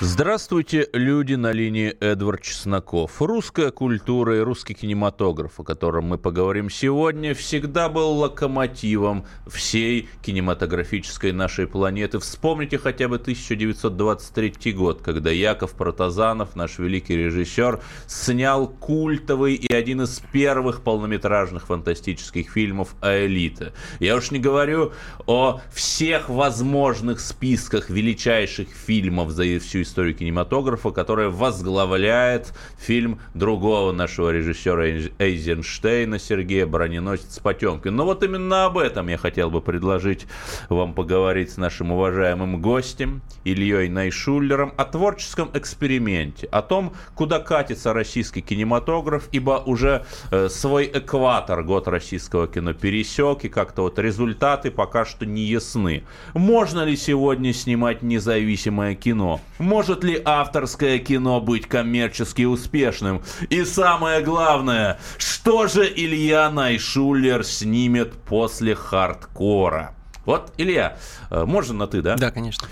Здравствуйте, 0.00 0.88
люди 0.92 1.34
на 1.34 1.50
линии 1.50 1.88
Эдвард 1.98 2.42
Чесноков. 2.42 3.20
Русская 3.20 3.72
культура 3.72 4.36
и 4.36 4.40
русский 4.40 4.74
кинематограф, 4.74 5.58
о 5.58 5.64
котором 5.64 6.04
мы 6.04 6.18
поговорим 6.18 6.70
сегодня, 6.70 7.34
всегда 7.34 7.88
был 7.88 8.12
локомотивом 8.12 9.26
всей 9.48 10.08
кинематографической 10.22 11.32
нашей 11.32 11.66
планеты. 11.66 12.20
Вспомните 12.20 12.78
хотя 12.78 13.08
бы 13.08 13.16
1923 13.16 14.72
год, 14.72 15.02
когда 15.02 15.32
Яков 15.32 15.72
Протазанов, 15.72 16.54
наш 16.54 16.78
великий 16.78 17.16
режиссер, 17.16 17.80
снял 18.06 18.68
культовый 18.68 19.54
и 19.54 19.72
один 19.72 20.02
из 20.02 20.22
первых 20.30 20.82
полнометражных 20.82 21.66
фантастических 21.66 22.52
фильмов 22.52 22.94
«Аэлита». 23.00 23.72
Я 23.98 24.14
уж 24.14 24.30
не 24.30 24.38
говорю 24.38 24.92
о 25.26 25.60
всех 25.72 26.28
возможных 26.28 27.18
списках 27.18 27.90
величайших 27.90 28.68
фильмов 28.68 29.30
за 29.30 29.58
всю 29.58 29.87
историю 29.88 30.14
кинематографа, 30.14 30.90
которая 30.90 31.30
возглавляет 31.30 32.52
фильм 32.78 33.20
другого 33.34 33.92
нашего 33.92 34.30
режиссера 34.30 34.86
Эйзенштейна 35.18 36.18
Сергея 36.18 36.66
Броненосец 36.66 37.38
Потемкин. 37.40 37.96
Но 37.96 38.04
вот 38.04 38.22
именно 38.22 38.66
об 38.66 38.78
этом 38.78 39.08
я 39.08 39.16
хотел 39.16 39.50
бы 39.50 39.60
предложить 39.60 40.26
вам 40.68 40.94
поговорить 40.94 41.52
с 41.52 41.56
нашим 41.56 41.92
уважаемым 41.92 42.60
гостем 42.60 43.22
Ильей 43.44 43.88
Найшуллером 43.88 44.72
о 44.76 44.84
творческом 44.84 45.50
эксперименте, 45.54 46.46
о 46.48 46.62
том, 46.62 46.92
куда 47.14 47.40
катится 47.40 47.92
российский 47.92 48.42
кинематограф, 48.42 49.28
ибо 49.32 49.62
уже 49.64 50.04
э, 50.30 50.48
свой 50.48 50.90
экватор 50.92 51.62
год 51.62 51.88
российского 51.88 52.46
кино 52.46 52.74
пересек, 52.74 53.44
и 53.44 53.48
как-то 53.48 53.82
вот 53.82 53.98
результаты 53.98 54.70
пока 54.70 55.04
что 55.04 55.24
не 55.24 55.42
ясны. 55.42 56.04
Можно 56.34 56.84
ли 56.84 56.96
сегодня 56.96 57.52
снимать 57.52 58.02
независимое 58.02 58.94
кино? 58.94 59.40
Может 59.78 60.02
ли 60.02 60.20
авторское 60.24 60.98
кино 60.98 61.40
быть 61.40 61.68
коммерчески 61.68 62.42
успешным? 62.42 63.22
И 63.48 63.62
самое 63.64 64.22
главное, 64.22 64.98
что 65.18 65.68
же 65.68 65.86
Илья 65.86 66.50
Найшулер 66.50 67.44
снимет 67.44 68.14
после 68.14 68.74
хардкора? 68.74 69.94
Вот, 70.24 70.52
Илья, 70.58 70.98
э, 71.30 71.44
можно 71.44 71.74
на 71.74 71.86
ты, 71.86 72.02
да? 72.02 72.16
Да, 72.16 72.32
конечно. 72.32 72.66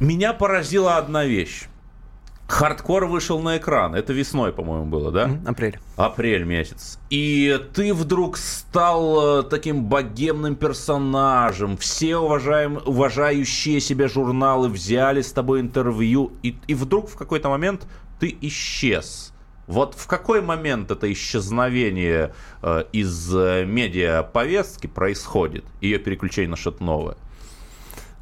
Меня 0.00 0.32
поразила 0.32 0.96
одна 0.96 1.24
вещь. 1.24 1.68
Хардкор 2.46 3.06
вышел 3.06 3.40
на 3.40 3.56
экран. 3.56 3.94
Это 3.94 4.12
весной, 4.12 4.52
по-моему, 4.52 4.84
было, 4.84 5.10
да? 5.10 5.30
Апрель. 5.46 5.78
Апрель 5.96 6.44
месяц. 6.44 6.98
И 7.08 7.58
ты 7.72 7.94
вдруг 7.94 8.36
стал 8.36 9.40
э, 9.40 9.42
таким 9.44 9.84
богемным 9.84 10.54
персонажем. 10.54 11.76
Все 11.78 12.18
уважаем, 12.18 12.80
уважающие 12.84 13.80
себя 13.80 14.08
журналы 14.08 14.68
взяли 14.68 15.22
с 15.22 15.32
тобой 15.32 15.60
интервью. 15.60 16.32
И, 16.42 16.56
и 16.66 16.74
вдруг 16.74 17.08
в 17.08 17.16
какой-то 17.16 17.48
момент 17.48 17.86
ты 18.20 18.36
исчез. 18.42 19.32
Вот 19.66 19.94
в 19.94 20.06
какой 20.06 20.42
момент 20.42 20.90
это 20.90 21.10
исчезновение 21.10 22.34
э, 22.62 22.84
из 22.92 23.34
э, 23.34 23.64
медиаповестки 23.64 24.86
происходит? 24.86 25.64
Ее 25.80 25.98
переключение 25.98 26.50
на 26.50 26.56
что-то 26.56 26.84
новое? 26.84 27.16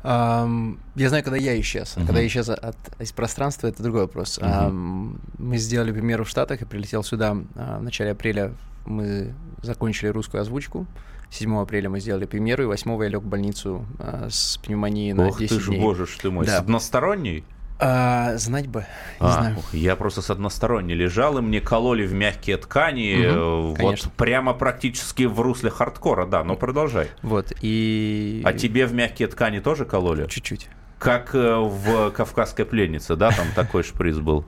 Um, 0.03 0.78
я 0.97 1.08
знаю, 1.08 1.22
когда 1.22 1.36
я 1.36 1.58
исчез. 1.61 1.97
Uh-huh. 1.97 2.06
Когда 2.06 2.20
я 2.20 2.27
исчез 2.27 2.48
от, 2.48 2.77
из 2.98 3.12
пространства, 3.12 3.69
это 3.69 3.83
другой 3.83 4.03
вопрос. 4.03 4.39
Uh-huh. 4.39 4.69
Um, 4.69 5.20
мы 5.39 5.59
сделали 5.59 5.92
премьеру 5.92 6.25
в 6.25 6.28
Штатах 6.28 6.62
и 6.62 6.64
прилетел 6.64 7.05
сюда 7.05 7.33
uh, 7.33 7.78
в 7.78 7.83
начале 7.83 8.11
апреля. 8.11 8.53
Мы 8.84 9.34
закончили 9.62 10.09
русскую 10.09 10.41
озвучку. 10.41 10.87
7 11.31 11.56
апреля 11.60 11.88
мы 11.88 12.00
сделали 12.00 12.26
премьеру, 12.26 12.65
и 12.65 12.66
8 12.66 13.03
я 13.03 13.09
лег 13.09 13.22
в 13.22 13.26
больницу 13.26 13.87
uh, 13.99 14.28
с 14.28 14.59
пневмонией 14.59 15.12
на 15.15 15.28
Ох 15.28 15.38
10 15.38 15.56
ты 15.56 15.62
ж, 15.62 15.66
дней. 15.69 15.81
боже 15.81 16.06
ж 16.06 16.19
ты 16.21 16.31
мой, 16.31 16.47
Да. 16.47 16.56
с 16.56 16.60
односторонней? 16.60 17.44
А, 17.78 18.37
знать 18.37 18.69
бы, 18.69 18.81
не 19.21 19.27
А, 19.27 19.33
знаю. 19.33 19.56
Я 19.72 19.97
просто 19.97 20.22
с 20.22 20.31
односторонней 20.31 20.94
лежал, 20.94 21.38
и 21.38 21.41
мне 21.41 21.60
кололи 21.60 22.06
в 22.06 22.12
мягкие 22.12 22.56
ткани, 22.56 23.16
э, 23.16 23.62
вот 23.62 23.77
конечно. 23.77 24.10
прямо 24.16 24.55
практически 24.55 25.25
в 25.25 25.41
русле 25.41 25.71
хардкора, 25.71 26.27
да, 26.27 26.44
ну 26.44 26.56
продолжай. 26.56 27.09
Вот, 27.22 27.53
и... 27.61 28.43
А 28.44 28.53
тебе 28.53 28.87
в 28.87 28.94
мягкие 28.94 29.28
ткани 29.28 29.59
тоже 29.59 29.84
кололи? 29.84 30.27
Чуть-чуть. 30.28 30.69
Как 31.02 31.34
э, 31.34 31.56
в 31.56 32.10
«Кавказской 32.12 32.64
пленнице», 32.64 33.16
да, 33.16 33.30
там 33.32 33.46
такой 33.56 33.82
шприц 33.82 34.16
был. 34.18 34.44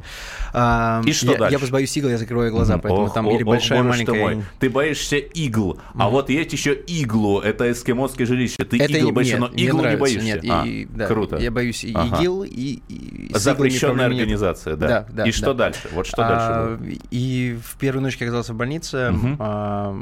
И 1.04 1.12
что 1.12 1.32
я, 1.32 1.38
дальше? 1.38 1.52
Я 1.52 1.58
просто 1.58 1.72
боюсь 1.72 1.96
игл, 1.96 2.08
я 2.08 2.18
закрываю 2.18 2.52
глаза, 2.52 2.78
поэтому 2.78 3.06
Ох, 3.06 3.14
там 3.14 3.26
ох, 3.26 3.34
или 3.34 3.42
ох, 3.42 3.48
большая, 3.48 3.80
ты 3.82 3.88
маленькая... 3.88 4.20
мой. 4.20 4.44
Ты 4.60 4.70
боишься 4.70 5.16
игл, 5.16 5.80
а 5.96 6.08
вот 6.08 6.30
есть 6.30 6.52
еще 6.52 6.74
иглу, 6.74 7.40
это 7.40 7.70
эскимосское 7.72 8.26
жилище. 8.26 8.64
Ты 8.64 8.78
Это 8.78 8.92
игл 8.98 9.10
боишься, 9.10 9.38
нет, 9.38 9.50
но 9.50 9.56
иглу 9.56 9.84
не 9.84 9.96
боишься. 9.96 10.24
Нет, 10.24 10.44
А, 10.48 10.64
и, 10.64 10.84
да, 10.84 11.06
Круто. 11.06 11.36
Я 11.38 11.50
боюсь 11.50 11.82
и 11.84 11.92
Ага. 11.92 12.16
игил, 12.18 12.44
и, 12.44 12.82
и 12.88 13.30
Запрещенная 13.34 14.06
организация, 14.06 14.76
да. 14.76 14.86
Да, 14.88 15.06
да, 15.10 15.24
И 15.24 15.32
что 15.32 15.54
да. 15.54 15.64
дальше? 15.64 15.88
Вот 15.92 16.06
что 16.06 16.18
дальше 16.18 16.46
А, 16.50 16.76
было? 16.76 16.88
И 17.10 17.58
в 17.64 17.76
первую 17.78 18.02
ночь, 18.02 18.14
когда 18.14 18.26
я 18.26 18.30
оказался 18.30 18.52
в 18.52 18.56
больнице, 18.56 19.10
Мгм. 19.10 19.36
а, 19.40 19.96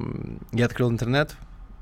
я 0.52 0.66
открыл 0.66 0.90
интернет, 0.90 1.34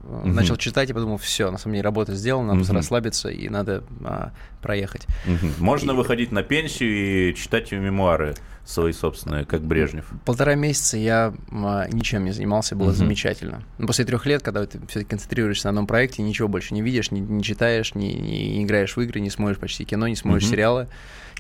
а, 0.02 0.22
Мгм. 0.24 0.34
начал 0.34 0.56
читать 0.56 0.90
и 0.90 0.92
подумал, 0.92 1.16
все, 1.18 1.50
на 1.50 1.58
самом 1.58 1.74
деле 1.74 1.84
работа 1.84 2.14
сделана, 2.14 2.54
надо 2.54 2.64
Мгм. 2.66 2.76
расслабиться 2.76 3.28
и 3.28 3.48
надо 3.48 3.84
а, 4.04 4.32
проехать. 4.62 5.06
Мгм. 5.26 5.54
Можно 5.58 5.94
выходить 5.94 6.32
на 6.32 6.42
пенсию 6.42 7.30
и 7.30 7.34
читать 7.34 7.70
мемуары 7.72 8.34
свои 8.64 8.92
собственные, 8.92 9.46
как 9.46 9.62
Брежнев. 9.62 10.04
Полтора 10.24 10.54
месяца 10.54 10.96
я 10.96 11.34
а, 11.50 11.86
ничем 11.88 12.24
не 12.24 12.30
занимался, 12.32 12.76
было 12.76 12.88
Мгм. 12.88 12.96
замечательно. 12.96 13.62
Но 13.78 13.86
после 13.86 14.04
трех 14.04 14.26
лет, 14.26 14.42
когда 14.42 14.64
ты 14.66 14.78
все-таки 14.86 15.10
концентрируешься 15.10 15.66
на 15.66 15.70
одном 15.70 15.86
проекте, 15.86 16.22
ничего 16.22 16.46
больше 16.48 16.74
не 16.74 16.82
видишь, 16.82 17.10
не, 17.10 17.20
не 17.20 17.42
читаешь, 17.42 17.94
не, 17.94 18.14
не 18.14 18.64
играешь 18.64 18.96
в 18.96 19.00
игры, 19.00 19.20
не 19.20 19.30
смотришь 19.30 19.58
почти 19.58 19.84
кино, 19.84 20.06
не 20.08 20.16
смотришь 20.16 20.44
Мгм. 20.44 20.50
сериалы, 20.50 20.88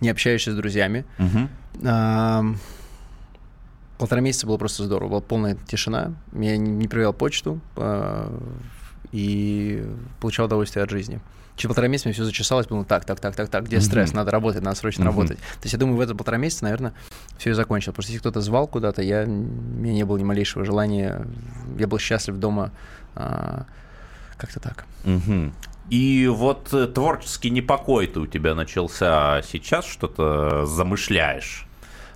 не 0.00 0.08
общаешься 0.10 0.52
с 0.52 0.56
друзьями. 0.56 1.04
Мгм. 1.18 1.48
Ам, 1.84 2.58
Полтора 4.00 4.22
месяца 4.22 4.46
было 4.46 4.56
просто 4.56 4.84
здорово, 4.84 5.10
была 5.10 5.20
полная 5.20 5.58
тишина. 5.66 6.14
Я 6.32 6.56
не 6.56 6.88
проверял 6.88 7.12
почту 7.12 7.60
а, 7.76 8.32
и 9.12 9.84
получал 10.20 10.46
удовольствие 10.46 10.82
от 10.82 10.88
жизни. 10.88 11.20
Через 11.56 11.68
полтора 11.68 11.88
месяца 11.88 12.08
мне 12.08 12.14
все 12.14 12.24
зачесалось, 12.24 12.66
думал, 12.66 12.86
так, 12.86 13.04
так, 13.04 13.20
так, 13.20 13.36
так, 13.36 13.50
так, 13.50 13.66
где 13.66 13.76
Мгм. 13.76 13.84
стресс, 13.84 14.14
надо 14.14 14.30
работать, 14.30 14.62
надо 14.62 14.74
срочно 14.74 15.04
Мгм. 15.04 15.10
работать. 15.12 15.36
То 15.38 15.64
есть 15.64 15.74
я 15.74 15.78
думаю, 15.78 15.98
в 15.98 16.00
это 16.00 16.14
полтора 16.14 16.38
месяца, 16.38 16.64
наверное, 16.64 16.94
все 17.36 17.50
и 17.50 17.52
закончил. 17.52 17.92
Что 17.92 18.00
если 18.00 18.16
кто-то 18.16 18.40
звал 18.40 18.66
куда-то, 18.66 19.02
я, 19.02 19.24
у 19.24 19.26
меня 19.26 19.92
не 19.92 20.04
было 20.04 20.16
ни 20.16 20.24
малейшего 20.24 20.64
желания, 20.64 21.26
я 21.78 21.86
был 21.86 21.98
счастлив 21.98 22.36
дома, 22.36 22.70
а, 23.14 23.66
как-то 24.38 24.60
так. 24.60 24.86
Мгм. 25.04 25.52
И 25.90 26.26
вот 26.26 26.72
э, 26.72 26.86
творческий 26.86 27.50
непокой-то 27.50 28.20
у 28.20 28.26
тебя 28.26 28.54
начался, 28.54 29.36
а 29.36 29.42
сейчас 29.42 29.84
что-то 29.84 30.64
замышляешь. 30.64 31.66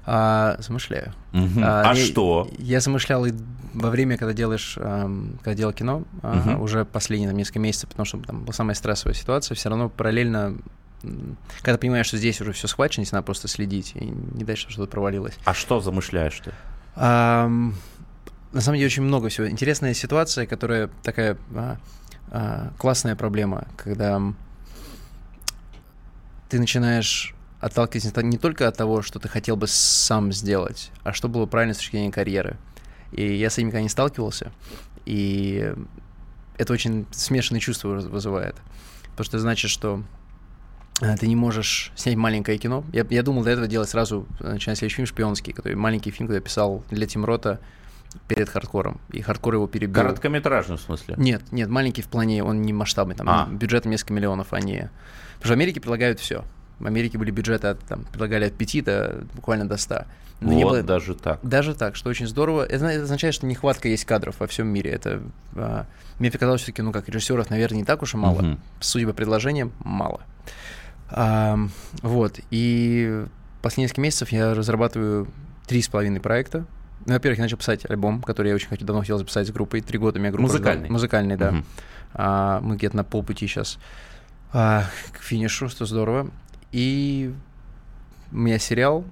А, 0.07 0.57
замышляю. 0.59 1.13
Мгм. 1.33 1.63
А, 1.65 1.93
я- 1.95 1.95
что? 1.95 2.49
Я 2.59 2.81
замышлял 2.81 3.25
и 3.25 3.33
во 3.73 3.91
время, 3.91 4.17
когда 4.19 4.33
делаешь, 4.35 4.77
ам, 4.81 5.39
когда 5.43 5.55
делал 5.55 5.73
кино, 5.73 6.05
а, 6.23 6.35
Мгм. 6.37 6.61
уже 6.61 6.85
последние 6.85 7.29
там, 7.29 7.37
несколько 7.39 7.59
месяцев, 7.59 7.89
потому 7.89 8.05
что 8.07 8.19
там 8.21 8.43
была 8.43 8.53
самая 8.53 8.75
стрессовая 8.75 9.15
ситуация, 9.15 9.55
все 9.55 9.69
равно 9.71 9.89
параллельно, 9.89 10.57
когда 11.63 11.79
понимаешь, 11.79 12.07
что 12.07 12.17
здесь 12.19 12.41
уже 12.41 12.53
все 12.53 12.69
схвачено, 12.69 13.05
надо 13.13 13.23
просто 13.25 13.49
следить 13.49 13.93
и 13.97 14.05
не 14.05 14.45
дать, 14.45 14.59
чтобы 14.59 14.73
что-то 14.73 14.91
провалилось. 14.91 15.35
А 15.45 15.55
что 15.55 15.81
замышляешь 15.81 16.39
ты? 16.45 16.53
Ам, 16.97 17.75
на 18.53 18.61
самом 18.61 18.77
деле 18.77 18.87
очень 18.87 19.03
много 19.03 19.29
всего. 19.29 19.49
Интересная 19.49 19.95
ситуация, 19.95 20.47
которая 20.47 20.89
такая 21.03 21.37
а, 21.57 21.77
а, 22.31 22.71
классная 22.79 23.17
проблема, 23.17 23.67
когда 23.77 24.21
ты 26.49 26.59
начинаешь 26.61 27.35
отталкиваться 27.65 28.23
не 28.23 28.37
только 28.37 28.69
от 28.69 28.77
того, 28.77 29.01
что 29.01 29.19
ты 29.19 29.29
хотел 29.29 29.57
бы 29.57 29.67
сам 29.67 30.33
сделать, 30.33 30.91
а 31.03 31.15
что 31.15 31.29
было 31.29 31.47
правильно 31.47 31.73
с 31.73 31.79
точки 31.79 31.93
зрения 31.93 32.13
карьеры. 32.13 32.59
И 33.13 33.35
я 33.37 33.49
с 33.49 33.55
этим 33.55 33.69
никогда 33.69 33.83
не 33.83 33.89
сталкивался, 33.89 34.53
и 35.07 35.73
это 36.59 36.73
очень 36.73 37.07
смешанные 37.11 37.61
чувства 37.61 37.97
выз- 37.97 38.09
вызывает. 38.09 38.57
Потому 39.13 39.25
что 39.25 39.37
это 39.39 39.43
значит, 39.43 39.71
что 39.71 40.03
а, 41.01 41.17
ты 41.17 41.27
не 41.27 41.37
можешь 41.37 41.91
снять 41.97 42.17
маленькое 42.17 42.59
кино. 42.59 42.85
Я, 42.93 43.07
я 43.09 43.23
думал 43.23 43.45
до 43.45 43.51
этого 43.51 43.67
делать 43.67 43.89
сразу, 43.89 44.27
э, 44.41 44.53
начиная 44.53 44.77
следующий 44.77 44.97
фильм 44.97 45.07
«Шпионский», 45.07 45.53
который 45.55 45.75
маленький 45.75 46.11
фильм, 46.11 46.27
который 46.29 46.41
я 46.41 46.45
писал 46.45 46.85
для 46.91 47.07
Тимрота 47.07 47.61
перед 48.29 48.49
хардкором. 48.51 49.01
И 49.11 49.23
хардкор 49.23 49.55
его 49.55 49.67
перебил. 49.67 49.95
Короткометражный 50.03 50.77
в 50.77 50.81
смысле? 50.81 51.15
Нет, 51.17 51.51
нет, 51.51 51.71
маленький 51.71 52.03
в 52.03 52.09
плане, 52.09 52.45
он 52.45 52.61
не 52.63 52.73
масштабный, 52.73 53.15
там 53.15 53.29
А. 53.29 53.49
бюджетом 53.51 53.91
несколько 53.91 54.13
миллионов, 54.13 54.53
а 54.53 54.61
не... 54.61 54.91
Потому 55.35 55.45
что 55.45 55.49
в 55.49 55.53
Америке 55.53 55.81
предлагают 55.81 56.21
все. 56.21 56.45
В 56.79 56.87
Америке 56.87 57.19
были 57.19 57.31
бюджеты, 57.31 57.69
от, 57.69 57.81
там, 57.81 58.05
предлагали 58.05 58.47
от 58.47 58.55
5 58.55 58.85
до 58.85 59.25
буквально 59.35 59.69
до 59.69 59.77
100. 59.77 60.05
Но 60.41 60.53
не 60.53 60.65
вот 60.65 60.73
было- 60.73 60.83
даже 60.83 61.15
так. 61.15 61.39
даже 61.43 61.75
так, 61.75 61.97
что 61.97 62.11
очень 62.11 62.27
здорово. 62.27 62.65
Это, 62.65 62.87
это 62.87 63.05
означает, 63.05 63.35
что 63.35 63.47
нехватка 63.47 63.89
есть 63.89 64.05
кадров 64.05 64.37
во 64.41 64.47
всем 64.47 64.67
мире. 64.67 64.91
Это 64.91 65.23
а, 65.55 65.87
мне 66.19 66.31
показалось, 66.31 66.63
все-таки, 66.63 66.83
ну 66.83 66.93
как 66.93 67.09
режиссеров, 67.09 67.51
наверное, 67.51 67.79
не 67.79 67.85
так 67.85 68.03
уж 68.03 68.15
и 68.15 68.17
мало. 68.17 68.43
Мгм. 68.43 68.61
Судя 68.81 69.07
по 69.07 69.13
предложениям, 69.13 69.73
мало. 69.79 70.21
Ам, 71.11 71.71
вот. 72.03 72.41
И 72.51 73.25
последние 73.63 73.85
несколько 73.87 74.01
месяцев 74.01 74.33
я 74.33 74.55
разрабатываю 74.55 75.29
три 75.67 75.81
с 75.81 75.89
половиной 75.89 76.21
проекта. 76.21 76.67
Ну, 77.07 77.13
во-первых, 77.13 77.39
я 77.39 77.45
начал 77.45 77.57
писать 77.59 77.89
альбом, 77.89 78.23
который 78.23 78.49
я 78.49 78.55
очень 78.55 78.69
хочу, 78.69 78.85
давно 78.85 79.01
хотел 79.03 79.19
записать 79.19 79.47
с 79.47 79.51
группой. 79.51 79.81
Три 79.83 79.99
года 79.99 80.19
у 80.19 80.23
меня 80.23 80.33
группа. 80.33 80.49
ждала. 80.49 80.59
Музыкальный? 80.65 80.91
Музыкальный, 80.91 81.37
да. 81.37 81.51
Мгм. 81.53 81.65
А, 82.15 82.61
мы 82.61 82.77
где-то 82.77 82.97
на 82.97 83.05
полпути 83.05 83.47
сейчас 83.47 83.79
а, 84.53 84.85
к 85.13 85.23
финишу, 85.23 85.69
что 85.69 85.85
здорово. 85.87 86.31
И 86.75 87.33
у 88.33 88.37
меня 88.37 88.59
сериал, 88.59 89.05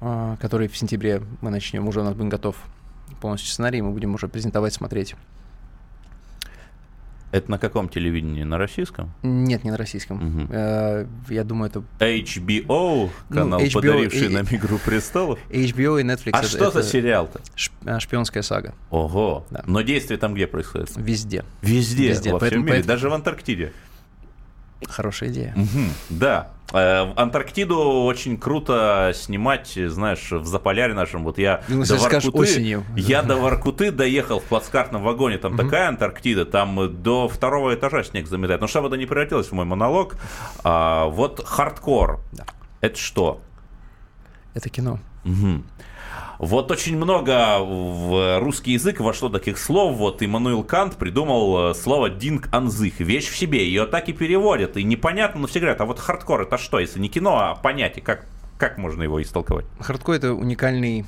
а, 0.00 0.36
который 0.40 0.66
в 0.66 0.76
сентябре 0.76 1.22
мы 1.40 1.50
начнем, 1.50 1.86
уже 1.86 2.00
у 2.00 2.02
нас 2.02 2.14
будет 2.14 2.28
готов 2.30 2.56
полностью 3.20 3.48
сценарий, 3.52 3.80
мы 3.80 3.92
будем 3.92 4.12
уже 4.14 4.26
презентовать, 4.26 4.74
смотреть. 4.74 5.14
Это 7.30 7.48
на 7.48 7.58
каком 7.58 7.88
телевидении? 7.88 8.42
На 8.42 8.58
российском? 8.58 9.12
Нет, 9.22 9.62
не 9.62 9.70
на 9.70 9.76
российском. 9.76 10.48
Э, 10.50 11.06
Я 11.28 11.44
думаю, 11.44 11.70
это 11.70 11.82
HBO, 12.00 13.10
канал, 13.28 13.60
HBO 13.60 13.72
подаривший 13.74 14.26
и- 14.26 14.34
нам 14.34 14.46
«Игру 14.50 14.78
престолов». 14.84 15.38
HBO 15.48 16.00
и 16.00 16.04
Netflix. 16.04 16.30
А 16.32 16.38
это- 16.40 16.48
что 16.48 16.70
за 16.72 16.80
это 16.80 16.88
сериал-то? 16.88 17.40
шп- 17.56 17.70
а, 17.84 18.00
шпионская 18.00 18.42
сага. 18.42 18.74
Ого. 18.90 19.46
Да. 19.50 19.62
Но 19.66 19.82
действие 19.82 20.18
там 20.18 20.34
где 20.34 20.48
происходит? 20.48 20.90
Везде. 20.96 21.44
Везде, 21.62 22.08
Везде, 22.08 22.32
во 22.32 22.38
поэтому- 22.40 22.62
всем 22.62 22.66
мире, 22.66 22.72
поэтому- 22.78 22.88
даже 22.94 23.10
в 23.10 23.14
Антарктиде. 23.14 23.72
Хорошая 24.86 25.30
идея. 25.30 25.52
Мгм, 25.56 25.90
Да. 26.10 26.48
Э, 26.72 27.12
Антарктиду 27.14 27.78
очень 28.04 28.36
круто 28.36 29.12
снимать, 29.14 29.78
знаешь, 29.86 30.32
в 30.32 30.44
Заполярье 30.46 30.96
нашем. 30.96 31.22
Вот 31.22 31.38
я 31.38 31.62
Ну, 31.68 31.84
до 31.84 31.96
Воркуты, 31.96 32.30
осенью. 32.38 32.84
я 32.96 33.22
до 33.22 33.36
Воркуты 33.36 33.92
доехал 33.92 34.40
в 34.40 34.44
плацкартном 34.44 35.02
вагоне. 35.04 35.38
Там 35.38 35.56
такая 35.56 35.88
Антарктида, 35.88 36.44
там 36.44 37.02
до 37.02 37.28
второго 37.28 37.72
этажа 37.74 38.02
снег 38.02 38.26
заметает. 38.26 38.60
Но 38.60 38.66
чтобы 38.66 38.88
это 38.88 38.96
не 38.96 39.06
превратилось 39.06 39.46
в 39.46 39.52
мой 39.52 39.64
монолог, 39.64 40.16
а, 40.64 41.06
вот 41.06 41.40
хардкор. 41.46 42.20
Да. 42.32 42.44
Это 42.80 42.98
что? 42.98 43.40
Это 44.54 44.68
кино. 44.68 44.98
Мгм. 45.24 45.64
Вот 46.38 46.70
очень 46.70 46.96
много 46.96 47.58
в 47.60 48.38
русский 48.40 48.72
язык 48.72 49.00
вошло 49.00 49.28
таких 49.28 49.58
слов. 49.58 49.96
Вот 49.96 50.22
Иммануил 50.22 50.62
Кант 50.64 50.96
придумал 50.96 51.70
э, 51.70 51.74
слово 51.74 52.10
«Ding 52.10 52.48
an 52.52 52.63
sich». 52.63 53.00
Вещь 53.00 53.28
в 53.28 53.36
себе. 53.36 53.64
Ее 53.66 53.86
так 53.86 54.08
и 54.08 54.12
переводят. 54.12 54.76
И 54.76 54.84
непонятно, 54.84 55.40
но 55.40 55.46
все 55.46 55.60
говорят, 55.60 55.80
а 55.80 55.86
вот 55.86 55.98
хардкор 55.98 56.42
это 56.42 56.58
что? 56.58 56.78
Если 56.78 57.00
не 57.00 57.08
кино, 57.08 57.38
а 57.38 57.54
понятие. 57.54 58.04
Как, 58.04 58.26
как 58.58 58.76
можно 58.78 59.02
его 59.02 59.22
истолковать? 59.22 59.64
Хардкор 59.80 60.16
это 60.16 60.32
уникальный. 60.34 61.06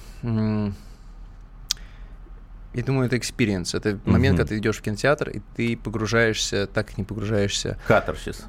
Я 2.74 2.84
думаю, 2.84 3.06
это 3.06 3.16
experience. 3.16 3.74
Это 3.74 3.98
момент, 4.04 4.34
Мгм. 4.34 4.44
когда 4.44 4.44
ты 4.54 4.58
идешь 4.58 4.76
в 4.78 4.82
кинотеатр, 4.82 5.30
и 5.30 5.40
ты 5.56 5.76
погружаешься, 5.76 6.66
так 6.66 6.96
не 6.98 7.04
погружаешься. 7.04 7.78
Катарсис. 7.86 8.44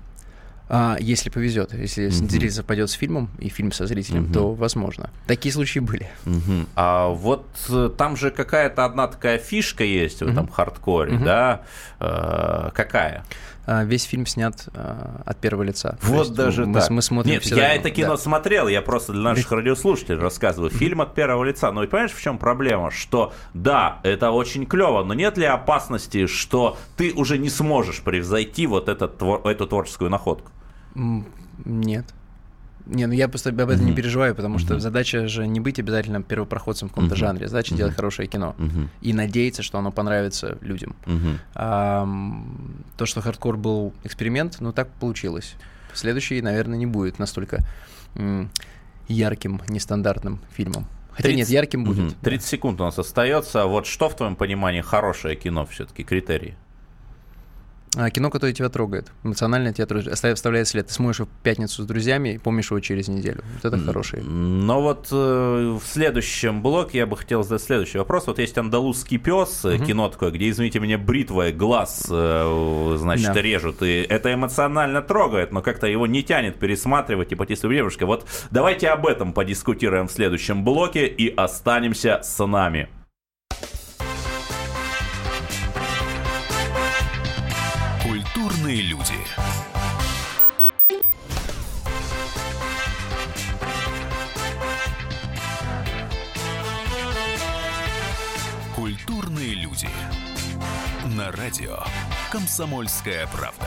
А, 0.72 0.98
если 1.00 1.32
повезет, 1.32 1.74
если 1.74 2.06
Мгм. 2.06 2.30
зритель 2.30 2.52
совпадет 2.52 2.90
с 2.92 2.94
фильмом 2.94 3.30
и 3.40 3.50
фильм 3.50 3.72
со 3.72 3.88
зрителем, 3.88 4.24
Мгм. 4.26 4.34
то 4.34 4.54
возможно. 4.54 5.10
Такие 5.26 5.52
случаи 5.52 5.80
были. 5.80 6.10
Мгм. 6.26 6.68
А 6.76 7.08
вот 7.10 7.48
э, 7.70 7.90
там 7.98 8.16
же 8.16 8.30
какая-то 8.30 8.86
одна 8.86 9.08
такая 9.08 9.40
фишка 9.40 9.84
есть 9.84 10.20
в 10.20 10.28
этом 10.28 10.44
Мгм. 10.46 10.52
хардкоре, 10.52 11.14
Мгм. 11.14 11.26
да? 11.26 11.62
Э, 12.00 12.70
какая? 12.74 13.26
А, 13.66 13.84
Весь 13.84 14.04
фильм 14.04 14.26
снят 14.26 14.68
а, 14.74 15.22
от 15.26 15.38
первого 15.38 15.64
лица. 15.64 15.98
Вот 16.02 16.20
есть 16.28 16.34
даже 16.34 16.66
мы, 16.66 16.80
так. 16.80 16.90
мы 16.92 17.02
смотрим 17.02 17.34
Нет, 17.34 17.46
я 17.46 17.56
равно, 17.56 17.74
это 17.76 17.92
кино 17.92 18.12
да. 18.12 18.18
смотрел, 18.18 18.68
я 18.68 18.82
просто 18.82 19.12
для 19.14 19.22
наших 19.22 19.52
радиослушателей 19.52 20.20
рассказываю. 20.20 20.70
Фильм 20.72 21.02
от 21.02 21.14
первого 21.16 21.44
лица. 21.44 21.72
Но 21.72 21.84
и 21.84 21.88
понимаешь, 21.88 22.12
в 22.12 22.22
чем 22.22 22.38
проблема? 22.40 22.90
Что 22.92 23.32
да, 23.54 24.00
это 24.04 24.32
очень 24.32 24.66
клево, 24.66 25.04
но 25.04 25.14
нет 25.16 25.38
ли 25.38 25.46
опасности, 25.46 26.26
что 26.28 26.78
ты 26.98 27.12
уже 27.14 27.38
не 27.40 27.50
сможешь 27.50 28.02
превзойти 28.02 28.66
вот 28.68 28.88
этот, 28.90 29.22
эту 29.22 29.68
творческую 29.68 30.10
находку? 30.10 30.52
Нет. 30.96 32.06
Не, 32.86 33.06
ну 33.06 33.14
я 33.14 33.28
просто 33.28 33.50
об 33.50 33.60
этом 33.60 33.82
не 33.82 33.92
Мгм. 33.92 33.96
переживаю, 33.96 34.34
потому 34.34 34.58
что 34.58 34.74
Мгм. 34.74 34.80
задача 34.82 35.28
же 35.28 35.46
не 35.48 35.60
быть 35.60 35.78
обязательно 35.80 36.24
первопроходцем 36.24 36.88
в 36.88 36.92
каком-то 36.92 37.14
Мгм. 37.14 37.20
жанре. 37.20 37.48
Задача 37.48 37.74
Мгм. 37.74 37.78
делать 37.78 37.96
хорошее 37.96 38.28
кино. 38.28 38.56
Мгм. 38.58 38.90
И 39.02 39.14
надеяться, 39.14 39.62
что 39.62 39.78
оно 39.78 39.92
понравится 39.92 40.58
людям. 40.62 40.96
Мгм. 41.06 41.40
А, 41.54 42.08
то, 42.98 43.06
что 43.06 43.22
хардкор 43.22 43.58
был 43.58 43.94
эксперимент, 44.04 44.58
ну 44.60 44.72
так 44.72 44.90
получилось. 44.94 45.56
Следующий, 45.94 46.42
наверное, 46.42 46.78
не 46.78 46.86
будет 46.88 47.20
настолько 47.20 47.60
м, 48.16 48.50
ярким, 49.08 49.62
нестандартным 49.70 50.40
фильмом. 50.52 50.88
Хотя 51.12 51.24
30 51.30 51.38
нет, 51.38 51.50
ярким 51.50 51.84
будет. 51.84 52.08
Да. 52.10 52.16
30 52.24 52.48
секунд 52.50 52.82
у 52.82 52.86
нас 52.86 52.98
остается. 52.98 53.66
Вот 53.66 53.86
что 53.86 54.10
в 54.10 54.16
твоем 54.16 54.36
понимании 54.36 54.82
хорошее 54.82 55.36
кино 55.36 55.66
все-таки, 55.68 56.04
критерии? 56.04 56.56
А, 57.98 58.10
кино, 58.12 58.30
которое 58.30 58.54
тебя 58.54 58.70
трогает, 58.70 59.12
эмоционально 59.24 59.74
тебя 59.74 59.88
трогает, 59.88 60.14
оставляет, 60.14 60.68
след. 60.68 60.88
Ты 60.88 60.94
смотришь 60.94 61.20
его 61.20 61.28
в 61.30 61.44
пятницу 61.44 61.82
с 61.82 61.86
друзьями 61.86 62.36
и 62.36 62.38
помнишь 62.38 62.70
его 62.70 62.80
через 62.80 63.08
неделю. 63.08 63.44
Вот 63.56 63.66
это 63.74 63.84
хороший. 63.84 64.22
Но 64.22 64.80
вот 64.82 65.08
э, 65.12 65.16
в 65.82 65.84
следующем 65.86 66.62
блоке 66.62 67.00
я 67.00 67.08
бы 67.08 67.18
хотел 67.18 67.44
задать 67.44 67.64
следующий 67.64 67.98
вопрос. 67.98 68.28
Вот 68.28 68.38
есть 68.38 68.58
«Андалузский 68.58 69.18
пес», 69.18 69.64
Мгм. 69.64 69.86
кино 69.86 70.10
такое, 70.10 70.30
где, 70.32 70.50
извините 70.50 70.80
меня, 70.80 71.00
бритвой 71.00 71.52
глаз, 71.52 72.06
э, 72.10 72.96
значит, 73.00 73.34
Да. 73.34 73.42
режут. 73.42 73.82
И 73.82 74.06
это 74.08 74.34
эмоционально 74.34 75.02
трогает, 75.02 75.52
но 75.52 75.62
как-то 75.64 75.88
его 75.88 76.06
не 76.06 76.22
тянет 76.22 76.60
пересматривать 76.60 77.32
и 77.32 77.36
по 77.36 77.46
тесту 77.48 77.70
девушка. 77.74 78.06
Вот 78.06 78.28
давайте 78.52 78.90
об 78.90 79.08
этом 79.08 79.34
подискутируем 79.34 80.08
в 80.08 80.12
следующем 80.12 80.64
блоке 80.64 81.08
и 81.08 81.34
останемся 81.34 82.22
с 82.24 82.46
нами. 82.46 82.88
Культурные 88.70 88.88
люди. 88.88 89.16
Культурные 98.76 99.56
люди. 99.56 99.90
На 101.18 101.32
радио 101.32 101.80
«Комсомольская 102.32 103.26
правда». 103.26 103.66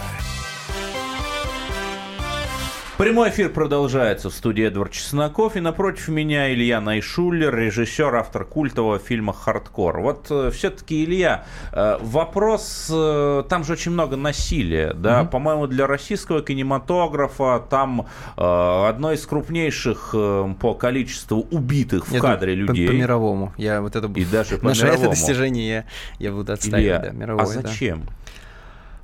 Прямой 3.02 3.30
эфир 3.30 3.48
продолжается 3.50 4.30
в 4.30 4.32
студии 4.32 4.64
Эдвард 4.64 4.92
Чесноков, 4.92 5.56
и 5.56 5.60
напротив 5.60 6.06
меня 6.06 6.54
Илья 6.54 6.80
Найшулер, 6.80 7.52
режиссер, 7.52 8.14
автор 8.14 8.44
культового 8.44 9.00
фильма 9.00 9.32
«Хардкор». 9.32 9.98
Вот 10.00 10.26
все-таки, 10.54 11.04
Илья, 11.04 11.44
э, 11.72 11.98
вопрос, 12.00 12.88
э, 12.94 13.42
там 13.48 13.64
же 13.64 13.72
очень 13.72 13.90
много 13.90 14.14
насилия, 14.14 14.92
да, 14.94 15.22
Мгм. 15.22 15.30
по-моему, 15.30 15.66
для 15.66 15.88
российского 15.88 16.42
кинематографа 16.42 17.66
там 17.68 18.06
э, 18.36 18.86
одно 18.88 19.10
из 19.10 19.26
крупнейших 19.26 20.10
э, 20.14 20.54
по 20.60 20.74
количеству 20.74 21.40
убитых 21.50 22.06
в 22.06 22.12
Я 22.12 22.20
кадре 22.20 22.54
думаю, 22.54 22.68
людей. 22.68 22.86
По, 22.86 22.92
мировому. 22.92 23.52
Я 23.56 23.80
вот 23.80 23.96
это 23.96 24.06
И 24.14 24.24
даже 24.24 24.58
по 24.58 24.66
Наше 24.66 24.82
это 24.86 24.92
мировому. 24.92 25.10
достижение 25.10 25.68
я, 25.68 25.84
я 26.20 26.30
буду 26.30 26.52
отставить, 26.52 26.84
Илья, 26.84 27.00
да, 27.00 27.10
мировое, 27.10 27.46
а 27.46 27.62
да. 27.62 27.68
зачем? 27.68 28.04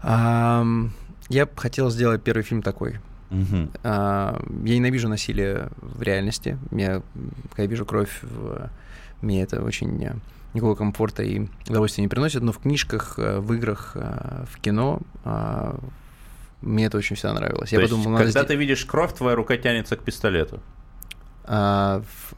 Ам, 0.02 0.93
я 1.28 1.47
бы 1.47 1.52
хотел 1.57 1.90
сделать 1.90 2.23
первый 2.23 2.45
фильм 2.45 2.62
такой. 2.62 3.00
Мгм. 3.30 3.70
А, 3.85 4.40
я 4.64 4.75
ненавижу 4.76 5.08
насилие 5.08 5.68
в 5.80 6.02
реальности. 6.02 6.58
Я, 6.70 7.02
когда 7.54 7.66
вижу 7.66 7.85
кровь, 7.85 8.18
в- 8.23 8.70
мне 9.20 9.42
это 9.42 9.62
очень 9.62 10.02
э, 10.04 10.14
никакого 10.54 10.75
комфорта 10.76 11.23
и 11.23 11.47
удовольствия 11.68 12.02
не 12.02 12.08
приносит. 12.08 12.42
Но 12.42 12.52
в 12.52 12.58
книжках, 12.58 13.18
э, 13.18 13.38
в 13.40 13.52
играх, 13.52 13.92
э, 13.97 14.44
в 14.50 14.58
кино 14.61 15.00
а, 15.25 15.78
мне 16.62 16.87
это 16.87 16.97
очень 16.99 17.16
всегда 17.16 17.35
нравилось. 17.35 17.70
То 17.70 17.76
я 17.76 17.82
есть, 17.82 17.92
подумал, 17.92 18.18
когда 18.18 18.44
ты 18.44 18.54
видишь 18.56 18.85
кровь, 18.85 19.12
твоя 19.14 19.37
рука 19.37 19.56
тянется 19.56 19.97
к 19.97 20.02
пистолету. 20.02 20.61
А, 21.44 22.02
в 22.02 22.35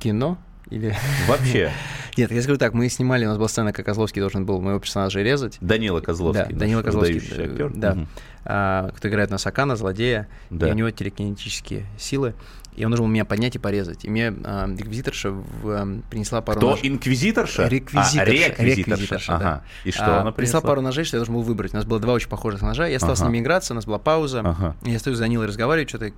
кино 0.00 0.38
или... 0.70 0.94
Вообще. 1.28 1.70
Нет, 2.16 2.30
я 2.30 2.42
скажу 2.42 2.58
так, 2.58 2.74
мы 2.74 2.88
снимали, 2.88 3.24
у 3.24 3.28
нас 3.28 3.38
была 3.38 3.48
сцена, 3.48 3.72
как 3.72 3.84
Козловский 3.86 4.20
должен 4.20 4.46
был 4.46 4.60
моего 4.60 4.78
персонажа 4.78 5.20
резать. 5.20 5.58
Данила 5.60 6.00
Козловский. 6.00 6.46
Да, 6.52 6.58
Данила 6.58 6.82
Козловский, 6.82 7.18
э, 7.36 7.44
актер. 7.50 7.72
да. 7.74 8.06
А, 8.44 8.90
кто 8.96 9.08
играет 9.08 9.30
на 9.30 9.38
Сакана, 9.38 9.74
злодея, 9.74 10.28
Да. 10.50 10.68
и 10.68 10.72
у 10.72 10.74
него 10.74 10.90
телекинетические 10.90 11.86
силы, 11.98 12.34
и 12.76 12.84
он 12.84 12.90
должен 12.90 13.06
был 13.06 13.12
меня 13.12 13.24
поднять 13.24 13.56
и 13.56 13.58
порезать. 13.58 14.04
И 14.04 14.10
мне 14.10 14.32
а, 14.44 14.68
реквизиторша 14.76 15.30
в- 15.30 15.42
а, 15.64 16.00
принесла 16.10 16.40
пару 16.40 16.58
Кто? 16.58 16.70
ножей. 16.70 16.88
Инквизиторша? 16.88 17.66
Реквизиторша, 17.68 18.20
А, 18.20 18.24
реквизиторша. 18.24 18.62
реквизиторша, 18.80 19.32
да. 19.32 19.36
Ага. 19.36 19.64
И 19.84 19.90
что 19.90 20.04
А, 20.04 20.06
она 20.20 20.32
принесла 20.32 20.32
принесла? 20.32 20.60
пару 20.60 20.80
ножей, 20.82 21.04
что 21.04 21.16
я 21.16 21.20
должен 21.20 21.34
был 21.34 21.42
выбрать. 21.42 21.72
У 21.72 21.76
нас 21.76 21.84
было 21.86 21.98
два 22.00 22.12
очень 22.12 22.28
похожих 22.28 22.62
ножа. 22.62 22.86
Я 22.86 22.98
стал 23.00 23.16
с 23.16 23.20
Ага. 23.22 23.30
ними 23.30 23.42
играться, 23.42 23.72
у 23.72 23.76
нас 23.76 23.86
была 23.86 23.98
пауза. 23.98 24.40
Ага. 24.40 24.76
Я 24.82 24.98
стою 24.98 25.16
с 25.16 25.18
Данилой, 25.20 25.46
разговариваю, 25.46 25.88
что-то 25.88 26.12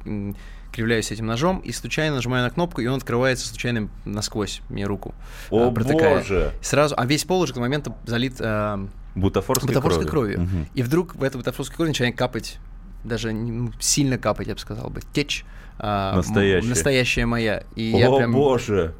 кривляюсь 0.77 1.11
этим 1.11 1.27
ножом, 1.27 1.61
и 1.61 1.73
случайно 1.73 2.17
нажимаю 2.17 2.45
на 2.45 2.51
кнопку, 2.51 2.83
и 2.83 2.87
он 2.87 2.97
открывается 2.97 3.49
случайно 3.49 3.89
насквозь 4.05 4.61
мне 4.69 4.85
руку. 4.85 5.15
О 5.51 5.69
а, 5.69 5.71
протыкая. 5.71 6.19
боже! 6.19 6.53
Сразу, 6.61 6.95
а 6.99 7.07
весь 7.07 7.25
пол 7.25 7.41
уже 7.41 7.55
к 7.55 7.57
моменту 7.57 7.97
залит 8.05 8.35
а, 8.41 8.87
Бутафорской, 9.15 9.69
бутафорской 9.69 10.07
кровью. 10.07 10.43
Мгм. 10.43 10.67
И 10.75 10.83
вдруг 10.83 11.15
в 11.15 11.23
эту 11.23 11.39
бутафорскую 11.39 11.77
кровь 11.79 11.89
начинает 11.89 12.17
капать, 12.17 12.59
даже 13.05 13.33
ну, 13.33 13.73
сильно 13.81 14.19
капать, 14.19 14.49
я 14.49 14.55
бы 14.55 14.61
сказал 14.61 14.91
бы, 14.91 15.01
течь. 15.15 15.47
м- 15.79 16.17
Настоящая. 16.17 16.69
настоящая 16.69 17.27
моя. 17.27 17.63
И 17.75 17.83
я 17.83 18.11
О 18.11 18.19
прям... 18.19 18.33
боже! 18.33 18.93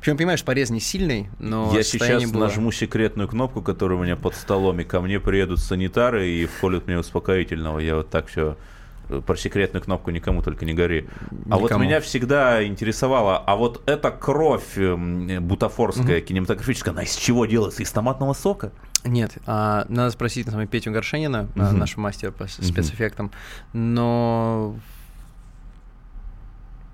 Причем, 0.00 0.18
понимаешь, 0.18 0.44
порез 0.44 0.70
не 0.70 0.78
сильный, 0.78 1.28
но 1.40 1.72
Я 1.74 1.82
сейчас 1.82 2.30
было- 2.30 2.42
нажму 2.44 2.70
секретную 2.70 3.28
кнопку, 3.28 3.62
которая 3.62 3.98
у 3.98 4.02
меня 4.04 4.14
под 4.14 4.36
столом, 4.36 4.78
и 4.78 4.84
ко 4.84 5.00
мне 5.00 5.18
приедут 5.18 5.58
санитары 5.58 6.28
и 6.28 6.46
вколют 6.46 6.86
мне 6.86 6.96
успокоительного. 6.96 7.80
Я 7.80 7.96
вот 7.96 8.10
так 8.10 8.28
все 8.28 8.56
про 9.24 9.36
секретную 9.36 9.82
кнопку 9.82 10.10
никому 10.10 10.42
только 10.42 10.64
не 10.64 10.74
гори. 10.74 11.08
А 11.50 11.58
вот 11.58 11.70
меня 11.76 12.00
всегда 12.00 12.64
интересовало, 12.64 13.38
а 13.38 13.56
вот 13.56 13.82
эта 13.86 14.10
кровь 14.10 14.76
эм, 14.76 15.46
бутафорская, 15.46 16.20
кинематографическая, 16.20 16.92
она 16.92 17.02
из 17.02 17.14
чего 17.14 17.46
делается? 17.46 17.82
Из 17.82 17.90
томатного 17.90 18.32
сока? 18.32 18.72
Нет, 19.04 19.34
а, 19.46 19.86
надо 19.88 20.10
спросить, 20.10 20.46
на 20.46 20.52
самом 20.52 20.66
деле, 20.66 20.70
Петю 20.72 20.90
Горшенина, 20.90 21.48
uh-huh. 21.54 21.72
нашего 21.72 22.00
мастера 22.00 22.32
по 22.32 22.46
спецэффектам, 22.48 23.30
но 23.72 24.74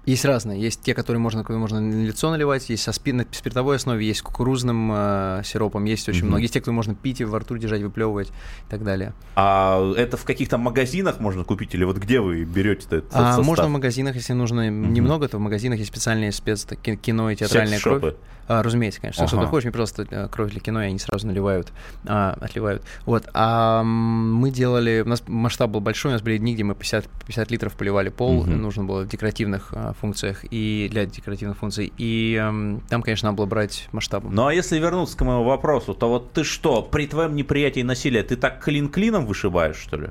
есть 0.04 0.24
разные. 0.24 0.60
Есть 0.60 0.82
те, 0.82 0.94
которые 0.94 1.20
можно, 1.20 1.44
можно 1.48 1.80
на 1.80 2.04
лицо 2.04 2.30
наливать, 2.30 2.68
есть 2.70 2.82
со 2.82 2.92
спи- 2.92 3.12
на 3.12 3.24
спиртовой 3.30 3.76
основе, 3.76 4.06
есть 4.06 4.20
с 4.20 4.22
кукурузным 4.22 4.90
э, 4.92 5.42
сиропом, 5.44 5.84
есть 5.84 6.08
очень 6.08 6.22
mm-hmm. 6.22 6.26
много. 6.26 6.42
Есть 6.42 6.54
те, 6.54 6.60
которые 6.60 6.76
можно 6.76 6.94
пить 6.94 7.20
и 7.20 7.24
во 7.24 7.38
рту 7.38 7.56
держать, 7.56 7.82
выплевывать 7.82 8.28
и 8.28 8.70
так 8.70 8.82
далее. 8.82 9.12
А 9.36 9.92
это 9.94 10.16
в 10.16 10.24
каких-то 10.24 10.58
магазинах 10.58 11.20
можно 11.20 11.44
купить 11.44 11.74
или 11.74 11.84
вот 11.84 11.98
где 11.98 12.20
вы 12.20 12.44
берете 12.44 12.86
этот 12.86 13.04
а, 13.12 13.40
Можно 13.42 13.66
в 13.66 13.70
магазинах, 13.70 14.16
если 14.16 14.32
нужно 14.32 14.68
mm-hmm. 14.68 14.88
немного, 14.88 15.28
то 15.28 15.38
в 15.38 15.40
магазинах 15.40 15.78
есть 15.78 15.90
специальные 15.90 16.32
спец 16.32 16.66
кино 16.66 17.30
и 17.30 17.36
театральная 17.36 17.78
кровь. 17.78 18.14
А, 18.48 18.62
разумеется, 18.62 19.00
конечно. 19.00 19.24
Ага. 19.24 19.28
Что 19.28 19.46
ты 19.46 19.62
мне 19.62 19.72
просто 19.72 20.06
э, 20.10 20.28
кровь 20.28 20.50
для 20.50 20.60
кино, 20.60 20.82
и 20.82 20.86
они 20.86 20.98
сразу 20.98 21.26
наливают, 21.26 21.72
а, 22.06 22.36
отливают. 22.40 22.82
Вот. 23.06 23.28
А 23.34 23.82
мы 23.82 24.50
делали... 24.50 25.02
У 25.04 25.08
нас 25.08 25.22
масштаб 25.26 25.70
был 25.70 25.80
большой, 25.80 26.10
у 26.10 26.12
нас 26.14 26.22
были 26.22 26.38
дни, 26.38 26.54
где 26.54 26.64
мы 26.64 26.74
50, 26.74 27.08
50 27.26 27.50
литров 27.50 27.74
поливали 27.74 28.08
пол, 28.08 28.40
угу. 28.40 28.50
нужно 28.50 28.84
было 28.84 29.06
декоративных 29.06 29.68
а, 29.72 29.91
функциях 29.94 30.44
и 30.50 30.88
для 30.90 31.06
декоративных 31.06 31.58
функций. 31.58 31.92
И 31.98 32.38
а, 32.40 32.80
там, 32.88 33.02
конечно, 33.02 33.28
надо 33.28 33.38
было 33.38 33.46
брать 33.46 33.88
масштабом. 33.92 34.34
Ну 34.34 34.46
а 34.46 34.54
если 34.54 34.78
вернуться 34.78 35.16
к 35.16 35.24
моему 35.24 35.44
вопросу, 35.44 35.94
то 35.94 36.08
вот 36.08 36.32
ты 36.32 36.44
что, 36.44 36.82
при 36.82 37.06
твоем 37.06 37.34
неприятии 37.34 37.80
насилия, 37.80 38.22
ты 38.22 38.36
так 38.36 38.62
клин-клином 38.62 39.26
вышибаешь, 39.26 39.76
что 39.76 39.96
ли? 39.96 40.08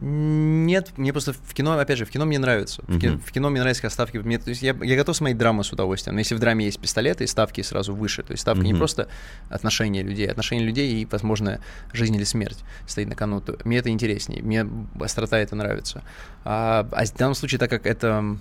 Нет, 0.00 0.92
мне 0.96 1.12
просто 1.12 1.32
в 1.32 1.54
кино, 1.54 1.76
опять 1.76 1.98
же, 1.98 2.04
в 2.04 2.10
кино 2.10 2.24
мне 2.24 2.38
нравится. 2.38 2.82
В, 2.86 3.00
кино, 3.00 3.18
в 3.18 3.32
кино 3.32 3.50
мне 3.50 3.60
нравится, 3.60 3.82
как 3.82 3.90
ставки. 3.90 4.18
Мне, 4.18 4.38
то 4.38 4.50
есть 4.50 4.62
я, 4.62 4.76
я 4.80 4.96
готов 4.96 5.16
смотреть 5.16 5.38
драму 5.38 5.64
с 5.64 5.72
удовольствием. 5.72 6.14
Но 6.14 6.20
если 6.20 6.36
в 6.36 6.38
драме 6.38 6.66
есть 6.66 6.78
пистолеты, 6.78 7.26
ставки 7.26 7.62
сразу 7.62 7.94
выше. 7.94 8.22
То 8.22 8.30
есть 8.32 8.42
ставка 8.42 8.62
не 8.62 8.74
просто 8.74 9.08
отношения 9.50 10.02
людей, 10.02 10.28
отношения 10.28 10.64
людей 10.64 11.02
и, 11.02 11.04
возможно, 11.10 11.60
жизнь 11.92 12.14
или 12.14 12.22
смерть 12.22 12.58
стоит 12.86 13.08
на 13.08 13.16
кону. 13.16 13.42
Мне 13.64 13.78
это 13.78 13.90
интереснее. 13.90 14.40
Мне 14.40 14.68
острота 15.00 15.38
это 15.38 15.56
нравится. 15.56 16.04
А, 16.44 16.88
а 16.92 17.04
в 17.04 17.14
данном 17.16 17.34
случае, 17.34 17.58
так 17.58 17.70
как 17.70 17.84
это 17.84 18.38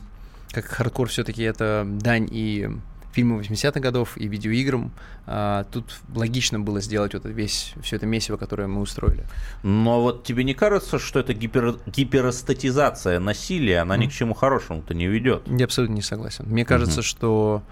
как 0.52 0.66
хардкор 0.66 1.10
все-таки 1.10 1.44
это 1.44 1.86
дань 1.86 2.28
и 2.32 2.70
фильмам 3.18 3.40
80-х 3.40 3.80
годов 3.80 4.16
и 4.16 4.28
видеоиграм. 4.28 4.92
А, 5.26 5.64
тут 5.72 6.00
логично 6.14 6.60
было 6.60 6.82
сделать 6.82 7.16
вот 7.16 7.26
весь, 7.26 7.74
все 7.82 7.96
это 7.96 8.06
месиво, 8.06 8.38
которое 8.38 8.68
мы 8.68 8.80
устроили. 8.80 9.24
Но 9.64 10.02
вот 10.04 10.24
тебе 10.24 10.44
не 10.44 10.54
кажется, 10.54 11.00
что 11.00 11.20
это 11.20 11.34
гипер, 11.34 11.80
гиперостатизация 11.88 13.20
насилия, 13.20 13.80
она 13.80 13.96
mm. 13.96 14.00
ни 14.00 14.08
к 14.08 14.12
чему 14.12 14.36
хорошему-то 14.36 14.94
не 14.94 15.08
ведет? 15.08 15.42
Я 15.48 15.66
абсолютно 15.66 15.96
не 15.96 16.04
согласен. 16.04 16.46
Мне 16.48 16.64
кажется, 16.64 17.00
mm-hmm. 17.00 17.04
что 17.04 17.64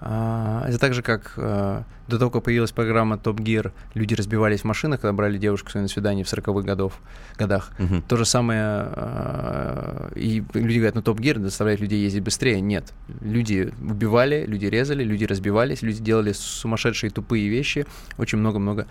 это 0.00 0.78
так 0.78 0.92
же, 0.92 1.02
как 1.02 1.32
а, 1.38 1.84
до 2.06 2.18
того, 2.18 2.30
как 2.30 2.44
появилась 2.44 2.70
программа 2.70 3.16
Top 3.16 3.36
Gear, 3.36 3.72
люди 3.94 4.14
разбивались 4.14 4.60
в 4.60 4.64
машинах, 4.64 5.00
когда 5.00 5.12
брали 5.14 5.38
девушку 5.38 5.70
на 5.74 5.88
свидание 5.88 6.24
в 6.24 6.32
40-х 6.32 6.66
годов, 6.66 7.00
годах. 7.38 7.72
Угу. 7.78 8.02
То 8.06 8.16
же 8.16 8.26
самое, 8.26 8.60
а, 8.60 10.10
и 10.14 10.44
люди 10.52 10.78
говорят, 10.78 10.96
ну 10.96 11.00
Top 11.00 11.16
Gear 11.16 11.40
заставляет 11.40 11.80
людей 11.80 12.02
ездить 12.02 12.22
быстрее. 12.22 12.60
Нет. 12.60 12.92
Люди 13.22 13.72
убивали, 13.80 14.44
люди 14.46 14.66
резали, 14.66 15.02
люди 15.02 15.24
разбивались, 15.24 15.80
люди 15.80 16.02
делали 16.02 16.32
сумасшедшие 16.32 17.10
тупые 17.10 17.48
вещи 17.48 17.86
очень 18.18 18.38
много-много 18.38 18.86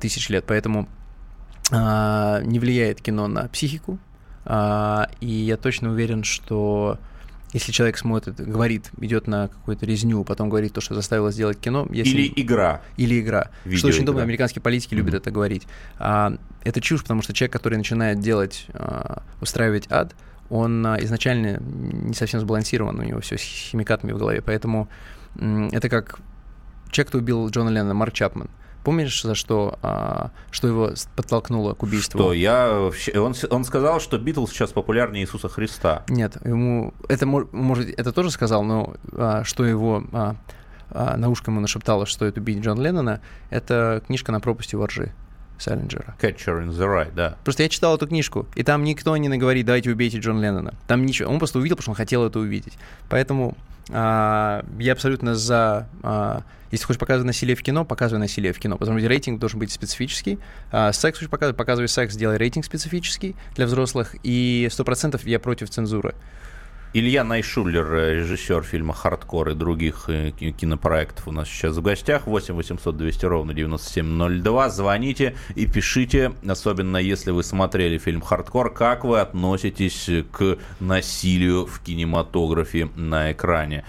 тысяч 0.00 0.30
лет. 0.30 0.44
Поэтому 0.46 0.88
не 1.70 2.58
влияет 2.58 3.00
кино 3.00 3.28
на 3.28 3.46
психику, 3.48 3.98
и 4.44 5.28
я 5.28 5.56
точно 5.56 5.90
уверен, 5.90 6.24
что 6.24 6.98
если 7.52 7.72
человек 7.72 7.98
смотрит, 7.98 8.36
говорит, 8.36 8.90
идет 9.00 9.26
на 9.26 9.48
какую-то 9.48 9.84
резню, 9.84 10.22
потом 10.24 10.48
говорит 10.48 10.72
то, 10.72 10.80
что 10.80 10.94
заставило 10.94 11.32
сделать 11.32 11.58
кино. 11.58 11.86
Если... 11.90 12.10
Или 12.10 12.32
игра. 12.42 12.80
Или 12.96 13.20
игра. 13.20 13.50
Видео 13.64 13.78
что 13.78 13.88
очень 13.88 14.02
удобно, 14.04 14.22
американские 14.22 14.62
политики 14.62 14.94
mm-hmm. 14.94 14.96
любят 14.96 15.14
это 15.14 15.30
говорить. 15.30 15.66
А, 15.98 16.36
это 16.62 16.80
чушь, 16.80 17.02
потому 17.02 17.22
что 17.22 17.32
человек, 17.32 17.52
который 17.52 17.76
начинает 17.76 18.20
делать, 18.20 18.66
а, 18.72 19.22
устраивать 19.40 19.90
ад, 19.90 20.14
он 20.48 20.86
а, 20.86 20.96
изначально 21.00 21.58
не 21.60 22.14
совсем 22.14 22.40
сбалансирован, 22.40 22.98
у 23.00 23.02
него 23.02 23.20
все 23.20 23.36
с 23.36 23.40
химикатами 23.40 24.12
в 24.12 24.18
голове. 24.18 24.42
Поэтому 24.42 24.88
это 25.36 25.88
как 25.88 26.20
человек, 26.90 27.08
кто 27.08 27.18
убил 27.18 27.48
Джона 27.48 27.70
Леннона, 27.70 27.94
Марк 27.94 28.14
Чапман. 28.14 28.48
Помнишь, 28.84 29.22
за 29.22 29.34
что, 29.34 29.78
а, 29.82 30.30
что 30.50 30.68
его 30.68 30.90
подтолкнуло 31.16 31.74
к 31.74 31.82
убийству? 31.82 32.18
Что 32.18 32.32
я, 32.32 32.90
он, 33.16 33.34
он 33.50 33.64
сказал, 33.64 34.00
что 34.00 34.18
Битлз 34.18 34.50
сейчас 34.50 34.72
популярнее 34.72 35.24
Иисуса 35.24 35.48
Христа. 35.48 36.04
Нет, 36.08 36.36
ему 36.44 36.94
это 37.08 37.26
может 37.26 37.98
это 37.98 38.12
тоже 38.12 38.30
сказал, 38.30 38.64
но 38.64 38.94
а, 39.12 39.44
что 39.44 39.64
его 39.64 40.04
а, 40.12 40.36
а, 40.90 41.16
на 41.16 41.28
ушко 41.28 41.50
ему 41.50 41.60
нашептало, 41.60 42.06
что 42.06 42.16
стоит 42.16 42.38
убить 42.38 42.58
Джон 42.58 42.80
Леннона, 42.80 43.20
это 43.50 44.02
книжка 44.06 44.32
на 44.32 44.40
пропасти 44.40 44.76
воржи. 44.76 45.12
Селлинджера. 45.58 46.16
Catcher 46.18 46.64
in 46.64 46.70
the 46.70 46.86
Rye, 46.86 47.12
да. 47.14 47.36
Просто 47.44 47.62
я 47.62 47.68
читал 47.68 47.94
эту 47.94 48.06
книжку, 48.06 48.46
и 48.54 48.62
там 48.62 48.82
никто 48.82 49.14
не 49.18 49.28
наговорит, 49.28 49.66
давайте 49.66 49.90
убейте 49.90 50.18
Джон 50.18 50.40
Леннона. 50.40 50.74
Там 50.86 51.04
ничего. 51.04 51.30
Он 51.30 51.38
просто 51.38 51.58
увидел, 51.58 51.76
потому 51.76 51.82
что 51.82 51.90
он 51.90 51.96
хотел 51.96 52.24
это 52.24 52.38
увидеть. 52.38 52.78
Поэтому 53.10 53.56
я 53.92 54.92
абсолютно 54.92 55.34
за... 55.34 55.88
А, 56.02 56.42
если 56.70 56.84
хочешь 56.84 57.00
показывать 57.00 57.26
насилие 57.26 57.56
в 57.56 57.62
кино, 57.62 57.84
показывай 57.84 58.20
насилие 58.20 58.52
в 58.52 58.58
кино. 58.58 58.76
Потому 58.78 58.98
что 58.98 59.08
рейтинг 59.08 59.40
должен 59.40 59.58
быть 59.58 59.72
специфический. 59.72 60.38
А, 60.70 60.92
секс 60.92 61.18
хочешь 61.18 61.30
показывать, 61.30 61.56
показывай 61.56 61.88
секс, 61.88 62.14
делай 62.14 62.36
рейтинг 62.36 62.64
специфический 62.64 63.34
для 63.56 63.66
взрослых. 63.66 64.14
И 64.22 64.68
сто 64.70 64.84
процентов 64.84 65.26
я 65.26 65.40
против 65.40 65.70
цензуры. 65.70 66.14
Илья 66.92 67.22
Найшулер, 67.22 67.94
э, 67.94 68.14
режиссер 68.16 68.64
фильма 68.64 68.92
«Хардкор» 68.94 69.50
и 69.50 69.54
других 69.54 70.06
э, 70.08 70.32
кинопроектов 70.32 71.28
у 71.28 71.30
нас 71.30 71.46
сейчас 71.46 71.76
в 71.76 71.82
гостях. 71.82 72.26
8 72.26 72.52
800 72.52 72.96
200 72.96 73.26
ровно 73.26 73.54
9702. 73.54 74.70
Звоните 74.70 75.36
и 75.54 75.66
пишите, 75.66 76.32
особенно 76.44 76.96
если 76.96 77.30
вы 77.30 77.44
смотрели 77.44 77.96
фильм 77.96 78.20
«Хардкор», 78.20 78.74
как 78.74 79.04
вы 79.04 79.20
относитесь 79.20 80.10
к 80.32 80.58
насилию 80.80 81.64
в 81.66 81.78
кинематографе 81.78 82.88
на 82.96 83.30
экране. 83.30 83.84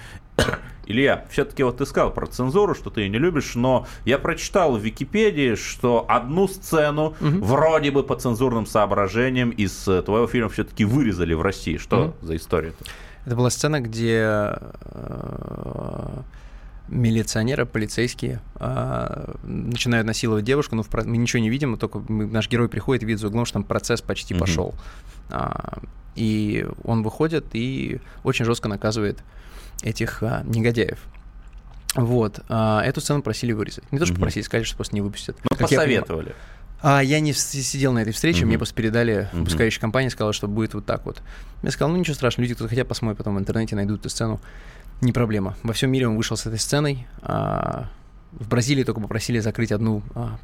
Илья, 0.92 1.26
все-таки 1.30 1.64
вот 1.64 1.78
ты 1.78 1.86
сказал 1.86 2.12
про 2.12 2.28
цензуру, 2.28 2.76
что 2.76 2.90
ты 2.90 3.02
ее 3.02 3.10
не 3.10 3.18
любишь, 3.18 3.56
но 3.56 3.88
я 4.06 4.20
прочитал 4.20 4.78
в 4.78 4.82
Википедии, 4.82 5.56
что 5.56 6.06
одну 6.08 6.48
сцену 6.48 7.16
угу. 7.20 7.44
вроде 7.44 7.92
бы 7.92 8.04
по 8.04 8.16
цензурным 8.16 8.66
соображениям 8.66 9.50
из 9.50 9.88
э, 9.88 10.02
твоего 10.02 10.28
фильма 10.28 10.50
все-таки 10.50 10.86
вырезали 10.86 11.34
в 11.34 11.42
России. 11.42 11.78
Что 11.78 12.06
угу. 12.06 12.26
за 12.26 12.36
история-то? 12.36 12.86
Это 13.26 13.36
была 13.36 13.50
сцена, 13.50 13.82
где 13.82 14.58
э, 14.84 16.22
милиционеры, 16.88 17.66
полицейские 17.66 18.42
э, 18.56 19.34
начинают 19.44 20.06
насиловать 20.06 20.44
девушку, 20.44 20.76
но 20.76 20.84
мы 21.06 21.18
ничего 21.18 21.42
не 21.42 21.50
видим, 21.50 21.78
только 21.78 22.00
наш 22.10 22.50
герой 22.50 22.68
приходит 22.68 23.04
и 23.04 23.06
видит 23.06 23.22
за 23.22 23.28
углом, 23.28 23.46
что 23.46 23.54
там 23.54 23.64
процесс 23.64 24.02
почти 24.02 24.34
угу. 24.34 24.42
пошел. 24.42 24.76
А, 25.30 25.80
и 26.16 26.68
он 26.84 27.04
выходит 27.04 27.46
и 27.54 28.02
очень 28.24 28.46
жестко 28.46 28.68
наказывает 28.68 29.20
этих 29.84 30.24
а, 30.24 30.44
негодяев. 30.46 31.00
Вот. 31.96 32.40
А, 32.50 32.82
эту 32.84 33.02
сцену 33.02 33.22
просили 33.22 33.52
вырезать. 33.52 33.84
Не 33.92 34.00
то, 34.00 34.06
что 34.06 34.16
попросили, 34.16 34.44
сказали, 34.44 34.64
что 34.66 34.76
просто 34.76 34.96
не 34.96 35.02
выпустят. 35.02 35.38
Ну, 35.50 35.58
посоветовали. 35.58 36.34
А 36.84 37.02
я 37.04 37.20
не 37.20 37.32
сидел 37.34 37.94
на 37.94 38.00
этой 38.00 38.12
встрече, 38.12 38.42
uh-huh. 38.42 38.48
мне 38.48 38.58
просто 38.58 38.74
передали, 38.74 39.30
uh-huh. 39.32 39.40
выпускающая 39.40 39.80
компания 39.80 40.10
сказала, 40.10 40.34
что 40.34 40.48
будет 40.48 40.74
вот 40.74 40.84
так 40.84 41.06
вот. 41.06 41.22
Я 41.62 41.70
сказал, 41.70 41.92
ну 41.92 41.98
ничего 41.98 42.16
страшного, 42.16 42.46
люди, 42.46 42.56
кто 42.56 42.68
хотят, 42.68 42.88
посмотрят 42.88 43.20
потом 43.20 43.36
в 43.36 43.40
интернете, 43.40 43.76
найдут 43.76 44.00
эту 44.00 44.10
сцену. 44.10 44.42
Не 45.00 45.12
проблема. 45.12 45.56
Во 45.62 45.74
всем 45.74 45.92
мире 45.92 46.08
он 46.08 46.18
вышел 46.18 46.38
с 46.38 46.48
этой 46.48 46.58
сценой. 46.58 47.06
А, 47.22 47.88
в 48.32 48.50
Бразилии 48.50 48.84
только 48.84 49.00
попросили 49.00 49.38
закрыть 49.40 49.72
одну 49.72 50.02
а, 50.16 50.40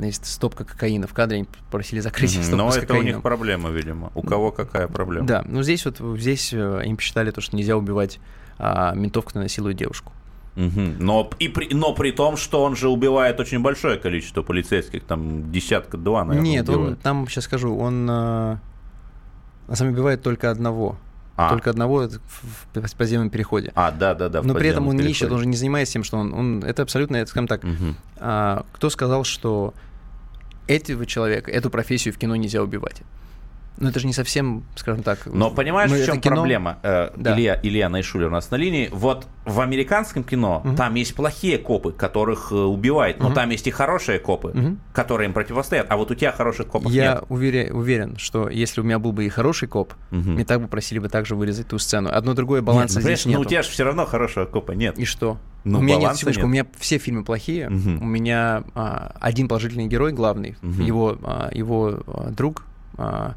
есть 0.00 0.26
стопка 0.26 0.64
кокаина 0.64 1.06
в 1.06 1.14
кадре, 1.14 1.38
они 1.38 1.46
просили 1.70 2.00
закрыть 2.00 2.34
mm-hmm. 2.34 2.42
стопку 2.42 2.56
Но 2.56 2.68
это 2.70 2.80
кокаином. 2.80 3.04
у 3.04 3.08
них 3.08 3.22
проблема, 3.22 3.70
видимо. 3.70 4.12
У 4.14 4.22
кого 4.22 4.50
какая 4.50 4.88
проблема? 4.88 5.26
Да, 5.26 5.42
ну 5.46 5.62
здесь 5.62 5.84
вот 5.84 6.00
здесь 6.18 6.52
э, 6.52 6.82
им 6.84 6.96
посчитали 6.96 7.30
то, 7.30 7.40
что 7.40 7.56
нельзя 7.56 7.76
убивать 7.76 8.18
а, 8.58 8.94
ментов, 8.94 9.24
кто 9.24 9.40
насилует 9.40 9.76
девушку. 9.76 10.12
Угу. 10.56 10.80
Но, 10.98 11.30
и 11.38 11.48
при, 11.48 11.72
но 11.72 11.94
при 11.94 12.10
том, 12.10 12.36
что 12.36 12.64
он 12.64 12.74
же 12.74 12.88
убивает 12.88 13.38
очень 13.38 13.60
большое 13.60 13.96
количество 13.96 14.42
полицейских, 14.42 15.04
там 15.04 15.52
десятка-два, 15.52 16.24
наверное. 16.24 16.50
Нет, 16.50 16.68
он, 16.68 16.96
там, 16.96 17.28
сейчас 17.28 17.44
скажу, 17.44 17.76
он 17.76 18.08
а, 18.10 18.58
деле 19.68 19.90
убивает 19.90 20.22
только 20.22 20.50
одного. 20.50 20.96
А. 21.36 21.50
Только 21.50 21.70
одного 21.70 22.08
в 22.08 22.96
подземном 22.96 23.30
переходе. 23.30 23.70
А, 23.76 23.92
да, 23.92 24.14
да, 24.14 24.28
да. 24.28 24.42
Но 24.42 24.54
при 24.54 24.70
этом 24.70 24.88
он 24.88 24.96
переходе. 24.96 25.06
не 25.06 25.12
ищет, 25.12 25.30
он 25.30 25.38
же 25.38 25.46
не 25.46 25.56
занимается 25.56 25.92
тем, 25.92 26.02
что 26.02 26.16
он. 26.16 26.34
он 26.34 26.64
это 26.64 26.82
абсолютно, 26.82 27.14
это, 27.14 27.30
скажем 27.30 27.46
так, 27.46 27.62
угу. 27.62 27.94
а, 28.16 28.64
кто 28.72 28.90
сказал, 28.90 29.22
что 29.22 29.72
этого 30.66 31.06
человека, 31.06 31.52
эту 31.52 31.70
профессию 31.70 32.12
в 32.12 32.18
кино 32.18 32.34
нельзя 32.34 32.60
убивать? 32.60 33.02
Ну, 33.80 33.88
это 33.88 34.00
же 34.00 34.06
не 34.06 34.12
совсем, 34.12 34.64
скажем 34.74 35.02
так... 35.02 35.26
Но 35.26 35.50
понимаешь, 35.50 35.90
в 35.90 36.04
чем 36.04 36.20
кино... 36.20 36.36
проблема? 36.36 36.78
Э, 36.82 37.10
да. 37.16 37.34
Илья, 37.34 37.60
Илья 37.62 37.88
Найшулер 37.88 38.28
у 38.28 38.30
нас 38.30 38.50
на 38.50 38.56
линии. 38.56 38.88
Вот 38.92 39.26
в 39.44 39.60
американском 39.60 40.24
кино 40.24 40.62
угу. 40.64 40.76
там 40.76 40.94
есть 40.94 41.14
плохие 41.14 41.58
копы, 41.58 41.92
которых 41.92 42.52
э, 42.52 42.54
убивают, 42.54 43.20
но 43.20 43.28
угу. 43.28 43.34
там 43.34 43.50
есть 43.50 43.66
и 43.66 43.70
хорошие 43.70 44.18
копы, 44.18 44.48
угу. 44.48 44.76
которые 44.92 45.28
им 45.28 45.32
противостоят. 45.32 45.86
А 45.90 45.96
вот 45.96 46.10
у 46.10 46.14
тебя 46.14 46.32
хороших 46.32 46.66
копов 46.66 46.90
Я 46.90 47.02
нет. 47.02 47.14
Я 47.20 47.26
уверен, 47.28 47.74
уверен, 47.74 48.16
что 48.16 48.48
если 48.48 48.80
у 48.80 48.84
меня 48.84 48.98
был 48.98 49.12
бы 49.12 49.24
и 49.24 49.28
хороший 49.28 49.68
коп, 49.68 49.94
угу. 50.10 50.18
мне 50.18 50.44
так 50.44 50.60
бы 50.60 50.68
просили 50.68 50.98
бы 50.98 51.08
также 51.08 51.36
вырезать 51.36 51.68
ту 51.68 51.78
сцену. 51.78 52.10
Одно 52.12 52.34
другое 52.34 52.62
баланса 52.62 52.98
нет, 52.98 53.04
ну, 53.04 53.10
здесь 53.10 53.26
нет. 53.26 53.36
Ну, 53.36 53.42
у 53.42 53.44
тебя 53.44 53.62
же 53.62 53.70
все 53.70 53.84
равно 53.84 54.06
хорошего 54.06 54.44
копа 54.44 54.72
нет. 54.72 54.98
И 54.98 55.04
что? 55.04 55.38
Ну, 55.64 55.80
у 55.80 55.82
меня 55.82 55.96
нет, 55.96 56.16
секундочку, 56.16 56.42
нет. 56.42 56.46
у 56.46 56.52
меня 56.52 56.66
все 56.78 56.98
фильмы 56.98 57.24
плохие. 57.24 57.68
Мгм. 57.68 58.02
У 58.02 58.06
меня 58.06 58.64
а, 58.74 59.14
один 59.20 59.48
положительный 59.48 59.86
герой, 59.86 60.12
главный, 60.12 60.56
Мгм. 60.62 60.82
его, 60.82 61.18
а, 61.22 61.50
его 61.52 62.00
а, 62.06 62.30
друг 62.30 62.64
а, 62.96 63.34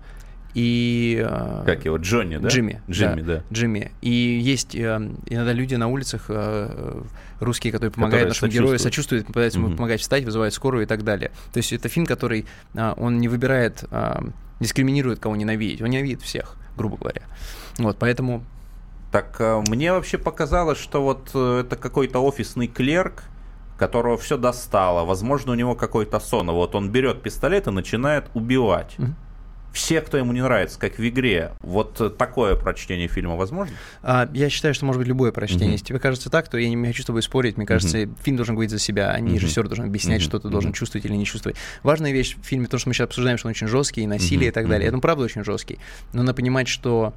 и... 0.53 1.23
а, 1.25 1.63
Как 1.65 1.85
его, 1.85 1.97
Джонни, 1.97 2.37
да? 2.37 2.49
Джимми. 2.49 2.81
Джимми, 2.89 3.21
да. 3.21 3.43
Джимми. 3.51 3.91
И 4.01 4.09
есть 4.09 4.75
э, 4.75 4.79
иногда 5.27 5.53
люди 5.53 5.75
на 5.75 5.87
улицах, 5.87 6.25
э, 6.29 7.01
русские, 7.39 7.71
которые 7.73 7.91
помогают 7.91 8.29
Которые 8.29 8.29
нашему 8.29 8.51
герою, 8.51 8.79
сочувствуют. 8.79 8.93
сочувствуют, 9.21 9.27
пытаются 9.27 9.59
ему 9.59 9.67
Мгм. 9.69 9.77
помогать 9.77 10.01
встать, 10.01 10.23
вызывают 10.25 10.53
скорую 10.53 10.83
и 10.83 10.85
так 10.87 11.03
далее. 11.03 11.31
То 11.53 11.57
есть 11.57 11.71
это 11.73 11.89
фильм, 11.89 12.05
который, 12.05 12.45
он 12.97 13.19
не 13.19 13.27
выбирает, 13.27 13.83
дискриминирует 14.59 15.19
кого 15.19 15.35
ненавидеть, 15.35 15.81
он 15.81 15.89
ненавидит 15.89 16.21
всех, 16.21 16.55
грубо 16.77 16.97
говоря. 16.97 17.21
Вот, 17.77 17.97
поэтому 17.97 18.43
Так 19.11 19.35
э, 19.39 19.61
мне 19.69 19.91
вообще 19.91 20.17
показалось, 20.17 20.77
что 20.77 21.01
вот 21.03 21.31
э, 21.33 21.63
это 21.65 21.75
какой-то 21.75 22.19
офисный 22.19 22.67
клерк, 22.67 23.23
которого 23.77 24.17
все 24.17 24.37
достало. 24.37 25.03
Возможно, 25.05 25.51
у 25.51 25.55
него 25.55 25.73
какой-то 25.75 26.19
сон. 26.19 26.47
Вот 26.51 26.75
он 26.75 26.91
берет 26.91 27.23
пистолет 27.23 27.67
и 27.67 27.71
начинает 27.71 28.25
убивать. 28.35 28.93
Мгм. 28.99 29.15
Все, 29.71 30.01
кто 30.01 30.17
ему 30.17 30.33
не 30.33 30.41
нравится, 30.41 30.77
как 30.79 30.97
в 30.97 31.07
игре. 31.07 31.51
Вот 31.61 32.17
такое 32.17 32.55
прочтение 32.55 33.07
фильма 33.07 33.35
возможно? 33.37 33.73
А, 34.03 34.29
я 34.33 34.49
считаю, 34.49 34.73
что 34.73 34.85
может 34.85 34.99
быть 34.99 35.07
любое 35.07 35.31
прочтение. 35.31 35.67
Мгм. 35.67 35.73
Если 35.73 35.85
тебе 35.85 35.99
кажется 35.99 36.29
так, 36.29 36.49
то 36.49 36.57
я 36.57 36.67
не 36.69 36.85
хочу 36.87 37.03
с 37.03 37.05
тобой 37.05 37.21
спорить. 37.23 37.55
Мне 37.55 37.65
кажется, 37.65 38.09
фильм 38.21 38.35
должен 38.35 38.55
говорить 38.55 38.71
за 38.71 38.79
себя, 38.79 39.11
а 39.11 39.19
не 39.19 39.35
режиссер 39.35 39.67
должен 39.67 39.85
объяснять, 39.85 40.19
Мгм. 40.21 40.25
что 40.29 40.39
ты 40.39 40.49
должен 40.49 40.69
Мгм. 40.71 40.75
чувствовать 40.75 41.05
или 41.05 41.13
не 41.15 41.25
чувствовать. 41.25 41.57
Важная 41.83 42.11
вещь 42.11 42.35
в 42.35 42.45
фильме, 42.45 42.67
то, 42.67 42.77
что 42.77 42.89
мы 42.89 42.93
сейчас 42.93 43.05
обсуждаем, 43.05 43.37
что 43.37 43.47
он 43.47 43.51
очень 43.51 43.67
жесткий, 43.67 44.01
и 44.01 44.07
насилие 44.07 44.47
и 44.47 44.49
Мгм. 44.49 44.53
так 44.53 44.67
далее. 44.67 44.89
Это 44.89 44.97
правда 44.97 45.23
очень 45.23 45.43
жесткий. 45.45 45.79
Но 46.11 46.23
надо 46.23 46.33
понимать, 46.35 46.67
что 46.67 47.13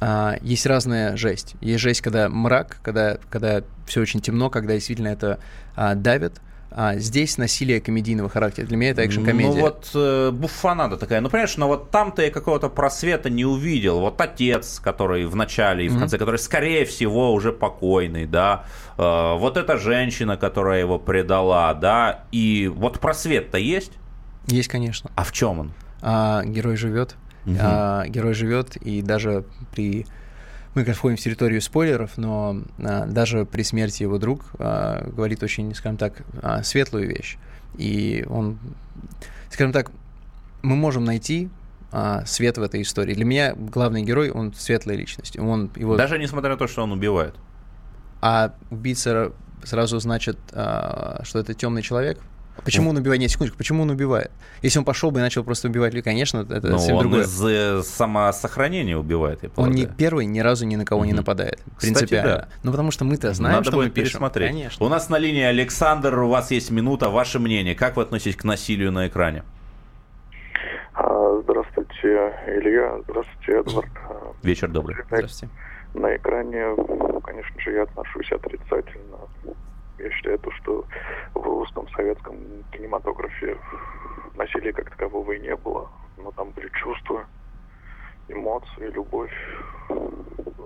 а, 0.00 0.36
есть 0.42 0.64
разная 0.66 1.16
жесть. 1.16 1.56
Есть 1.60 1.80
жесть, 1.80 2.00
когда 2.00 2.28
мрак, 2.28 2.78
когда, 2.82 3.18
когда 3.28 3.62
все 3.86 4.00
очень 4.00 4.20
темно, 4.20 4.48
когда 4.48 4.74
действительно 4.74 5.08
это 5.08 5.40
а, 5.74 5.94
давит. 5.94 6.40
А 6.72 6.96
здесь 6.96 7.36
насилие 7.36 7.80
комедийного 7.80 8.28
характера. 8.28 8.66
Для 8.66 8.76
меня 8.76 8.90
это 8.90 9.02
экшн-комедия. 9.02 9.54
Ну 9.54 9.60
вот 9.60 9.90
э, 9.94 10.30
буфанада 10.30 10.96
такая. 10.96 11.20
Ну, 11.20 11.28
понимаешь, 11.28 11.56
но 11.56 11.66
вот 11.66 11.90
там-то 11.90 12.22
я 12.22 12.30
какого-то 12.30 12.68
просвета 12.68 13.28
не 13.28 13.44
увидел. 13.44 13.98
Вот 14.00 14.20
отец, 14.20 14.78
который 14.78 15.26
в 15.26 15.34
начале 15.34 15.86
и 15.86 15.88
в 15.88 15.92
Мгм. 15.92 16.00
конце, 16.00 16.16
который, 16.18 16.38
скорее 16.38 16.84
всего, 16.84 17.32
уже 17.32 17.52
покойный, 17.52 18.26
да. 18.26 18.64
Э, 18.96 19.36
вот 19.36 19.56
эта 19.56 19.78
женщина, 19.78 20.36
которая 20.36 20.78
его 20.80 20.98
предала, 20.98 21.74
да. 21.74 22.24
И 22.30 22.68
вот 22.72 23.00
просвет-то 23.00 23.58
есть? 23.58 23.92
Есть, 24.46 24.68
конечно. 24.68 25.10
А 25.16 25.24
в 25.24 25.32
чем 25.32 25.58
он? 25.58 25.72
А, 26.02 26.44
герой 26.44 26.76
живет. 26.76 27.16
Мгм. 27.46 27.58
А, 27.60 28.06
герой 28.06 28.34
живет, 28.34 28.76
и 28.76 29.02
даже 29.02 29.44
при... 29.74 30.06
Мы, 30.74 30.82
конечно, 30.82 30.98
входим 30.98 31.16
в 31.16 31.20
территорию 31.20 31.60
спойлеров, 31.60 32.16
но 32.16 32.62
а, 32.78 33.06
даже 33.06 33.44
при 33.44 33.62
смерти 33.62 34.04
его 34.04 34.18
друг 34.18 34.44
а, 34.58 35.04
говорит 35.10 35.42
очень, 35.42 35.74
скажем 35.74 35.96
так, 35.96 36.22
а, 36.42 36.62
светлую 36.62 37.08
вещь. 37.08 37.38
И 37.76 38.24
он, 38.28 38.58
скажем 39.50 39.72
так, 39.72 39.90
мы 40.62 40.76
можем 40.76 41.04
найти 41.04 41.48
а, 41.92 42.24
свет 42.24 42.58
в 42.58 42.62
этой 42.62 42.82
истории. 42.82 43.14
Для 43.14 43.24
меня 43.24 43.54
главный 43.54 44.02
герой, 44.02 44.30
он 44.30 44.52
светлая 44.54 44.96
личность. 44.96 45.38
Он, 45.38 45.70
его... 45.74 45.96
Даже 45.96 46.18
несмотря 46.18 46.50
на 46.50 46.56
то, 46.56 46.68
что 46.68 46.82
он 46.82 46.92
убивает. 46.92 47.34
А 48.20 48.54
убийца 48.70 49.32
сразу 49.64 49.98
значит, 49.98 50.38
а, 50.52 51.20
что 51.24 51.40
это 51.40 51.54
темный 51.54 51.82
человек? 51.82 52.20
Почему 52.64 52.90
он 52.90 52.96
убивает? 52.98 53.20
Нет, 53.20 53.30
секундочку, 53.30 53.56
почему 53.56 53.82
он 53.84 53.90
убивает? 53.90 54.30
Если 54.60 54.78
он 54.78 54.84
пошел 54.84 55.10
бы 55.10 55.20
и 55.20 55.22
начал 55.22 55.42
просто 55.44 55.68
убивать 55.68 55.94
людей, 55.94 56.02
конечно, 56.02 56.38
это 56.48 56.60
Но 56.68 56.78
совсем 56.78 56.96
он 56.96 57.02
другое. 57.02 57.22
из 57.22 57.42
э, 57.44 57.82
самосохранения 57.82 58.96
убивает, 58.98 59.42
я 59.42 59.48
Он 59.50 59.54
полагаю. 59.54 59.76
не 59.78 59.86
первый 59.86 60.26
ни 60.26 60.40
разу 60.40 60.66
ни 60.66 60.76
на 60.76 60.84
кого 60.84 61.04
не 61.06 61.12
Мгм. 61.12 61.18
нападает. 61.20 61.60
Кстати, 61.76 61.94
Принципиально. 61.94 62.30
да. 62.36 62.48
Ну, 62.62 62.70
потому 62.72 62.90
что 62.90 63.04
мы-то 63.04 63.32
знаем, 63.32 63.56
Надо 63.56 63.68
что 63.70 63.76
мы 63.78 63.84
будет 63.84 63.94
пишем. 63.94 64.10
пересмотреть. 64.10 64.50
Конечно. 64.50 64.84
У 64.86 64.88
нас 64.90 65.08
на 65.08 65.16
линии 65.18 65.42
Александр, 65.44 66.18
у 66.18 66.28
вас 66.28 66.50
есть 66.50 66.70
минута, 66.70 67.08
ваше 67.08 67.38
мнение. 67.38 67.74
Как 67.74 67.96
вы 67.96 68.02
относитесь 68.02 68.36
к 68.36 68.44
насилию 68.44 68.92
на 68.92 69.08
экране? 69.08 69.42
А, 70.94 71.40
Здравствуйте, 71.44 72.34
Илья. 72.46 73.00
Здравствуйте, 73.08 73.52
Эдвард. 73.60 73.88
А, 74.08 74.32
Вечер 74.42 74.68
добрый. 74.68 74.96
Здравствуйте. 75.06 75.54
На 75.94 76.14
экране, 76.14 76.62
конечно 77.24 77.60
же, 77.60 77.72
я 77.72 77.82
отношусь 77.84 78.30
отрицательно. 78.32 79.16
Я 80.02 80.10
считаю 80.12 80.38
то, 80.38 80.50
что 80.52 80.84
в 81.34 81.42
русском 81.42 81.88
советском 81.90 82.36
кинематографе 82.72 83.58
насилия 84.34 84.72
как 84.72 84.90
такового 84.90 85.32
и 85.32 85.40
не 85.40 85.54
было. 85.56 85.90
Но 86.16 86.30
там 86.32 86.50
были 86.50 86.70
чувства, 86.80 87.26
эмоции, 88.28 88.90
любовь, 88.90 89.32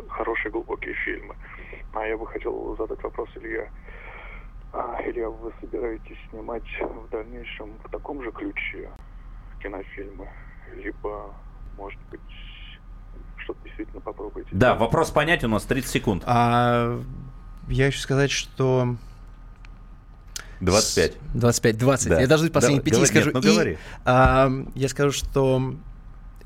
хорошие 0.08 0.52
глубокие 0.52 0.94
фильмы. 0.94 1.34
А 1.92 2.06
я 2.06 2.16
бы 2.16 2.26
хотел 2.26 2.76
задать 2.76 3.02
вопрос 3.02 3.28
Илья. 3.36 3.68
А, 4.72 5.00
Илья, 5.04 5.28
вы 5.28 5.52
собираетесь 5.60 6.18
снимать 6.30 6.64
в 6.80 7.08
дальнейшем 7.10 7.78
в 7.84 7.90
таком 7.90 8.22
же 8.22 8.32
ключе 8.32 8.90
кинофильмы? 9.62 10.28
Либо, 10.74 11.32
может 11.76 12.00
быть, 12.10 12.20
что-то 13.36 13.60
действительно 13.64 14.00
попробуете? 14.00 14.50
Да, 14.52 14.74
вопрос 14.74 15.10
понятен, 15.10 15.48
у 15.48 15.54
нас 15.54 15.64
30 15.64 15.90
секунд. 15.90 16.22
А, 16.26 17.00
я 17.68 17.86
хочу 17.86 17.98
сказать, 17.98 18.30
что... 18.30 18.96
25. 20.60 21.12
25, 21.34 21.78
20. 21.78 22.08
Да. 22.08 22.20
Я 22.20 22.26
даже 22.26 22.48
последние 22.50 22.80
Да, 22.80 22.84
пяти 22.84 22.94
говори, 22.96 23.08
скажу. 23.10 23.26
нет, 23.26 23.34
ну 23.34 23.40
И, 23.40 23.52
говори. 23.52 23.78
а, 24.04 24.52
я 24.74 24.88
скажу, 24.88 25.12
что 25.12 25.74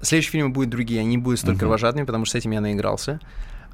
следующие 0.03 0.33
фильмы 0.33 0.49
будут 0.51 0.71
другие, 0.71 1.01
они 1.01 1.19
будут 1.19 1.39
столь 1.41 1.53
Мгм. 1.53 1.61
кровожадными, 1.61 2.05
потому 2.07 2.25
что 2.25 2.33
с 2.33 2.41
этим 2.41 2.51
я 2.53 2.61
наигрался. 2.61 3.21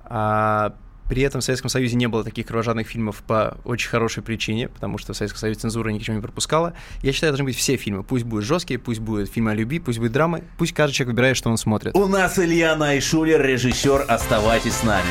А, 0.04 0.74
при 1.08 1.20
этом 1.20 1.42
в 1.42 1.44
Советском 1.44 1.68
Союзе 1.68 1.96
не 1.96 2.06
было 2.06 2.24
таких 2.24 2.46
кровожадных 2.46 2.86
фильмов 2.88 3.22
по 3.26 3.58
очень 3.64 3.90
хорошей 3.90 4.22
причине, 4.22 4.68
потому 4.68 4.96
что 4.96 5.12
в 5.12 5.16
Советском 5.16 5.38
Союзе 5.38 5.60
цензура 5.60 5.90
ничего 5.90 6.16
не 6.16 6.22
пропускала. 6.22 6.72
Я 7.02 7.12
считаю, 7.12 7.30
должны 7.32 7.44
быть 7.44 7.56
все 7.56 7.76
фильмы. 7.76 8.02
Пусть 8.04 8.24
будут 8.24 8.46
жесткие, 8.46 8.78
пусть 8.80 9.00
будут 9.00 9.30
фильмы 9.30 9.50
о 9.50 9.54
любви, 9.54 9.80
пусть 9.80 9.98
будут 9.98 10.12
драмы, 10.12 10.44
пусть 10.56 10.72
каждый 10.72 10.94
человек 10.94 11.12
выбирает, 11.14 11.36
что 11.36 11.50
он 11.50 11.58
смотрит. 11.58 11.94
У 11.94 12.06
нас 12.06 12.38
Илья 12.38 12.74
Найшулер, 12.74 13.42
режиссер. 13.42 14.06
Оставайтесь 14.08 14.72
с 14.76 14.82
нами. 14.82 15.10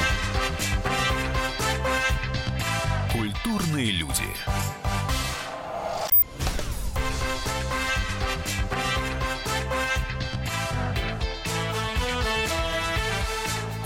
Культурные 3.11 3.91
люди. 3.91 4.23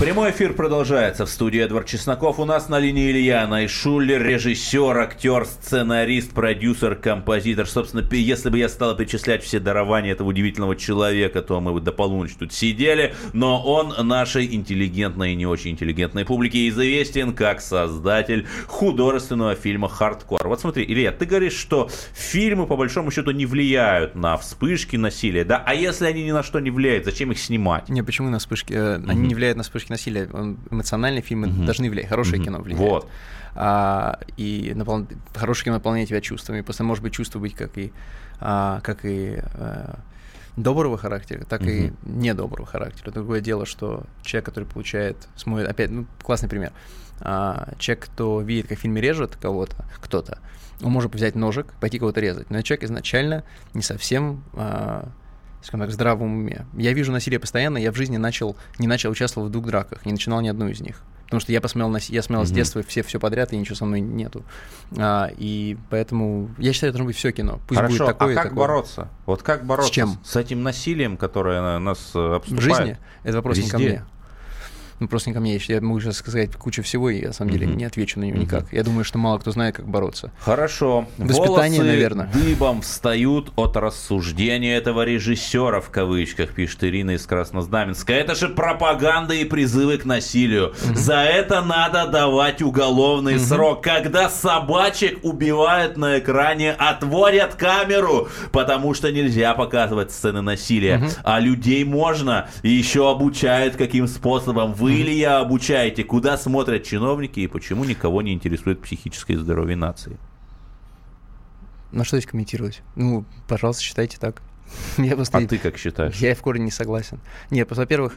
Прямой 0.00 0.30
эфир 0.30 0.54
продолжается. 0.54 1.26
В 1.26 1.28
студии 1.28 1.60
Эдвард 1.60 1.86
Чесноков. 1.86 2.38
У 2.38 2.46
нас 2.46 2.70
на 2.70 2.78
линии 2.78 3.10
Илья 3.10 3.46
Найшулер, 3.46 4.22
режиссер, 4.22 4.96
актер, 4.96 5.44
сценарист, 5.44 6.32
продюсер, 6.32 6.94
композитор. 6.94 7.68
Собственно, 7.68 8.02
если 8.10 8.48
бы 8.48 8.56
я 8.56 8.70
стал 8.70 8.96
перечислять 8.96 9.44
все 9.44 9.60
дарования 9.60 10.12
этого 10.12 10.28
удивительного 10.28 10.74
человека, 10.74 11.42
то 11.42 11.60
мы 11.60 11.74
бы 11.74 11.82
до 11.82 11.92
полуночи 11.92 12.34
тут 12.38 12.54
сидели. 12.54 13.14
Но 13.34 13.62
он 13.62 13.94
нашей 14.08 14.54
интеллигентной 14.54 15.34
и 15.34 15.36
не 15.36 15.44
очень 15.44 15.72
интеллигентной 15.72 16.24
публике 16.24 16.66
известен 16.70 17.34
как 17.34 17.60
создатель 17.60 18.46
художественного 18.68 19.54
фильма 19.54 19.90
«Хардкор». 19.90 20.48
Вот 20.48 20.62
смотри, 20.62 20.82
Илья, 20.88 21.12
ты 21.12 21.26
говоришь, 21.26 21.52
что 21.52 21.90
фильмы 22.14 22.66
по 22.66 22.78
большому 22.78 23.10
счету 23.10 23.32
не 23.32 23.44
влияют 23.44 24.14
на 24.14 24.38
вспышки 24.38 24.96
насилия, 24.96 25.44
да? 25.44 25.62
А 25.66 25.74
если 25.74 26.06
они 26.06 26.24
ни 26.24 26.32
на 26.32 26.42
что 26.42 26.58
не 26.58 26.70
влияют, 26.70 27.04
зачем 27.04 27.32
их 27.32 27.38
снимать? 27.38 27.90
Не, 27.90 28.02
почему 28.02 28.30
на 28.30 28.38
вспышки? 28.38 28.72
э, 28.72 28.94
Они 29.06 29.28
не 29.28 29.34
влияют 29.34 29.58
на 29.58 29.62
вспышки 29.62 29.89
насилия. 29.90 30.28
Он- 30.32 30.58
Эмоциональные 30.70 31.22
фильмы 31.22 31.48
должны 31.66 31.90
влиять. 31.90 32.08
Хорошее 32.08 32.36
Мгм. 32.36 32.44
кино 32.44 32.58
влияет. 32.60 32.80
Вот. 32.90 33.08
А, 33.54 34.20
и 34.36 34.72
напол... 34.74 35.06
хорошее 35.34 35.64
кино 35.66 35.74
наполняет 35.76 36.08
тебя 36.08 36.20
чувствами. 36.20 36.60
Просто 36.62 36.84
может 36.84 37.02
быть 37.02 37.12
чувство 37.12 37.38
быть 37.40 37.54
как 37.54 37.76
и, 37.78 37.92
а, 38.40 38.80
как 38.82 39.04
и 39.04 39.40
э, 39.42 39.94
доброго 40.56 40.96
характера, 40.98 41.44
так 41.44 41.62
и 41.62 41.92
недоброго 42.04 42.66
характера. 42.66 43.10
Другое 43.10 43.40
дело, 43.40 43.66
что 43.66 44.04
человек, 44.22 44.46
который 44.46 44.64
получает, 44.64 45.16
смотрит, 45.36 45.68
опять, 45.68 45.90
ну, 45.90 46.06
классный 46.22 46.48
пример. 46.48 46.72
А, 47.20 47.72
человек, 47.78 48.04
кто 48.06 48.40
видит, 48.40 48.68
как 48.68 48.78
в 48.78 48.80
фильме 48.80 49.00
режет 49.00 49.36
кого-то, 49.36 49.84
кто-то, 50.00 50.38
он 50.82 50.92
может 50.92 51.14
взять 51.14 51.34
ножик, 51.34 51.66
пойти 51.80 51.98
кого-то 51.98 52.20
резать. 52.20 52.50
Но 52.50 52.62
человек 52.62 52.84
изначально 52.84 53.44
не 53.74 53.82
совсем 53.82 54.42
а, 54.54 55.08
скажем 55.62 55.80
так, 55.80 55.90
в 55.90 55.92
здравом 55.92 56.32
уме. 56.38 56.66
Я 56.76 56.92
вижу 56.92 57.12
насилие 57.12 57.38
постоянно, 57.40 57.78
я 57.78 57.92
в 57.92 57.96
жизни 57.96 58.16
начал, 58.16 58.56
не 58.78 58.86
начал 58.86 59.10
участвовать 59.10 59.48
в 59.50 59.52
двух 59.52 59.66
драках, 59.66 60.04
не 60.06 60.12
начинал 60.12 60.40
ни 60.40 60.48
одну 60.48 60.68
из 60.68 60.80
них. 60.80 61.02
Потому 61.24 61.40
что 61.42 61.52
я 61.52 61.60
посмотрел, 61.60 61.90
на, 61.90 61.98
я 62.08 62.22
смотрел 62.22 62.44
с 62.44 62.48
Мгм. 62.48 62.56
детства 62.56 62.82
все, 62.82 63.02
все 63.04 63.20
подряд, 63.20 63.52
и 63.52 63.56
ничего 63.56 63.76
со 63.76 63.84
мной 63.84 64.00
нету. 64.00 64.42
А, 64.98 65.30
и 65.38 65.76
поэтому 65.88 66.50
я 66.58 66.72
считаю, 66.72 66.92
должно 66.92 67.06
быть 67.06 67.16
все 67.16 67.30
кино. 67.30 67.60
Пусть 67.68 67.78
Хорошо, 67.78 67.98
будет 67.98 68.06
такое 68.18 68.32
а 68.32 68.34
как 68.34 68.42
такое. 68.44 68.58
бороться? 68.58 69.08
Вот 69.26 69.42
как 69.42 69.64
бороться 69.64 69.92
чем? 69.92 70.18
с 70.24 70.34
этим 70.34 70.64
насилием, 70.64 71.16
которое 71.16 71.60
на- 71.60 71.78
нас 71.78 72.10
э, 72.14 72.18
В 72.18 72.32
обступает? 72.34 72.62
жизни? 72.78 72.98
Это 73.22 73.36
вопрос 73.36 73.58
не 73.58 73.68
ко 73.68 73.76
Везде. 73.76 73.90
мне. 73.92 74.04
Ну, 75.00 75.08
просто 75.08 75.30
не 75.30 75.34
ко 75.34 75.40
мне. 75.40 75.56
Я 75.66 75.80
могу 75.80 75.98
сейчас 76.00 76.16
сказать 76.18 76.54
кучу 76.56 76.82
всего, 76.82 77.08
и 77.10 77.20
я, 77.22 77.28
на 77.28 77.32
самом 77.32 77.52
деле 77.52 77.66
Мгм. 77.66 77.78
не 77.78 77.84
отвечу 77.84 78.20
на 78.20 78.24
нее 78.24 78.34
Мгм. 78.34 78.42
никак. 78.44 78.72
Я 78.72 78.82
думаю, 78.84 79.02
что 79.04 79.16
мало 79.18 79.38
кто 79.38 79.50
знает, 79.50 79.74
как 79.74 79.88
бороться. 79.88 80.30
Хорошо. 80.40 81.06
Воспитание, 81.16 81.80
Волосы 81.80 81.82
наверное. 81.82 82.30
дыбом 82.34 82.82
встают 82.82 83.50
от 83.56 83.76
рассуждения 83.78 84.76
этого 84.76 85.04
режиссера, 85.04 85.80
в 85.80 85.88
кавычках, 85.90 86.50
пишет 86.54 86.84
Ирина 86.84 87.12
из 87.12 87.24
Краснознаменска. 87.26 88.12
Это 88.12 88.34
же 88.34 88.48
пропаганда 88.50 89.34
и 89.34 89.44
призывы 89.44 89.96
к 89.98 90.04
насилию. 90.04 90.74
За 90.94 91.16
это 91.22 91.62
надо 91.62 92.06
давать 92.06 92.60
уголовный 92.60 93.38
срок. 93.38 93.82
Когда 93.82 94.28
собачек 94.28 95.20
убивают 95.24 95.96
на 95.96 96.18
экране, 96.18 96.72
отворят 96.72 97.54
камеру, 97.54 98.28
потому 98.52 98.92
что 98.94 99.10
нельзя 99.10 99.54
показывать 99.54 100.10
сцены 100.12 100.42
насилия. 100.42 101.08
А 101.24 101.40
людей 101.40 101.84
можно. 101.84 102.48
И 102.62 102.68
еще 102.68 103.10
обучают 103.10 103.76
каким 103.76 104.06
способом. 104.06 104.74
Вы 104.74 104.89
или 104.90 105.10
я 105.10 105.40
обучаете, 105.40 106.04
куда 106.04 106.36
смотрят 106.36 106.84
чиновники 106.84 107.40
и 107.40 107.46
почему 107.46 107.84
никого 107.84 108.22
не 108.22 108.32
интересует 108.32 108.80
психическое 108.82 109.36
здоровье 109.38 109.76
нации. 109.76 110.16
На 111.92 112.04
что 112.04 112.16
здесь 112.18 112.30
комментировать? 112.30 112.82
Ну, 112.94 113.24
пожалуйста, 113.48 113.82
считайте 113.82 114.18
так. 114.18 114.42
Я 114.98 115.16
просто... 115.16 115.38
А 115.38 115.46
ты 115.46 115.58
как 115.58 115.76
считаешь? 115.76 116.14
Я 116.16 116.34
в 116.34 116.40
корне 116.40 116.64
не 116.64 116.70
согласен. 116.70 117.18
Нет, 117.50 117.66
просто, 117.66 117.82
во-первых, 117.82 118.16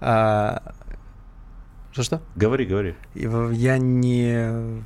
а, 0.00 0.74
что-что? 1.92 2.20
Говори, 2.36 2.66
говори. 2.66 2.94
И 3.14 3.26
в- 3.26 3.50
Я 3.52 3.78
не... 3.78 4.82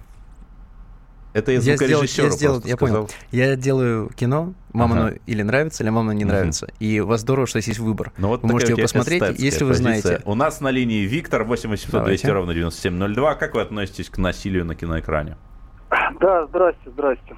Это 1.35 1.51
я 1.53 1.61
Я 1.61 1.77
сделал, 1.77 2.03
я, 2.03 2.07
сделал, 2.09 2.55
просто 2.57 2.69
я 2.69 2.77
понял. 2.77 3.09
Я 3.31 3.57
делаю 3.57 4.11
кино, 4.11 4.53
мама 4.73 4.95
Ага. 4.97 5.07
оно 5.07 5.17
или 5.27 5.43
нравится, 5.43 5.83
или 5.83 5.91
мама 5.91 6.11
оно 6.11 6.13
не 6.19 6.25
нравится. 6.27 6.69
И 6.79 7.01
у 7.01 7.07
вас 7.07 7.21
здорово, 7.23 7.47
что 7.47 7.57
есть 7.59 7.79
выбор. 7.79 8.13
Ну, 8.19 8.29
вот 8.29 8.43
Вы 8.43 8.51
можете 8.51 8.73
его 8.73 8.83
посмотреть, 8.83 9.23
если 9.39 9.65
вы 9.65 9.71
позиция. 9.71 10.01
знаете. 10.03 10.23
У 10.27 10.35
нас 10.35 10.61
на 10.61 10.71
линии 10.71 11.05
Виктор 11.07 11.45
8800 11.45 12.05
200 12.05 12.25
Давайте. 12.27 12.33
ровно 12.33 12.55
9702. 12.55 13.35
Как 13.37 13.55
вы 13.55 13.63
относитесь 13.63 14.11
к 14.11 14.19
насилию 14.19 14.65
на 14.67 14.75
киноэкране? 14.75 15.37
Да, 16.21 16.47
здрасте, 16.47 16.91
здрасте. 16.91 17.35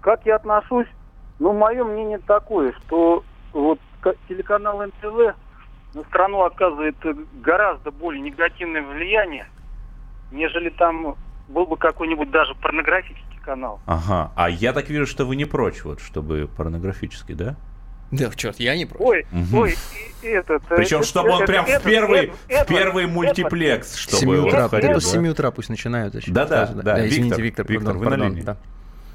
Как 0.00 0.24
я 0.24 0.36
отношусь? 0.36 0.86
Ну, 1.38 1.52
мое 1.52 1.84
мнение 1.84 2.18
такое, 2.26 2.72
что 2.86 3.24
вот 3.52 3.78
ка- 4.00 4.14
телеканал 4.28 4.80
НТВ 4.86 5.36
на 5.94 6.02
страну 6.04 6.42
оказывает 6.44 6.96
гораздо 7.42 7.90
более 7.90 8.20
негативное 8.22 8.82
влияние, 8.82 9.46
нежели 10.32 10.70
там 10.70 11.16
был 11.48 11.66
бы 11.66 11.76
какой-нибудь 11.76 12.30
даже 12.30 12.54
порнографический 12.54 13.38
канал. 13.44 13.80
Ага. 13.86 14.32
А 14.36 14.50
я 14.50 14.72
так 14.72 14.88
вижу, 14.88 15.06
что 15.06 15.24
вы 15.24 15.36
не 15.36 15.44
прочь, 15.44 15.82
вот, 15.84 16.00
чтобы 16.00 16.48
порнографический, 16.56 17.34
да? 17.34 17.56
Да, 18.10 18.30
черт, 18.34 18.58
я 18.58 18.74
не 18.76 18.86
против. 18.86 19.06
Ой, 19.06 19.26
Мгм. 19.30 19.54
ой, 19.58 19.74
и- 20.22 20.26
и 20.26 20.30
этот... 20.30 20.62
э, 20.70 20.76
Причем, 20.76 20.98
это- 20.98 21.06
чтобы 21.06 21.28
он 21.30 21.42
это- 21.42 21.52
прям 21.52 21.66
в 21.66 21.68
это- 21.68 21.84
первый, 21.84 22.32
это- 22.48 22.64
в 22.64 22.66
первый 22.66 23.04
это- 23.04 23.12
мультиплекс, 23.12 23.88
С 23.92 23.96
чтобы 23.96 24.16
7 24.18 24.30
он 24.30 24.44
утра, 24.46 24.68
входил, 24.68 24.90
это 24.90 25.00
да? 25.00 25.06
с 25.06 25.10
7 25.10 25.28
утра 25.28 25.50
пусть 25.50 25.68
начинают. 25.68 26.14
Да-да, 26.28 26.66
сразу, 26.68 26.82
да, 26.82 27.06
извините, 27.06 27.42
Виктор, 27.42 27.66
Виктор, 27.66 27.66
Виктор, 27.66 27.94
пардон, 27.94 27.98
вы 27.98 28.04
на 28.04 28.10
пардон, 28.10 28.28
линии. 28.32 28.42
да. 28.42 28.56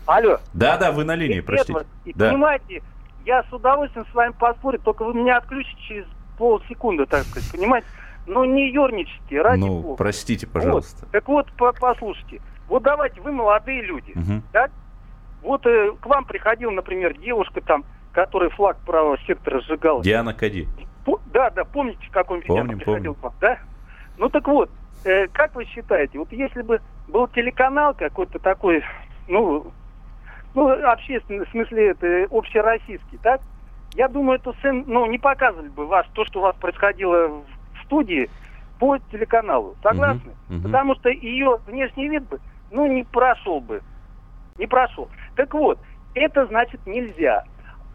Алло. 0.05 0.39
Да-да, 0.53 0.91
вы 0.91 1.03
на 1.05 1.15
линии, 1.15 1.37
И 1.37 1.41
простите. 1.41 1.79
это, 1.79 1.87
И 2.05 2.13
Да. 2.13 2.29
понимаете, 2.29 2.83
я 3.25 3.43
с 3.49 3.51
удовольствием 3.53 4.05
с 4.11 4.13
вами 4.13 4.33
поспорю, 4.37 4.79
только 4.79 5.05
вы 5.05 5.13
меня 5.15 5.37
отключите 5.37 5.81
через 5.87 6.05
полсекунды, 6.37 7.05
так 7.07 7.23
сказать, 7.23 7.51
понимаете? 7.51 7.87
Ну 8.25 8.45
не 8.45 8.71
ерничайте, 8.71 9.41
ради 9.41 9.59
Ну, 9.59 9.81
бога. 9.81 9.97
простите, 9.97 10.45
Вот. 10.47 10.53
пожалуйста. 10.53 11.07
Так 11.11 11.27
вот, 11.27 11.51
по- 11.53 11.73
послушайте. 11.73 12.39
Вот 12.67 12.83
давайте, 12.83 13.19
вы 13.21 13.31
молодые 13.31 13.81
люди, 13.81 14.13
Мгм. 14.15 14.43
так? 14.51 14.71
Вот 15.41 15.65
э, 15.65 15.91
к 15.99 16.05
вам 16.05 16.23
приходила, 16.25 16.71
например, 16.71 17.17
девушка 17.17 17.59
там, 17.61 17.83
которая 18.13 18.49
флаг 18.51 18.77
правого 18.85 19.17
сектора 19.27 19.59
сжигала. 19.61 20.01
Диана 20.01 20.33
Кади. 20.33 20.67
По- 21.03 21.19
да, 21.25 21.49
да, 21.49 21.65
помните, 21.65 22.05
в 22.07 22.11
каком 22.11 22.37
виде 22.37 22.47
Помним, 22.47 22.63
она 22.69 22.77
приходила 22.77 23.13
помним. 23.13 23.15
к 23.15 23.23
вам, 23.23 23.33
да? 23.41 23.59
Ну 24.17 24.29
так 24.29 24.47
вот, 24.47 24.71
э, 25.03 25.27
как 25.27 25.53
вы 25.55 25.65
считаете, 25.65 26.17
вот 26.19 26.31
если 26.31 26.61
бы 26.61 26.79
был 27.09 27.27
телеканал 27.27 27.93
какой-то 27.93 28.39
такой, 28.39 28.83
ну, 29.27 29.73
ну, 30.53 30.69
общественный, 30.89 31.45
в 31.45 31.49
смысле, 31.49 31.89
это 31.89 32.27
общероссийский, 32.31 33.17
так? 33.21 33.41
Я 33.95 34.07
думаю, 34.07 34.39
это 34.39 34.53
сын, 34.61 34.85
ну, 34.87 35.05
не 35.07 35.17
показывали 35.19 35.67
бы 35.69 35.85
вас, 35.87 36.05
то, 36.13 36.23
что 36.25 36.39
у 36.39 36.43
вас 36.43 36.55
происходило 36.55 37.43
студии 37.83 38.29
по 38.79 38.97
телеканалу. 38.97 39.77
Согласны? 39.81 40.35
Мгм, 40.47 40.57
мгм. 40.57 40.63
Потому 40.63 40.95
что 40.95 41.09
ее 41.09 41.59
внешний 41.65 42.09
вид 42.09 42.27
бы, 42.27 42.39
ну, 42.69 42.87
не 42.87 43.03
прошел 43.03 43.59
бы. 43.61 43.81
Не 44.57 44.67
прошел. 44.67 45.09
Так 45.35 45.53
вот, 45.53 45.81
это 46.13 46.45
значит 46.47 46.81
нельзя. 46.85 47.43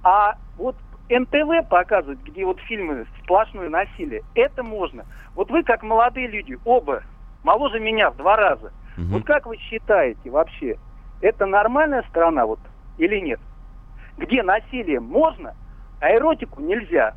А 0.02 0.34
вот 0.56 0.78
НТВ 1.08 1.68
показывает, 1.68 2.22
где 2.22 2.44
вот 2.44 2.60
фильмы 2.60 3.06
сплошное 3.22 3.68
насилие, 3.68 4.22
это 4.34 4.62
можно. 4.62 5.04
Вот 5.34 5.50
вы, 5.50 5.62
как 5.62 5.82
молодые 5.82 6.26
люди, 6.26 6.56
оба, 6.64 7.02
моложе 7.42 7.80
меня 7.80 8.10
в 8.10 8.16
два 8.16 8.36
раза, 8.36 8.72
Мгм. 8.96 9.12
вот 9.12 9.24
как 9.24 9.46
вы 9.46 9.56
считаете 9.58 10.30
вообще, 10.30 10.76
это 11.20 11.46
нормальная 11.46 12.02
страна 12.08 12.46
вот 12.46 12.60
или 12.96 13.20
нет? 13.20 13.40
Где 14.16 14.42
насилие 14.42 15.00
можно, 15.00 15.54
а 16.00 16.12
эротику 16.12 16.60
нельзя? 16.60 17.14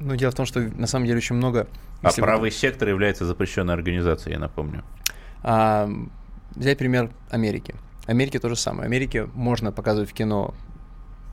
Ну, 0.00 0.14
дело 0.16 0.30
в 0.30 0.34
том, 0.34 0.46
что 0.46 0.60
на 0.60 0.86
самом 0.86 1.06
деле 1.06 1.18
очень 1.18 1.36
много... 1.36 1.66
А 2.02 2.08
если 2.08 2.20
вы- 2.20 2.26
правый 2.26 2.50
сектор 2.50 2.88
является 2.88 3.24
запрещенной 3.24 3.74
организацией, 3.74 4.34
я 4.34 4.38
напомню. 4.38 4.84
А, 5.42 5.88
взять 6.54 6.78
пример 6.78 7.10
Америки. 7.30 7.74
Америке 8.06 8.38
то 8.38 8.48
же 8.48 8.56
самое. 8.56 8.86
Америке 8.86 9.26
можно 9.34 9.72
показывать 9.72 10.10
в 10.10 10.12
кино 10.12 10.54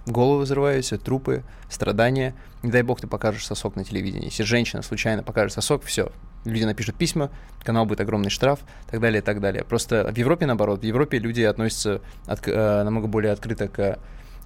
головы 0.06 0.44
взрывающиеся, 0.44 0.98
трупы, 0.98 1.44
страдания. 1.70 2.36
Не 2.62 2.72
дай 2.72 2.82
бог 2.82 3.00
ты 3.02 3.08
покажешь 3.08 3.46
сосок 3.46 3.76
на 3.76 3.84
телевидении. 3.84 4.26
Если 4.26 4.44
женщина 4.44 4.82
случайно 4.82 5.24
покажет 5.24 5.54
сосок, 5.54 5.84
все. 5.84 6.12
Люди 6.46 6.64
напишут 6.66 6.96
письма, 6.96 7.30
канал 7.64 7.86
будет 7.86 8.02
огромный 8.02 8.30
штраф, 8.30 8.60
так 8.90 9.00
далее, 9.00 9.22
так 9.22 9.40
далее. 9.40 9.64
Просто 9.64 10.10
в 10.12 10.18
Европе 10.18 10.46
наоборот. 10.46 10.82
В 10.82 10.84
Европе 10.84 11.20
люди 11.20 11.42
относятся 11.42 12.02
отк- 12.28 12.52
э, 12.52 12.84
намного 12.84 13.08
более 13.08 13.32
открыто 13.32 13.68
к 13.70 13.98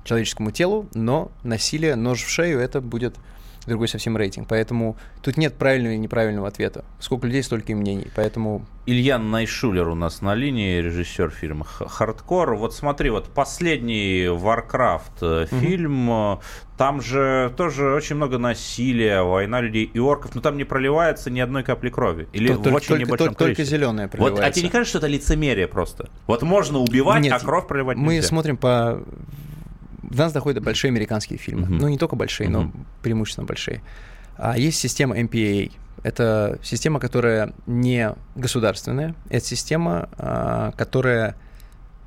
человеческому 0.03 0.51
телу, 0.51 0.87
но 0.93 1.31
насилие, 1.43 1.95
нож 1.95 2.21
в 2.23 2.29
шею, 2.29 2.59
это 2.59 2.81
будет 2.81 3.15
другой 3.67 3.87
совсем 3.87 4.17
рейтинг. 4.17 4.47
Поэтому 4.47 4.97
тут 5.21 5.37
нет 5.37 5.53
правильного 5.55 5.93
и 5.93 5.97
неправильного 5.97 6.47
ответа. 6.47 6.83
Сколько 6.99 7.27
людей, 7.27 7.43
столько 7.43 7.71
и 7.71 7.75
мнений. 7.75 8.07
Поэтому 8.15 8.65
Ильян 8.85 9.29
Найшулер 9.29 9.89
у 9.89 9.95
нас 9.95 10.21
на 10.21 10.33
линии, 10.33 10.79
режиссер 10.79 11.29
фильма 11.29 11.65
«Х- 11.65 11.87
«Хардкор». 11.87 12.55
Вот 12.55 12.73
смотри, 12.73 13.09
вот 13.09 13.25
последний 13.29 14.25
Warcraft 14.27 15.01
э, 15.21 15.45
фильм, 15.59 16.09
э, 16.09 16.37
там 16.77 17.01
же 17.01 17.53
тоже 17.57 17.93
очень 17.93 18.15
много 18.15 18.37
насилия, 18.37 19.21
война 19.23 19.59
людей 19.59 19.83
и 19.93 19.99
орков, 19.99 20.35
но 20.35 20.41
там 20.41 20.55
не 20.57 20.63
проливается 20.63 21.29
ни 21.29 21.41
одной 21.41 21.63
капли 21.63 21.89
крови. 21.89 22.27
Или 22.31 22.47
Только- 22.53 22.69
в 22.69 22.73
очень 22.75 22.87
только- 22.87 23.03
небольшом 23.03 23.27
только- 23.27 23.39
только 23.39 23.55
количестве. 23.55 23.77
зелёное 23.77 24.05
Вот, 24.05 24.13
а 24.13 24.17
проливается. 24.17 24.51
тебе 24.53 24.63
не 24.67 24.71
кажется, 24.71 24.89
что 24.89 24.97
это 24.99 25.07
лицемерие 25.07 25.67
просто? 25.67 26.09
Вот 26.27 26.41
можно 26.43 26.79
убивать, 26.79 27.21
Нет, 27.23 27.33
а 27.33 27.39
кровь 27.43 27.67
проливать 27.67 27.97
мы 27.97 28.15
нельзя? 28.15 28.27
смотрим 28.29 28.55
по... 28.55 29.03
До 30.07 30.17
нас 30.23 30.33
доходят 30.33 30.63
большие 30.63 30.89
американские 30.89 31.37
фильмы. 31.37 31.63
Мгм. 31.67 31.77
Ну, 31.77 31.87
не 31.89 31.97
только 31.97 32.15
большие, 32.15 32.49
но 32.49 32.61
Мгм. 32.63 32.85
преимущественно 33.01 33.45
большие. 33.45 33.81
А 34.37 34.57
есть 34.57 34.79
система 34.79 35.17
MPAA. 35.17 35.71
Это 36.03 36.59
система, 36.63 36.99
которая 36.99 37.53
не 37.65 38.13
государственная. 38.35 39.15
Это 39.29 39.45
система, 39.45 40.09
а, 40.17 40.71
которая, 40.77 41.35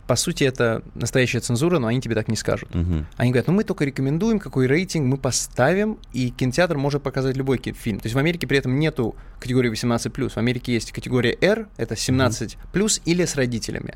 по 0.06 0.14
сути, 0.16 0.44
это 0.44 0.82
настоящая 0.94 1.40
цензура, 1.40 1.78
но 1.80 1.88
они 1.88 2.00
тебе 2.00 2.14
так 2.14 2.28
не 2.28 2.36
скажут. 2.36 2.72
Мгм. 2.74 3.06
Они 3.16 3.30
говорят, 3.32 3.48
ну 3.48 3.52
мы 3.54 3.64
только 3.64 3.84
рекомендуем, 3.84 4.38
какой 4.38 4.66
рейтинг 4.68 5.06
мы 5.06 5.16
поставим, 5.16 5.98
и 6.12 6.30
кинотеатр 6.30 6.78
может 6.78 7.02
показать 7.02 7.36
любой 7.36 7.58
фильм. 7.58 7.98
То 7.98 8.06
есть 8.06 8.14
в 8.14 8.18
Америке 8.18 8.46
при 8.46 8.58
этом 8.58 8.78
нету 8.78 9.16
категории 9.40 9.68
18+. 9.70 10.32
В 10.34 10.36
Америке 10.38 10.72
есть 10.72 10.92
категория 10.92 11.36
R, 11.40 11.66
это 11.76 11.94
17+, 11.96 12.56
или 13.04 13.24
с 13.24 13.34
родителями. 13.34 13.94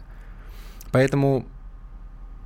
Поэтому 0.92 1.46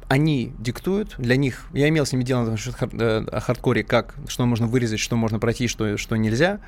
они 0.08 0.52
диктуют, 0.58 1.14
для 1.18 1.36
них, 1.36 1.66
я 1.72 1.88
имел 1.88 2.06
с 2.06 2.12
ними 2.12 2.24
дело 2.24 2.56
э, 2.56 3.24
о 3.30 3.40
хардкоре, 3.40 3.84
как, 3.84 4.14
что 4.26 4.46
можно 4.46 4.66
вырезать, 4.66 5.00
что 5.00 5.16
можно 5.16 5.38
пройти, 5.38 5.68
что, 5.68 5.96
что 5.98 6.16
нельзя. 6.16 6.60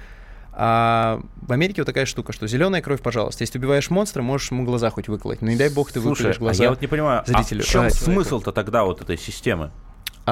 А 0.52 1.22
в 1.40 1.52
Америке 1.52 1.80
вот 1.80 1.86
такая 1.86 2.06
штука, 2.06 2.32
что 2.32 2.46
зеленая 2.46 2.82
кровь, 2.82 3.00
пожалуйста. 3.00 3.42
Если 3.42 3.52
ты 3.54 3.58
убиваешь 3.60 3.88
монстра, 3.88 4.20
можешь 4.20 4.50
ему 4.50 4.64
глаза 4.64 4.90
хоть 4.90 5.08
выколоть. 5.08 5.40
Но 5.42 5.50
не 5.50 5.56
дай 5.56 5.70
бог 5.70 5.90
ты 5.92 6.00
Слушай, 6.00 6.22
выколешь 6.22 6.36
а 6.36 6.40
глаза. 6.40 6.64
я 6.64 6.70
вот 6.70 6.80
не 6.80 6.86
понимаю, 6.86 7.22
зрителю. 7.26 7.60
а 7.60 7.64
в 7.64 7.66
чем 7.66 7.84
А, 7.84 7.90
смысл-то 7.90 8.52
тогда 8.52 8.84
вот 8.84 9.00
этой 9.00 9.16
системы? 9.16 9.70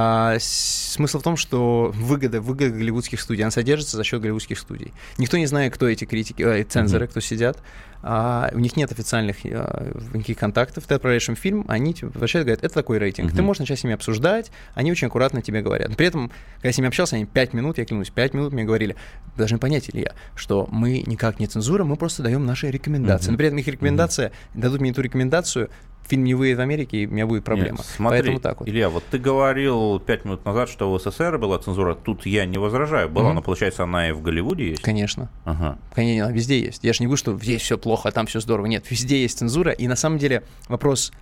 А, 0.00 0.36
смысл 0.38 1.18
в 1.18 1.24
том, 1.24 1.36
что 1.36 1.90
выгода, 1.92 2.40
выгода 2.40 2.70
голливудских 2.70 3.20
студий, 3.20 3.42
она 3.42 3.50
содержится 3.50 3.96
за 3.96 4.04
счет 4.04 4.20
голливудских 4.20 4.56
студий. 4.56 4.92
Никто 5.16 5.36
не 5.38 5.46
знает, 5.46 5.74
кто 5.74 5.88
эти 5.88 6.04
критики, 6.04 6.40
э, 6.40 6.62
цензоры, 6.62 7.06
Мгм. 7.06 7.10
кто 7.10 7.20
сидят. 7.20 7.58
А, 8.00 8.48
у 8.52 8.60
них 8.60 8.76
нет 8.76 8.92
официальных 8.92 9.44
э, 9.44 9.92
никаких 10.14 10.38
контактов. 10.38 10.84
Ты 10.86 10.94
отправляешь 10.94 11.28
им 11.28 11.34
фильм, 11.34 11.64
они 11.66 11.94
тебе 11.94 12.10
вообще 12.14 12.42
говорят, 12.42 12.62
это 12.62 12.72
такой 12.72 12.98
рейтинг. 12.98 13.30
Ты 13.32 13.38
Мгм. 13.38 13.46
можешь 13.46 13.58
начать 13.58 13.80
с 13.80 13.82
ними 13.82 13.94
обсуждать, 13.96 14.52
они 14.74 14.92
очень 14.92 15.08
аккуратно 15.08 15.42
тебе 15.42 15.62
говорят. 15.62 15.88
Но 15.88 15.96
при 15.96 16.06
этом, 16.06 16.28
когда 16.58 16.68
я 16.68 16.72
с 16.72 16.78
ними 16.78 16.86
общался, 16.86 17.16
они 17.16 17.24
5 17.24 17.52
минут, 17.52 17.78
я 17.78 17.84
клянусь, 17.84 18.10
5 18.10 18.34
минут 18.34 18.52
мне 18.52 18.62
говорили, 18.62 18.94
должны 19.36 19.58
понять, 19.58 19.90
Илья, 19.92 20.14
что 20.36 20.68
мы 20.70 21.02
никак 21.08 21.40
не 21.40 21.48
цензура, 21.48 21.82
мы 21.82 21.96
просто 21.96 22.22
даем 22.22 22.46
наши 22.46 22.70
рекомендации. 22.70 23.26
Мгм. 23.30 23.32
Но 23.32 23.38
при 23.38 23.46
этом 23.48 23.58
их 23.58 23.66
рекомендация, 23.66 24.30
дадут 24.54 24.80
мне 24.80 24.90
эту 24.92 25.02
рекомендацию 25.02 25.68
фильм 26.08 26.24
не 26.24 26.34
выйдет 26.34 26.58
в 26.58 26.60
Америке, 26.62 26.98
и 26.98 27.06
у 27.06 27.10
меня 27.10 27.26
будет 27.26 27.44
проблема. 27.44 27.78
Нет, 27.78 27.86
смотри, 27.96 28.18
Поэтому 28.20 28.40
так 28.40 28.60
вот. 28.60 28.68
Илья, 28.68 28.88
вот 28.88 29.04
ты 29.10 29.18
говорил 29.18 30.00
пять 30.00 30.24
минут 30.24 30.44
назад, 30.44 30.68
что 30.68 30.92
в 30.92 30.98
СССР 31.00 31.38
была 31.38 31.58
цензура. 31.58 31.94
Тут 31.94 32.26
я 32.26 32.46
не 32.46 32.58
возражаю. 32.58 33.08
Была, 33.08 33.26
Мгм. 33.26 33.36
но 33.36 33.42
получается, 33.42 33.84
она 33.84 34.08
и 34.08 34.12
в 34.12 34.22
Голливуде 34.22 34.70
есть? 34.70 34.82
Конечно. 34.82 35.30
Ага. 35.44 35.78
Конечно, 35.94 36.26
она 36.26 36.34
везде 36.34 36.60
есть. 36.60 36.82
Я 36.82 36.92
же 36.92 37.00
не 37.00 37.06
говорю, 37.06 37.18
что 37.18 37.38
здесь 37.38 37.62
все 37.62 37.78
плохо, 37.78 38.08
а 38.08 38.12
там 38.12 38.26
все 38.26 38.40
здорово. 38.40 38.66
Нет, 38.66 38.90
везде 38.90 39.20
есть 39.22 39.38
цензура. 39.38 39.70
И 39.72 39.86
на 39.86 39.96
самом 39.96 40.18
деле 40.18 40.42
вопрос, 40.68 41.12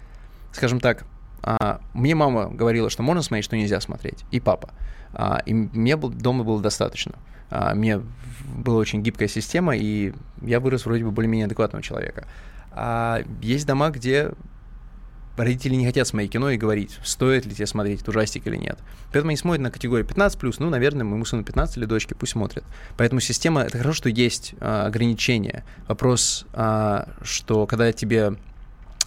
скажем 0.52 0.80
так, 0.80 1.04
а, 1.42 1.80
мне 1.92 2.14
мама 2.14 2.48
говорила, 2.48 2.88
что 2.90 3.02
можно 3.02 3.22
смотреть, 3.22 3.44
что 3.44 3.56
нельзя 3.56 3.80
смотреть. 3.80 4.24
И 4.30 4.40
папа. 4.40 4.70
А, 5.12 5.42
и 5.46 5.52
мне 5.52 5.96
был, 5.96 6.10
дома 6.10 6.44
было 6.44 6.60
достаточно. 6.60 7.12
А, 7.50 7.74
мне 7.74 8.00
была 8.56 8.78
очень 8.78 9.02
гибкая 9.02 9.28
система, 9.28 9.76
и 9.76 10.12
я 10.42 10.60
вырос 10.60 10.86
вроде 10.86 11.04
бы 11.04 11.10
более-менее 11.10 11.46
адекватного 11.46 11.82
человека. 11.82 12.26
А 12.72 13.22
есть 13.40 13.66
дома, 13.66 13.90
где 13.90 14.32
родители 15.44 15.74
не 15.74 15.86
хотят 15.86 16.08
смотреть 16.08 16.32
кино 16.32 16.50
и 16.50 16.56
говорить, 16.56 16.98
стоит 17.04 17.46
ли 17.46 17.54
тебе 17.54 17.66
смотреть 17.66 17.96
этот 18.00 18.08
ужастик 18.08 18.46
или 18.46 18.56
нет. 18.56 18.78
Поэтому 19.12 19.28
они 19.30 19.36
смотрят 19.36 19.62
на 19.62 19.70
категорию 19.70 20.06
15+, 20.06 20.54
ну, 20.58 20.70
наверное, 20.70 21.04
моему 21.04 21.24
сыну 21.24 21.44
15 21.44 21.76
или 21.76 21.84
дочке, 21.84 22.14
пусть 22.14 22.32
смотрят. 22.32 22.64
Поэтому 22.96 23.20
система, 23.20 23.62
это 23.62 23.78
хорошо, 23.78 23.96
что 23.96 24.08
есть 24.08 24.54
а, 24.60 24.86
ограничения. 24.86 25.64
Вопрос, 25.88 26.46
а, 26.52 27.08
что 27.22 27.66
когда 27.66 27.92
тебе 27.92 28.34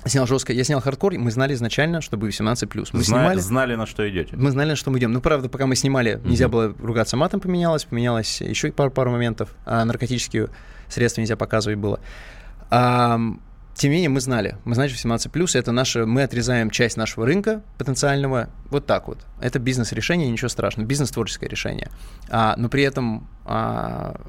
снял 0.05 0.25
жестко, 0.27 0.53
я 0.53 0.63
снял 0.63 0.79
хардкор, 0.81 1.13
и 1.13 1.17
мы 1.17 1.29
знали 1.31 1.53
изначально, 1.53 2.01
что 2.01 2.15
будет 2.17 2.39
18+. 2.39 2.69
Мы 2.73 2.85
Зна- 2.85 3.03
снимали, 3.03 3.39
Знали, 3.39 3.75
на 3.75 3.85
что 3.85 4.09
идете. 4.09 4.35
мы 4.35 4.51
знали, 4.51 4.69
на 4.69 4.75
что 4.75 4.91
мы 4.91 4.97
идем. 4.99 5.11
Ну, 5.11 5.21
правда, 5.21 5.49
пока 5.49 5.65
мы 5.67 5.75
снимали, 5.75 6.21
нельзя 6.23 6.47
было 6.47 6.73
ругаться 6.79 7.17
матом, 7.17 7.39
поменялось, 7.39 7.83
поменялось 7.85 8.41
еще 8.41 8.71
пару, 8.71 8.91
пару 8.91 9.11
моментов. 9.11 9.49
А 9.65 9.83
наркотические 9.83 10.49
средства 10.87 11.21
нельзя 11.21 11.35
показывать 11.35 11.77
было. 11.79 11.99
Ам, 12.69 13.41
тем 13.79 13.91
не 13.91 13.95
менее, 13.95 14.09
мы 14.09 14.19
знали. 14.19 14.57
Мы 14.65 14.75
знали, 14.75 14.89
что 14.89 15.07
18+, 15.07 15.57
это 15.57 15.71
наше, 15.71 16.05
мы 16.05 16.23
отрезаем 16.23 16.69
часть 16.69 16.97
нашего 16.97 17.25
рынка 17.25 17.63
потенциального 17.77 18.49
вот 18.69 18.85
так 18.85 19.07
вот. 19.07 19.25
Это 19.39 19.57
бизнес-решение, 19.57 20.29
ничего 20.29 20.49
страшного. 20.49 20.85
Бизнес-творческое 20.85 21.47
решение. 21.47 21.89
А, 22.29 22.55
но 22.57 22.67
при 22.67 22.83
этом 22.83 23.29
а, 23.45 24.19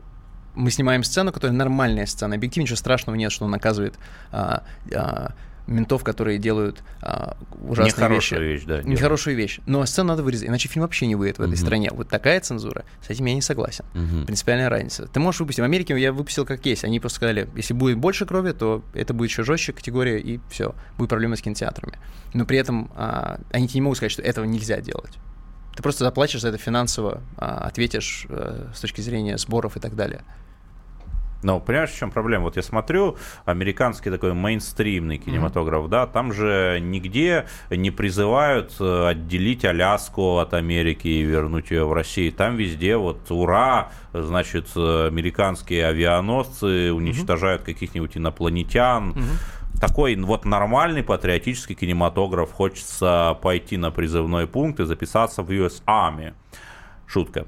мы 0.55 0.71
снимаем 0.71 1.03
сцену, 1.03 1.33
которая 1.33 1.57
нормальная 1.57 2.07
сцена. 2.07 2.37
Объективно 2.37 2.63
ничего 2.63 2.77
страшного 2.77 3.17
нет, 3.17 3.33
что 3.33 3.45
он 3.45 3.51
наказывает 3.51 3.99
а, 4.31 4.63
а, 4.95 5.33
ментов, 5.67 6.03
которые 6.05 6.39
делают 6.39 6.83
а, 7.03 7.37
ужасные 7.63 7.87
Нехорошая 7.95 8.41
вещи. 8.41 8.53
вещь, 8.53 8.61
да. 8.63 8.67
делают. 8.79 8.87
Нехорошую 8.89 9.37
вещь. 9.37 9.61
Но 9.67 9.85
сцену 9.87 10.09
надо 10.09 10.23
вырезать, 10.23 10.49
иначе 10.49 10.69
фильм 10.69 10.83
вообще 10.83 11.07
не 11.07 11.15
выйдет 11.15 11.39
в 11.39 11.43
этой 11.43 11.51
Мгм. 11.55 11.57
стране. 11.57 11.91
Вот 11.93 12.09
такая 12.09 12.41
цензура. 12.41 12.85
С 13.07 13.11
этим 13.11 13.25
я 13.27 13.35
не 13.35 13.43
согласен. 13.43 13.85
Мгм. 13.95 14.27
Принципиальная 14.27 14.69
разница. 14.69 15.07
Ты 15.07 15.21
можешь 15.21 15.41
выпустить. 15.41 15.61
В 15.61 15.65
Америке 15.65 15.99
я 15.99 16.13
выпустил 16.13 16.45
как 16.45 16.65
есть. 16.67 16.85
Они 16.85 16.99
просто 17.01 17.17
сказали, 17.17 17.49
если 17.57 17.75
будет 17.75 17.99
больше 17.99 18.27
крови, 18.27 18.53
то 18.53 18.83
это 18.95 19.15
будет 19.15 19.31
еще 19.31 19.45
жестче 19.45 19.73
категория, 19.73 20.19
и 20.19 20.41
все. 20.51 20.75
Будет 20.99 21.11
проблема 21.11 21.37
с 21.37 21.43
кинотеатрами. 21.43 21.99
Но 22.35 22.45
при 22.45 22.59
этом 22.59 22.91
а, 22.97 23.41
они 23.53 23.69
тебе 23.69 23.79
не 23.79 23.83
могут 23.83 23.99
сказать, 23.99 24.13
что 24.13 24.23
этого 24.23 24.45
нельзя 24.45 24.81
делать. 24.81 25.15
Ты 25.77 25.83
просто 25.83 26.05
заплатишь 26.05 26.41
за 26.41 26.49
это 26.49 26.59
финансово, 26.59 27.23
а, 27.37 27.59
ответишь 27.67 28.27
э, 28.29 28.71
с 28.75 28.81
точки 28.81 29.01
зрения 29.01 29.39
сборов 29.39 29.77
и 29.77 29.81
так 29.81 29.95
далее. 29.95 30.23
Но 31.43 31.59
понимаешь, 31.59 31.91
в 31.91 31.97
чем 31.97 32.11
проблема? 32.11 32.45
Вот 32.45 32.57
я 32.57 32.63
смотрю 32.63 33.17
американский 33.45 34.11
такой 34.11 34.35
мейнстримный 34.35 35.19
кинематограф, 35.19 35.89
да, 35.89 36.07
там 36.07 36.33
же 36.33 36.79
нигде 36.81 37.47
не 37.71 37.91
призывают 37.91 38.75
э, 38.79 39.07
отделить 39.09 39.65
Аляску 39.65 40.39
от 40.39 40.53
Америки 40.55 41.09
и 41.09 41.23
вернуть 41.23 41.71
ее 41.71 41.87
в 41.87 41.93
Россию. 41.93 42.33
Там 42.33 42.57
везде 42.57 42.97
вот 42.97 43.31
ура, 43.31 43.91
значит, 44.13 44.69
э, 44.77 45.07
американские 45.07 45.87
авианосцы 45.87 46.93
уничтожают 46.93 47.63
каких-нибудь 47.63 48.17
инопланетян. 48.17 49.15
Такой 49.81 50.15
вот 50.17 50.45
нормальный 50.45 51.03
патриотический 51.03 51.75
кинематограф. 51.75 52.53
Хочется 52.53 53.39
пойти 53.41 53.79
на 53.79 53.91
призывной 53.91 54.47
пункт 54.47 54.81
и 54.81 54.85
записаться 54.85 55.43
в 55.43 55.51
US 55.51 55.83
Army. 55.87 56.35
Шутка. 57.07 57.47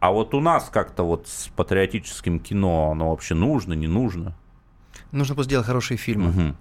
А 0.00 0.10
вот 0.12 0.34
у 0.34 0.40
нас 0.40 0.70
как-то 0.72 1.02
вот 1.04 1.28
с 1.28 1.48
патриотическим 1.54 2.40
кино 2.40 2.90
оно 2.92 3.10
вообще 3.10 3.34
нужно, 3.34 3.74
не 3.74 3.86
нужно? 3.86 4.34
Нужно 5.12 5.34
просто 5.34 5.50
делать 5.50 5.66
хорошие 5.66 5.98
фильмы. 5.98 6.28
Мгм. 6.30 6.56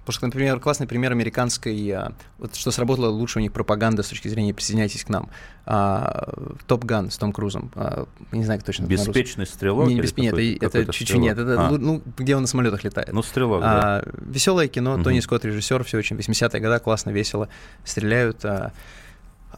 Потому 0.00 0.14
что, 0.14 0.26
например, 0.26 0.58
классный 0.58 0.88
пример 0.88 1.12
американской, 1.12 1.88
а, 1.90 2.12
вот 2.38 2.56
что 2.56 2.70
сработало 2.72 3.10
лучше 3.10 3.38
у 3.38 3.42
них 3.42 3.52
пропаганда 3.52 4.02
с 4.02 4.08
точки 4.08 4.26
зрения 4.28 4.52
«присоединяйтесь 4.54 5.04
к 5.04 5.08
нам». 5.08 5.28
Топ 6.66 6.84
Ган 6.84 7.10
с 7.10 7.18
Том 7.18 7.32
Крузом. 7.32 7.70
А, 7.76 8.06
не 8.32 8.42
знаю, 8.42 8.58
как 8.58 8.66
точно. 8.66 8.86
Беспечный 8.86 9.46
стрелок? 9.46 9.86
Не, 9.88 9.94
или 9.98 10.02
бесп- 10.08 10.20
нет, 10.20 10.62
это, 10.62 10.92
чуть-чуть 10.92 11.18
нет. 11.18 11.38
Это, 11.38 11.68
А, 11.68 11.70
лу- 11.70 11.78
ну, 11.78 12.02
где 12.16 12.34
он 12.34 12.42
на 12.42 12.48
самолетах 12.48 12.82
летает. 12.82 13.12
Ну, 13.12 13.22
стрелок, 13.22 13.60
да. 13.60 13.98
А, 13.98 14.02
веселое 14.20 14.66
кино, 14.66 14.94
Мгм. 14.94 15.04
Тони 15.04 15.20
Скотт 15.20 15.44
режиссер, 15.44 15.84
все 15.84 15.98
очень 15.98 16.16
80-е 16.16 16.60
годы, 16.60 16.80
классно, 16.80 17.10
весело, 17.10 17.48
стреляют, 17.84 18.42
а, 18.44 18.72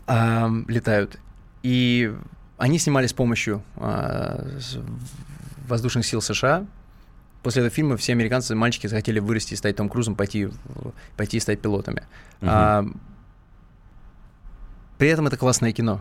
а, 0.06 0.50
летают. 0.68 1.18
И 1.62 2.12
они 2.58 2.78
снимали 2.78 3.06
с 3.06 3.12
помощью 3.12 3.62
с- 3.76 4.78
воздушных 5.68 6.04
сил 6.06 6.20
США. 6.20 6.66
После 7.42 7.62
этого 7.62 7.74
фильма 7.74 7.96
все 7.96 8.12
американцы, 8.12 8.54
мальчики, 8.54 8.86
захотели 8.86 9.18
вырасти 9.18 9.54
и 9.54 9.56
стать 9.56 9.74
Том 9.76 9.88
Крузом, 9.88 10.14
пойти, 10.14 10.48
пойти 11.16 11.38
и 11.38 11.40
стать 11.40 11.60
пилотами. 11.60 12.04
А, 12.40 12.84
при 14.98 15.08
этом 15.08 15.26
это 15.26 15.36
классное 15.36 15.72
кино. 15.72 16.00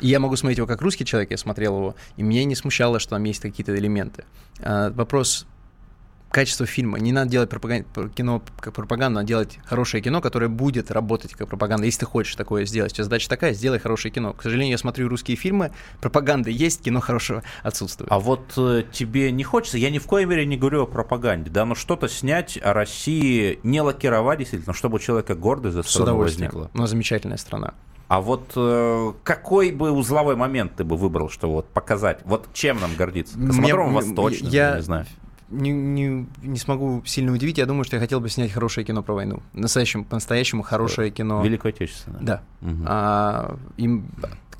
И 0.00 0.08
я 0.08 0.18
могу 0.20 0.36
смотреть 0.36 0.58
его 0.58 0.66
как 0.66 0.80
русский 0.82 1.04
человек, 1.04 1.30
я 1.30 1.38
смотрел 1.38 1.76
его, 1.76 1.94
и 2.16 2.22
мне 2.22 2.44
не 2.44 2.54
смущало, 2.54 2.98
что 2.98 3.10
там 3.10 3.24
есть 3.24 3.40
какие-то 3.40 3.74
элементы. 3.76 4.24
А, 4.60 4.90
вопрос 4.90 5.46
качества 6.30 6.64
фильма. 6.66 6.98
Не 6.98 7.12
надо 7.12 7.30
делать 7.30 7.50
пропаган- 7.50 7.84
пр- 7.92 8.08
кино 8.10 8.42
как 8.60 8.74
пропаганду, 8.74 9.16
надо 9.16 9.26
делать 9.28 9.58
хорошее 9.64 10.02
кино, 10.02 10.20
которое 10.20 10.48
будет 10.48 10.90
работать 10.90 11.34
как 11.34 11.48
пропаганда. 11.48 11.84
Если 11.86 12.00
ты 12.00 12.06
хочешь 12.06 12.34
такое 12.36 12.64
сделать, 12.66 12.92
тебя 12.92 13.04
задача 13.04 13.28
такая, 13.28 13.52
сделай 13.52 13.78
хорошее 13.78 14.12
кино. 14.12 14.32
К 14.32 14.42
сожалению, 14.42 14.72
я 14.72 14.78
смотрю 14.78 15.08
русские 15.08 15.36
фильмы, 15.36 15.72
пропаганда 16.00 16.50
есть, 16.50 16.82
кино 16.82 17.00
хорошего 17.00 17.42
отсутствует. 17.62 18.10
А 18.12 18.18
вот 18.20 18.52
э, 18.56 18.84
тебе 18.92 19.32
не 19.32 19.42
хочется, 19.44 19.78
я 19.78 19.90
ни 19.90 19.98
в 19.98 20.06
коей 20.06 20.26
мере 20.26 20.46
не 20.46 20.56
говорю 20.56 20.82
о 20.82 20.86
пропаганде, 20.86 21.50
да, 21.50 21.64
но 21.64 21.74
что-то 21.74 22.08
снять 22.08 22.58
о 22.62 22.72
России, 22.72 23.58
не 23.62 23.80
лакировать 23.80 24.38
действительно, 24.38 24.72
чтобы 24.74 24.96
у 24.96 24.98
человека 25.00 25.34
гордость 25.34 25.74
за 25.74 25.82
страну 25.82 26.16
возникла. 26.16 26.70
У 26.74 26.78
нас 26.78 26.90
замечательная 26.90 27.36
страна. 27.38 27.74
А 28.08 28.20
вот 28.20 28.52
э, 28.56 29.12
какой 29.22 29.70
бы 29.70 29.92
узловой 29.92 30.34
момент 30.34 30.74
ты 30.76 30.82
бы 30.84 30.96
выбрал, 30.96 31.28
чтобы 31.30 31.54
вот 31.54 31.68
показать? 31.68 32.20
Вот 32.24 32.48
чем 32.52 32.80
нам 32.80 32.94
гордиться? 32.96 33.38
Космодромом 33.38 33.92
Мне- 33.92 34.00
Восточным, 34.14 34.50
я- 34.50 34.76
не 34.76 34.82
знаю. 34.82 35.06
Не, 35.50 35.70
не, 35.72 36.26
не 36.42 36.58
смогу 36.58 37.02
сильно 37.04 37.32
удивить. 37.32 37.58
Я 37.58 37.66
думаю, 37.66 37.84
что 37.84 37.96
я 37.96 38.00
хотел 38.00 38.20
бы 38.20 38.28
снять 38.28 38.52
хорошее 38.52 38.86
кино 38.86 39.02
про 39.02 39.14
войну. 39.14 39.42
Настоящему, 39.52 40.04
по-настоящему 40.04 40.62
хорошее 40.62 41.10
кино. 41.10 41.42
Великую 41.42 41.70
Отечественную. 41.70 42.22
Да. 42.22 42.42
Мгм. 42.60 42.84
А, 42.86 43.56
им 43.76 44.06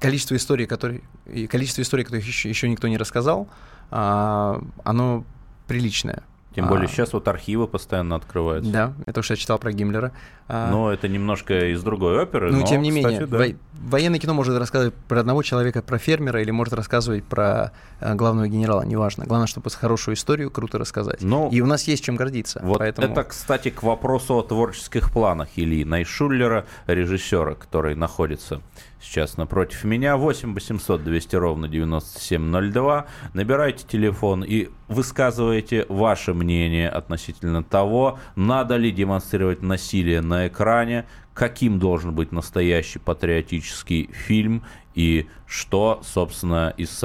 количество 0.01 0.35
историй, 0.35 0.67
которые, 0.67 1.03
и 1.27 1.47
количество 1.47 1.83
историй, 1.83 2.05
которых 2.05 2.27
еще, 2.27 2.49
еще 2.49 2.69
никто 2.69 2.89
не 2.89 2.97
рассказал, 2.97 3.49
а, 3.91 4.63
оно 4.83 5.25
приличное. 5.67 6.25
Тем 6.55 6.67
более 6.67 6.87
А, 6.87 6.89
сейчас 6.89 7.13
вот 7.13 7.29
архивы 7.29 7.69
постоянно 7.69 8.17
открываются. 8.17 8.73
Да, 8.73 8.93
это 9.07 9.23
что 9.23 9.35
я 9.35 9.37
читал 9.37 9.59
про 9.59 9.73
Гиммлера. 9.73 10.13
А, 10.49 10.71
Но 10.71 10.93
это 10.93 11.07
немножко 11.09 11.71
из 11.73 11.81
другой 11.83 12.21
оперы. 12.21 12.51
ну, 12.51 12.61
но, 12.61 12.67
тем 12.67 12.83
не 12.83 12.91
кстати, 12.91 13.13
менее, 13.13 13.27
да. 13.27 13.39
во- 13.39 13.91
военное 13.91 14.19
кино 14.19 14.35
может 14.35 14.59
рассказывать 14.59 14.95
про 15.07 15.21
одного 15.21 15.45
человека, 15.45 15.81
про 15.81 15.99
фермера, 15.99 16.43
или 16.43 16.51
может 16.51 16.75
рассказывать 16.75 17.23
про 17.23 17.73
э, 18.01 18.15
главного 18.15 18.49
генерала, 18.49 18.83
неважно. 18.83 19.27
Главное, 19.27 19.47
чтобы 19.47 19.71
хорошую 19.71 20.17
историю 20.17 20.51
круто 20.51 20.79
рассказать. 20.79 21.23
Ну, 21.23 21.49
И 21.51 21.61
у 21.61 21.67
нас 21.67 21.85
есть 21.85 22.03
чем 22.03 22.17
гордиться. 22.17 22.61
Вот 22.65 22.79
поэтому... 22.79 23.07
это, 23.13 23.23
кстати, 23.23 23.71
к 23.71 23.85
вопросу 23.85 24.39
о 24.39 24.43
творческих 24.43 25.13
планах 25.13 25.51
Ильи 25.55 25.85
Найшуллера, 25.85 26.67
режиссера, 26.89 27.55
который 27.55 27.95
находится 27.95 28.61
сейчас 29.01 29.37
напротив 29.37 29.85
меня. 29.85 30.17
8 30.17 30.55
800 30.55 31.03
200 31.03 31.37
ровно 31.37 31.69
9702. 31.69 33.07
Набирайте 33.35 33.87
телефон 33.87 34.45
и 34.45 34.69
высказывайте 34.89 35.87
ваше 35.89 36.35
мнение 36.35 36.89
относительно 36.89 37.63
того, 37.63 38.19
надо 38.37 38.77
ли 38.77 38.91
демонстрировать 38.91 39.63
насилие 39.63 40.21
на 40.21 40.49
экране, 40.49 41.07
каким 41.35 41.79
должен 41.79 42.15
быть 42.15 42.33
настоящий 42.33 42.99
патриотический 42.99 44.11
фильм 44.13 44.65
и 44.95 45.27
что, 45.47 46.01
собственно, 46.05 46.75
и 46.77 46.85
с 46.85 46.99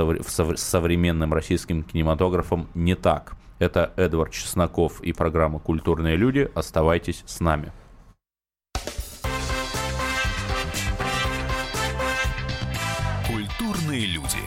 современным 0.58 1.34
российским 1.34 1.84
кинематографом 1.84 2.67
не 2.73 2.95
так. 2.95 3.36
Это 3.58 3.93
Эдвард 3.95 4.34
Чесноков 4.34 5.01
и 5.01 5.13
программа 5.13 5.60
«Культурные 5.60 6.17
люди». 6.17 6.49
Оставайтесь 6.55 7.23
с 7.25 7.39
нами. 7.39 7.71
Люди. 14.25 14.43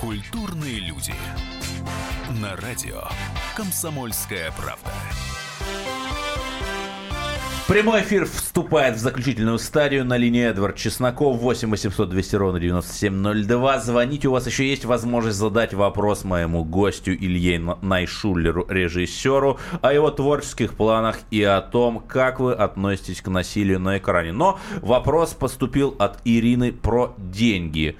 Культурные 0.00 0.80
люди. 0.80 1.14
На 2.40 2.56
радио 2.56 3.02
«Комсомольская 3.56 4.50
правда». 4.52 4.90
Прямой 7.66 8.02
эфир 8.02 8.26
вступает 8.26 8.96
в 8.96 8.98
заключительную 8.98 9.58
стадию 9.58 10.04
на 10.04 10.18
линии 10.18 10.44
Эдвард 10.44 10.76
Чесноков 10.76 11.38
8 11.38 11.70
800 11.70 12.10
200 12.10 12.36
ровно 12.36 12.60
9702. 12.60 13.80
Звоните, 13.80 14.28
у 14.28 14.32
вас 14.32 14.46
еще 14.46 14.68
есть 14.68 14.84
возможность 14.84 15.38
задать 15.38 15.72
вопрос 15.72 16.24
моему 16.24 16.62
гостю 16.62 17.14
Илье 17.14 17.58
Найшулеру, 17.80 18.66
режиссеру, 18.68 19.58
о 19.80 19.94
его 19.94 20.10
творческих 20.10 20.74
планах 20.74 21.20
и 21.30 21.42
о 21.42 21.62
том, 21.62 22.00
как 22.06 22.38
вы 22.38 22.52
относитесь 22.52 23.22
к 23.22 23.28
насилию 23.28 23.80
на 23.80 23.96
экране. 23.96 24.32
Но 24.32 24.58
вопрос 24.82 25.32
поступил 25.32 25.96
от 25.98 26.18
Ирины 26.26 26.70
про 26.70 27.14
деньги. 27.16 27.96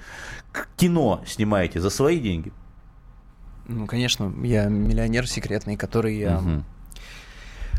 Кино 0.77 1.23
снимаете 1.25 1.81
за 1.81 1.89
свои 1.89 2.19
деньги? 2.19 2.53
Ну, 3.67 3.87
конечно, 3.87 4.31
я 4.43 4.65
миллионер 4.65 5.27
секретный, 5.27 5.75
который... 5.75 6.23
Угу 6.35 6.63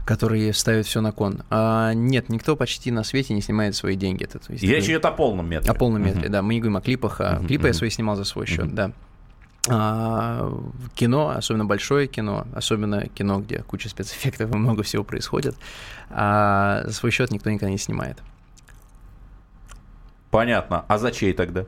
которые 0.06 0.54
ставят 0.54 0.86
все 0.86 1.00
на 1.00 1.10
кон. 1.10 1.42
А, 1.50 1.92
нет, 1.92 2.28
никто 2.28 2.54
почти 2.54 2.92
на 2.92 3.02
свете 3.02 3.34
не 3.34 3.42
снимает 3.42 3.74
свои 3.74 3.96
деньги. 3.96 4.22
Это, 4.24 4.40
есть, 4.48 4.62
Речь 4.62 4.84
идет 4.84 5.04
о 5.04 5.10
полном 5.10 5.50
метре. 5.50 5.70
О 5.70 5.74
полном 5.74 6.02
метре, 6.02 6.28
uh-huh. 6.28 6.30
да. 6.30 6.42
Мы 6.42 6.54
не 6.54 6.60
говорим 6.60 6.76
о 6.76 6.80
клипах, 6.80 7.20
а 7.20 7.34
uh-huh. 7.34 7.46
клипы 7.46 7.66
я 7.66 7.74
свои 7.74 7.90
снимал 7.90 8.14
за 8.14 8.24
свой 8.24 8.46
счет, 8.46 8.66
uh-huh. 8.66 8.72
да. 8.72 8.92
А, 9.68 10.48
кино, 10.94 11.30
особенно 11.30 11.64
большое 11.64 12.06
кино, 12.06 12.46
особенно 12.54 13.08
кино, 13.08 13.40
где 13.40 13.62
куча 13.62 13.88
спецэффектов 13.88 14.54
и 14.54 14.56
много 14.56 14.84
всего 14.84 15.02
происходит, 15.02 15.56
а 16.08 16.82
за 16.84 16.92
свой 16.92 17.10
счет 17.10 17.32
никто 17.32 17.50
никогда 17.50 17.70
не 17.70 17.78
снимает. 17.78 18.18
Понятно. 20.30 20.84
А 20.86 20.98
за 20.98 21.10
чей 21.10 21.32
тогда? 21.32 21.64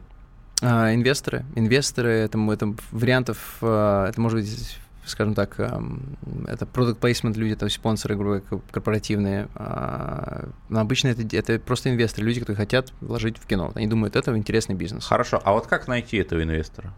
А, 0.62 0.94
инвесторы. 0.94 1.44
Инвесторы, 1.56 2.10
это, 2.10 2.38
это 2.52 2.72
вариантов, 2.92 3.58
а, 3.62 4.06
это 4.08 4.20
может 4.20 4.38
быть 4.38 4.78
скажем 5.08 5.34
так, 5.34 5.58
эм, 5.58 6.16
это 6.46 6.64
product 6.64 7.00
placement 7.00 7.34
люди, 7.34 7.54
то 7.54 7.66
есть 7.66 7.76
спонсоры, 7.76 8.16
грубо 8.16 8.42
корпоративные. 8.70 9.48
А, 9.54 10.48
но 10.68 10.80
обычно 10.80 11.08
это, 11.08 11.36
это 11.36 11.58
просто 11.58 11.90
инвесторы, 11.90 12.26
люди, 12.26 12.40
которые 12.40 12.56
хотят 12.56 12.92
вложить 13.00 13.38
в 13.38 13.46
кино. 13.46 13.72
Они 13.74 13.86
думают, 13.86 14.16
это 14.16 14.36
интересный 14.36 14.74
бизнес. 14.74 15.06
Хорошо, 15.06 15.40
а 15.44 15.52
вот 15.52 15.66
как 15.66 15.88
найти 15.88 16.16
этого 16.16 16.42
инвестора? 16.42 16.92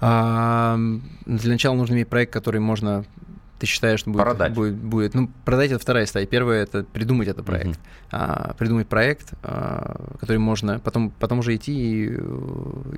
А, 0.00 0.78
для 1.24 1.52
начала 1.52 1.74
нужно 1.74 1.94
иметь 1.94 2.08
проект, 2.08 2.32
который 2.32 2.60
можно 2.60 3.04
ты 3.58 3.66
считаешь, 3.66 4.00
что 4.00 4.10
будет, 4.10 4.22
продать. 4.22 4.52
будет, 4.52 4.74
будет. 4.74 5.14
Ну, 5.14 5.30
продать 5.44 5.70
это 5.70 5.80
вторая 5.80 6.04
стадия. 6.06 6.28
Первая 6.28 6.62
это 6.62 6.84
придумать 6.84 7.28
этот 7.28 7.46
проект. 7.46 7.78
Uh-huh. 7.78 7.78
А, 8.12 8.54
придумать 8.58 8.86
проект, 8.86 9.32
а, 9.42 10.14
который 10.20 10.38
можно 10.38 10.78
потом, 10.78 11.10
потом 11.10 11.38
уже 11.38 11.56
идти 11.56 11.72
и, 11.72 12.04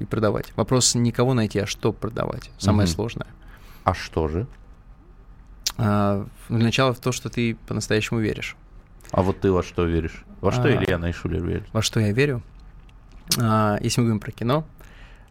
и 0.00 0.04
продавать. 0.04 0.52
Вопрос 0.56 0.94
не 0.94 1.12
кого 1.12 1.34
найти, 1.34 1.60
а 1.60 1.66
что 1.66 1.92
продавать. 1.92 2.50
Самое 2.58 2.88
uh-huh. 2.88 2.92
сложное. 2.92 3.28
А 3.84 3.94
что 3.94 4.28
же? 4.28 4.46
А, 5.76 6.26
для 6.48 6.64
начала 6.64 6.92
в 6.92 7.00
то, 7.00 7.12
что 7.12 7.30
ты 7.30 7.56
по-настоящему 7.66 8.20
веришь. 8.20 8.56
А 9.10 9.22
вот 9.22 9.40
ты 9.40 9.50
во 9.50 9.62
что 9.62 9.84
веришь? 9.84 10.24
Во 10.40 10.52
что 10.52 10.64
а, 10.64 10.70
Илья 10.70 10.98
Найшулер 10.98 11.42
верит? 11.42 11.64
Во 11.72 11.82
что 11.82 12.00
я 12.00 12.12
верю? 12.12 12.42
А, 13.38 13.78
если 13.80 14.00
мы 14.00 14.06
говорим 14.06 14.20
про 14.20 14.32
кино, 14.32 14.64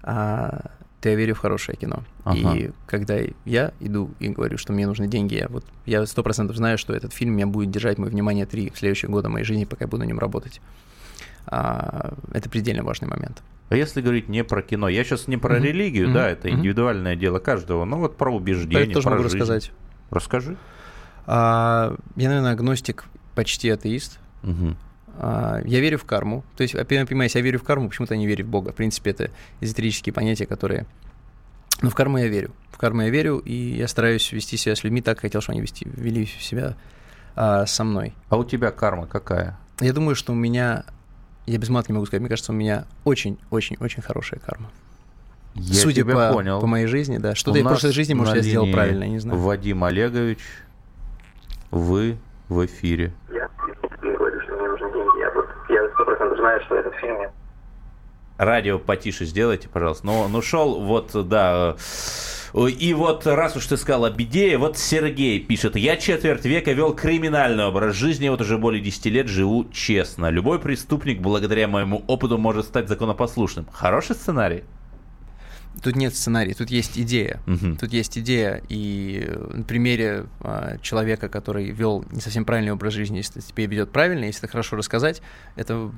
а, 0.04 0.72
то 1.02 1.10
я 1.10 1.16
верю 1.16 1.36
в 1.36 1.40
хорошее 1.40 1.78
кино. 1.78 2.04
Ага. 2.24 2.56
И 2.56 2.72
когда 2.88 3.18
я 3.46 3.72
иду 3.80 4.12
и 4.20 4.30
говорю, 4.30 4.58
что 4.58 4.74
мне 4.74 4.88
нужны 4.88 5.08
деньги, 5.08 5.36
я 5.36 5.48
вот 5.48 5.64
я 5.86 6.06
сто 6.06 6.24
процентов 6.24 6.58
знаю, 6.58 6.78
что 6.78 6.94
этот 6.94 7.14
фильм 7.14 7.34
меня 7.34 7.48
будет 7.48 7.70
держать 7.72 7.98
мое 7.98 8.10
внимание 8.10 8.46
три 8.46 8.72
следующих 8.76 9.10
года 9.10 9.30
моей 9.30 9.46
жизни, 9.46 9.66
пока 9.66 9.86
я 9.86 9.88
буду 9.88 10.04
на 10.04 10.08
нем 10.08 10.20
работать. 10.20 10.60
А, 11.48 12.14
это 12.34 12.50
предельно 12.50 12.84
важный 12.84 13.08
момент. 13.08 13.42
А 13.70 13.76
если 13.76 14.02
говорить 14.02 14.30
не 14.30 14.44
про 14.44 14.62
кино, 14.62 14.88
я 14.88 15.04
сейчас 15.04 15.28
не 15.28 15.38
про 15.38 15.58
mm-hmm. 15.58 15.62
религию, 15.62 16.08
mm-hmm. 16.08 16.14
да, 16.14 16.30
это 16.30 16.50
индивидуальное 16.50 17.16
mm-hmm. 17.16 17.20
дело 17.20 17.40
каждого, 17.40 17.84
но 17.86 17.98
вот 17.98 18.18
про 18.18 18.34
убеждения, 18.34 18.86
я 18.86 18.94
тоже 18.94 19.04
про 19.04 19.12
могу 19.12 19.24
жизнь. 19.24 19.38
рассказать. 19.38 19.72
Расскажи. 20.10 20.58
А, 21.26 21.96
я, 22.16 22.30
наверное, 22.30 22.54
агностик, 22.54 23.06
почти 23.36 23.70
атеист. 23.70 24.20
Угу. 24.44 24.76
А, 25.20 25.62
я 25.66 25.80
верю 25.82 25.98
в 25.98 26.06
карму. 26.06 26.44
То 26.56 26.64
есть, 26.64 26.74
понимаете, 26.74 27.40
я 27.40 27.44
верю 27.44 27.60
в 27.60 27.64
карму, 27.64 27.90
почему-то 27.90 28.16
не 28.16 28.26
верю 28.26 28.46
в 28.46 28.48
Бога. 28.48 28.72
В 28.72 28.76
принципе, 28.76 29.12
это 29.12 29.32
эзотерические 29.62 30.14
понятия, 30.14 30.46
которые... 30.46 30.86
Но 31.82 31.90
в 31.90 31.96
карму 31.96 32.18
я 32.18 32.28
верю. 32.28 32.52
В 32.72 32.78
карму 32.78 33.04
я 33.04 33.10
верю, 33.10 33.38
и 33.38 33.54
я 33.54 33.88
стараюсь 33.88 34.32
вести 34.32 34.58
себя 34.58 34.76
с 34.76 34.84
людьми 34.84 35.02
так, 35.02 35.18
как 35.18 35.24
хотел, 35.24 35.42
чтобы 35.42 35.56
они 35.56 35.62
вести, 35.62 35.86
вели 35.96 36.26
себя 36.26 36.76
а, 37.36 37.66
со 37.66 37.84
мной. 37.84 38.14
А 38.30 38.38
у 38.38 38.44
тебя 38.44 38.72
карма 38.72 39.06
какая? 39.06 39.60
Я 39.80 39.94
думаю, 39.94 40.16
что 40.16 40.32
у 40.32 40.36
меня 40.36 40.86
я 41.48 41.58
без 41.58 41.70
мат 41.70 41.88
не 41.88 41.94
могу 41.94 42.06
сказать, 42.06 42.22
мне 42.22 42.30
кажется, 42.30 42.52
у 42.52 42.56
меня 42.56 42.86
очень-очень-очень 43.06 44.02
хорошая 44.02 44.40
карма. 44.40 44.70
Я 45.56 45.82
Судя 45.82 46.04
тебя 46.04 46.14
по, 46.14 46.34
понял. 46.34 46.60
по 46.62 46.68
моей 46.68 46.86
жизни, 46.86 47.18
да. 47.18 47.34
Что-то 47.34 47.58
я 47.58 47.64
в 47.64 47.68
прошлой 47.68 47.92
жизни, 47.92 48.14
может, 48.14 48.36
я 48.36 48.42
сделал 48.42 48.72
правильно, 48.72 49.06
я 49.06 49.10
не 49.10 49.20
знаю. 49.20 49.40
Вадим 49.40 49.84
Олегович, 49.84 50.40
вы 51.72 52.18
в 52.50 52.64
эфире. 52.66 53.14
Я 53.30 53.50
говорю, 54.02 54.42
что 54.42 54.56
мне 54.56 54.68
нужны 54.68 54.92
деньги. 54.92 55.20
Я, 55.20 55.32
вот, 55.32 55.48
я 55.70 55.90
сто 55.94 56.06
процентов 56.06 56.38
знаю, 56.38 56.62
что 56.66 56.76
этот 56.76 56.94
фильм 56.96 57.18
Радио 58.38 58.78
потише 58.78 59.26
сделайте, 59.26 59.68
пожалуйста. 59.68 60.06
Ну, 60.06 60.28
ну 60.28 60.42
шел 60.44 60.80
вот, 60.80 61.12
да, 61.28 61.76
и 62.54 62.94
вот 62.94 63.26
раз 63.26 63.56
уж 63.56 63.66
ты 63.68 63.78
сказал 63.78 64.06
о 64.06 64.12
беде, 64.12 64.58
вот 64.58 64.78
Сергей 64.78 65.40
пишет, 65.40 65.76
я 65.76 65.98
четверть 65.98 66.46
века 66.46 66.72
вел 66.72 66.94
криминальный 66.94 67.66
образ 67.66 67.96
жизни, 67.96 68.30
вот 68.30 68.42
уже 68.42 68.58
более 68.58 68.82
10 68.82 69.06
лет 69.08 69.28
живу 69.28 69.66
честно. 69.72 70.30
Любой 70.30 70.60
преступник 70.60 71.20
благодаря 71.20 71.68
моему 71.68 72.04
опыту 72.08 72.38
может 72.38 72.66
стать 72.66 72.88
законопослушным. 72.88 73.68
Хороший 73.72 74.16
сценарий? 74.16 74.64
Тут 75.82 75.96
нет 75.96 76.16
сценария, 76.16 76.54
тут 76.54 76.70
есть 76.70 76.98
идея. 76.98 77.40
Угу. 77.48 77.78
Тут 77.80 77.94
есть 77.94 78.18
идея, 78.18 78.62
и 78.70 79.30
на 79.54 79.64
примере 79.64 80.26
а, 80.42 80.78
человека, 80.82 81.30
который 81.30 81.72
вел 81.72 82.04
не 82.12 82.22
совсем 82.22 82.46
правильный 82.46 82.72
образ 82.72 82.94
жизни, 82.94 83.18
если 83.18 83.40
теперь 83.42 83.70
ведет 83.70 83.92
правильно, 83.92 84.26
если 84.26 84.42
это 84.42 84.52
хорошо 84.52 84.76
рассказать, 84.76 85.22
это, 85.56 85.92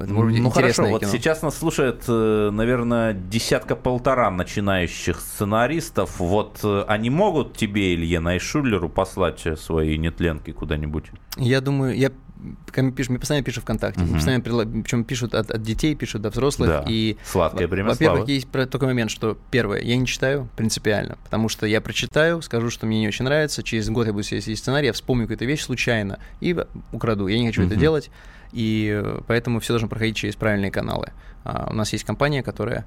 это 0.00 0.12
может 0.12 0.32
быть 0.32 0.42
ну, 0.42 0.50
хорошо, 0.50 0.84
кино. 0.84 0.88
вот 0.90 1.04
сейчас 1.06 1.42
нас 1.42 1.58
слушает, 1.58 2.04
э, 2.08 2.50
наверное, 2.52 3.12
десятка-полтора 3.14 4.30
начинающих 4.30 5.20
сценаристов. 5.20 6.18
Вот 6.18 6.60
э, 6.62 6.84
они 6.88 7.10
могут 7.10 7.56
тебе, 7.56 7.94
Илье 7.94 8.20
Найшулеру, 8.20 8.88
послать 8.88 9.46
свои 9.58 9.98
нетленки 9.98 10.52
куда-нибудь? 10.52 11.06
Я 11.36 11.60
думаю, 11.60 11.96
я 11.96 12.10
мне, 12.76 12.92
пишут, 12.92 13.10
мне 13.10 13.18
постоянно 13.18 13.44
пишут 13.44 13.64
ВКонтакте, 13.64 14.02
угу. 14.02 14.14
постоянно, 14.14 14.42
причем 14.42 15.04
пишут 15.04 15.34
от, 15.34 15.50
от 15.50 15.62
детей, 15.62 15.94
пишут 15.94 16.22
до 16.22 16.30
взрослых. 16.30 16.68
Да. 16.68 16.84
И, 16.86 17.16
Сладкое 17.24 17.66
время 17.68 17.90
Во-первых, 17.90 18.28
есть 18.28 18.50
такой 18.50 18.88
момент, 18.88 19.10
что 19.10 19.38
первое, 19.50 19.80
я 19.80 19.96
не 19.96 20.06
читаю 20.06 20.48
принципиально, 20.56 21.18
потому 21.24 21.48
что 21.48 21.66
я 21.66 21.80
прочитаю, 21.80 22.42
скажу, 22.42 22.70
что 22.70 22.86
мне 22.86 23.00
не 23.00 23.08
очень 23.08 23.24
нравится, 23.24 23.62
через 23.62 23.88
год 23.88 24.06
я 24.06 24.12
буду 24.12 24.24
сидеть 24.24 24.58
сценарий, 24.58 24.86
я 24.86 24.92
вспомню 24.92 25.24
какую-то 25.24 25.44
вещь 25.44 25.62
случайно 25.62 26.18
и 26.40 26.56
украду. 26.92 27.26
Я 27.26 27.38
не 27.38 27.46
хочу 27.46 27.62
угу. 27.62 27.70
это 27.70 27.78
делать, 27.78 28.10
и 28.52 29.02
поэтому 29.26 29.60
все 29.60 29.72
должно 29.72 29.88
проходить 29.88 30.16
через 30.16 30.36
правильные 30.36 30.70
каналы. 30.70 31.12
А, 31.44 31.68
у 31.70 31.74
нас 31.74 31.92
есть 31.92 32.04
компания, 32.04 32.42
которая, 32.42 32.84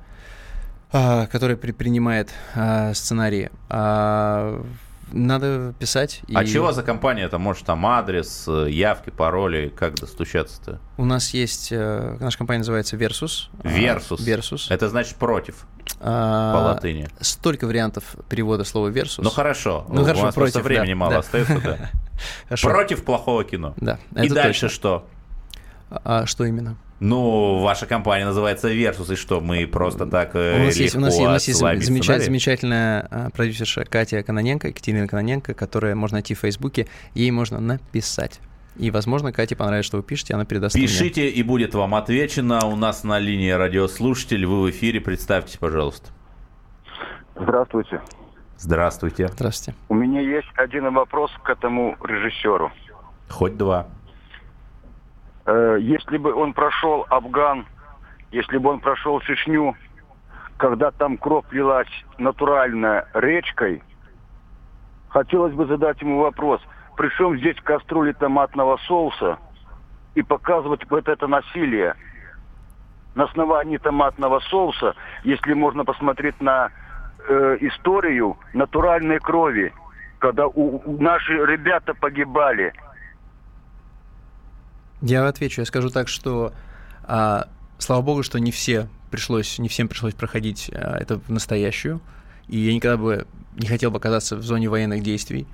а, 0.91 1.27
которая 1.27 1.57
при, 1.57 1.71
принимает 1.71 2.29
а, 2.55 2.93
сценарии. 2.93 3.49
А, 3.69 4.63
надо 5.11 5.73
писать. 5.79 6.21
А 6.33 6.45
чего 6.45 6.71
за 6.71 6.83
компания? 6.83 7.23
Это 7.23 7.37
может 7.37 7.65
там 7.65 7.85
адрес, 7.85 8.45
э, 8.47 8.69
явки, 8.69 9.09
пароли, 9.09 9.73
как 9.75 9.95
достучаться-то? 9.95 10.79
У 10.97 11.05
нас 11.05 11.33
есть, 11.33 11.69
э, 11.71 12.17
наша 12.19 12.37
компания 12.37 12.59
называется 12.59 12.95
Versus. 12.95 13.49
Versus. 13.63 14.19
Versus. 14.19 14.65
Это 14.69 14.89
значит 14.89 15.15
против. 15.15 15.65
А, 16.01 16.53
по 16.53 16.57
латыни. 16.73 17.09
Столько 17.19 17.65
вариантов 17.65 18.15
перевода 18.29 18.63
слова 18.63 18.89
versus. 18.89 19.21
Ну 19.23 19.29
хорошо. 19.29 19.85
Ну 19.89 20.03
хорошо, 20.03 20.21
У 20.21 20.25
нас 20.25 20.35
против, 20.35 20.53
просто 20.53 20.67
времени 20.67 20.93
да, 20.93 20.95
мало 20.95 21.13
да. 21.13 21.19
остается, 21.19 21.59
да. 21.59 21.89
Против 22.61 23.03
плохого 23.03 23.43
кино. 23.43 23.73
Да. 23.77 23.97
И 24.15 24.29
дальше 24.29 24.69
что? 24.69 25.07
А 25.89 26.25
что 26.25 26.45
именно? 26.45 26.77
Ну, 26.99 27.59
ваша 27.59 27.85
компания 27.85 28.25
называется 28.25 28.69
Versus, 28.69 29.13
и 29.13 29.15
что, 29.15 29.39
мы 29.39 29.65
просто 29.67 30.05
так 30.05 30.35
э, 30.35 30.61
у 30.61 30.65
нас 30.65 30.75
есть, 30.75 30.95
у 30.95 30.99
нас, 30.99 31.17
у 31.17 31.23
нас 31.23 31.47
есть 31.47 31.59
замечательная, 31.59 32.19
замечательная 32.19 33.31
продюсерша 33.33 33.85
Катя 33.85 34.21
Каноненко, 34.21 34.67
Екатерина 34.67 35.07
Каноненко, 35.07 35.53
которая 35.53 35.95
можно 35.95 36.15
найти 36.15 36.33
в 36.33 36.39
Фейсбуке, 36.39 36.87
ей 37.13 37.31
можно 37.31 37.59
написать. 37.59 38.41
И, 38.79 38.91
возможно, 38.91 39.33
Кате 39.33 39.57
понравится, 39.57 39.87
что 39.87 39.97
вы 39.97 40.03
пишете, 40.03 40.33
она 40.33 40.45
передаст 40.45 40.73
Пишите, 40.73 41.21
мне. 41.21 41.29
и 41.31 41.43
будет 41.43 41.75
вам 41.75 41.95
отвечено. 41.95 42.59
У 42.65 42.77
нас 42.77 43.03
на 43.03 43.19
линии 43.19 43.51
радиослушатель. 43.51 44.45
Вы 44.45 44.61
в 44.61 44.69
эфире. 44.69 45.01
Представьтесь, 45.01 45.57
пожалуйста. 45.57 46.11
Здравствуйте. 47.35 48.01
Здравствуйте. 48.57 49.27
Здравствуйте. 49.27 49.77
У 49.89 49.95
меня 49.95 50.21
есть 50.21 50.47
один 50.55 50.93
вопрос 50.93 51.29
к 51.43 51.49
этому 51.49 51.97
режиссеру. 52.01 52.71
Хоть 53.27 53.57
два. 53.57 53.87
Э, 55.49 55.77
если 55.79 56.17
бы 56.17 56.31
он 56.31 56.53
прошел 56.53 57.07
Афган, 57.09 57.65
если 58.31 58.59
бы 58.59 58.69
он 58.69 58.79
прошел 58.79 59.19
Чечню, 59.21 59.75
когда 60.57 60.91
там 60.91 61.17
кровь 61.17 61.45
лилась 61.49 61.89
натурально 62.19 63.05
речкой, 63.15 63.81
хотелось 65.09 65.53
бы 65.53 65.65
задать 65.65 65.99
ему 66.01 66.19
вопрос, 66.19 66.61
при 66.95 67.09
здесь 67.37 67.55
кастрюли 67.63 68.11
томатного 68.11 68.77
соуса 68.85 69.39
и 70.13 70.21
показывать 70.21 70.87
вот 70.87 71.07
это 71.07 71.25
насилие? 71.25 71.95
На 73.15 73.23
основании 73.23 73.77
томатного 73.77 74.41
соуса, 74.41 74.93
если 75.23 75.53
можно 75.53 75.83
посмотреть 75.83 76.39
на 76.41 76.69
э, 77.27 77.57
историю 77.61 78.37
натуральной 78.53 79.17
крови, 79.19 79.73
когда 80.19 80.45
у, 80.45 80.79
у 80.85 81.01
наши 81.01 81.33
ребята 81.33 81.95
погибали– 81.95 82.71
Я 85.01 85.27
отвечу, 85.27 85.61
я 85.61 85.65
скажу 85.65 85.89
так, 85.89 86.07
что 86.07 86.53
а, 87.03 87.47
слава 87.77 88.01
богу, 88.01 88.23
что 88.23 88.39
не 88.39 88.51
все 88.51 88.89
пришлось, 89.11 89.59
не 89.59 89.69
всем 89.69 89.87
пришлось 89.87 90.13
проходить 90.13 90.69
а, 90.73 90.97
это 90.97 91.19
в 91.19 91.29
настоящую, 91.29 92.01
и 92.47 92.59
я 92.59 92.73
никогда 92.73 92.97
бы 92.97 93.27
не 93.55 93.67
хотел 93.67 93.91
бы 93.91 93.97
оказаться 93.97 94.35
в 94.35 94.43
зоне 94.43 94.69
военных 94.69 95.01
действий. 95.03 95.47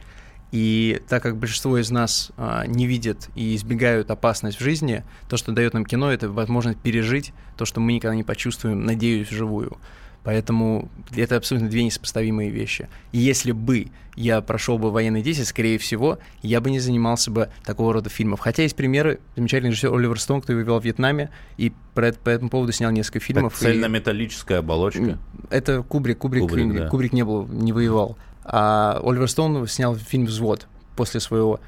И 0.52 1.02
так 1.10 1.22
как 1.22 1.38
большинство 1.38 1.78
из 1.78 1.92
нас 1.92 2.32
а, 2.38 2.66
не 2.66 2.88
видят 2.88 3.30
и 3.36 3.56
избегают 3.56 4.10
опасность 4.10 4.58
в 4.58 4.64
жизни, 4.64 5.04
то, 5.28 5.38
что 5.38 5.52
дает 5.52 5.74
нам 5.74 5.86
кино, 5.86 6.12
это 6.12 6.30
возможность 6.30 6.80
пережить 6.80 7.34
то, 7.58 7.66
что 7.66 7.80
мы 7.80 7.94
никогда 7.94 8.16
не 8.16 8.24
почувствуем, 8.24 8.86
надеюсь, 8.86 9.30
вживую. 9.30 9.78
Поэтому 10.26 10.90
это 11.16 11.38
абсолютно 11.38 11.70
две 11.70 11.84
несопоставимые 11.84 12.50
вещи. 12.50 12.90
И 13.12 13.20
если 13.20 13.52
бы 13.52 13.90
я 14.16 14.42
прошел 14.42 14.80
бы 14.80 14.90
военные 14.90 15.22
действия, 15.22 15.46
скорее 15.46 15.78
всего, 15.78 16.18
я 16.42 16.62
бы 16.62 16.72
не 16.72 16.80
занимался 16.80 17.30
бы 17.30 17.50
такого 17.64 17.94
рода 17.94 18.10
фильмов. 18.10 18.40
Хотя 18.40 18.64
есть 18.64 18.76
примеры. 18.76 19.20
Замечательный 19.36 19.70
режиссер 19.70 19.94
Оливер 19.94 20.20
Стоун, 20.20 20.42
кто 20.42 20.54
воевал 20.54 20.82
в 20.82 20.84
Вьетнаме, 20.84 21.30
и 21.58 21.72
по, 21.94 22.12
по 22.12 22.30
этому 22.30 22.50
поводу 22.50 22.72
снял 22.72 22.90
несколько 22.90 23.20
фильмов. 23.20 23.54
Так, 23.54 23.62
цельнометаллическая 23.62 24.60
оболочка. 24.60 25.20
Это 25.52 25.84
Кубрик. 25.84 26.18
Кубрик, 26.18 26.50
Кубрик, 26.50 26.76
да. 26.76 26.90
Кубрик 26.90 27.14
не 27.14 27.24
был, 27.24 27.46
не 27.46 27.72
воевал. 27.72 28.18
А 28.44 29.00
Оливер 29.04 29.30
Стоун 29.30 29.68
снял 29.68 29.96
фильм 29.96 30.26
«Взвод» 30.26 30.68
после 30.96 31.20
своего 31.20 31.60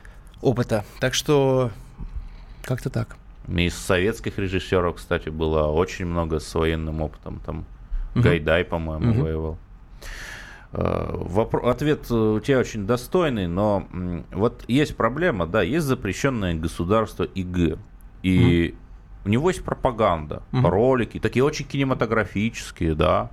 опыта. 0.41 0.83
Так 0.99 1.13
что 1.13 1.69
как-то 2.63 2.89
так. 2.89 3.17
Из 3.47 3.75
советских 3.75 4.39
режиссеров, 4.39 4.95
кстати, 4.95 5.29
было 5.29 5.67
очень 5.67 6.05
много 6.05 6.39
с 6.39 6.55
военным 6.55 7.03
опытом. 7.03 7.39
Там 7.45 7.65
Угу. 8.17 8.23
Гайдай, 8.23 8.63
по-моему, 8.65 9.11
угу. 9.11 9.21
воевал. 9.21 9.57
Э, 10.73 11.11
вопро- 11.13 11.69
ответ 11.69 12.11
у 12.11 12.39
тебя 12.39 12.59
очень 12.59 12.85
достойный, 12.85 13.47
но 13.47 13.87
вот 14.31 14.63
есть 14.67 14.95
проблема, 14.97 15.47
да, 15.47 15.61
есть 15.61 15.85
запрещенное 15.85 16.53
государство 16.53 17.23
ИГ, 17.23 17.79
и 18.23 18.73
угу. 18.73 18.79
у 19.25 19.29
него 19.29 19.49
есть 19.49 19.63
пропаганда, 19.63 20.43
угу. 20.51 20.69
ролики, 20.69 21.19
такие 21.19 21.43
очень 21.43 21.65
кинематографические, 21.65 22.95
да, 22.95 23.31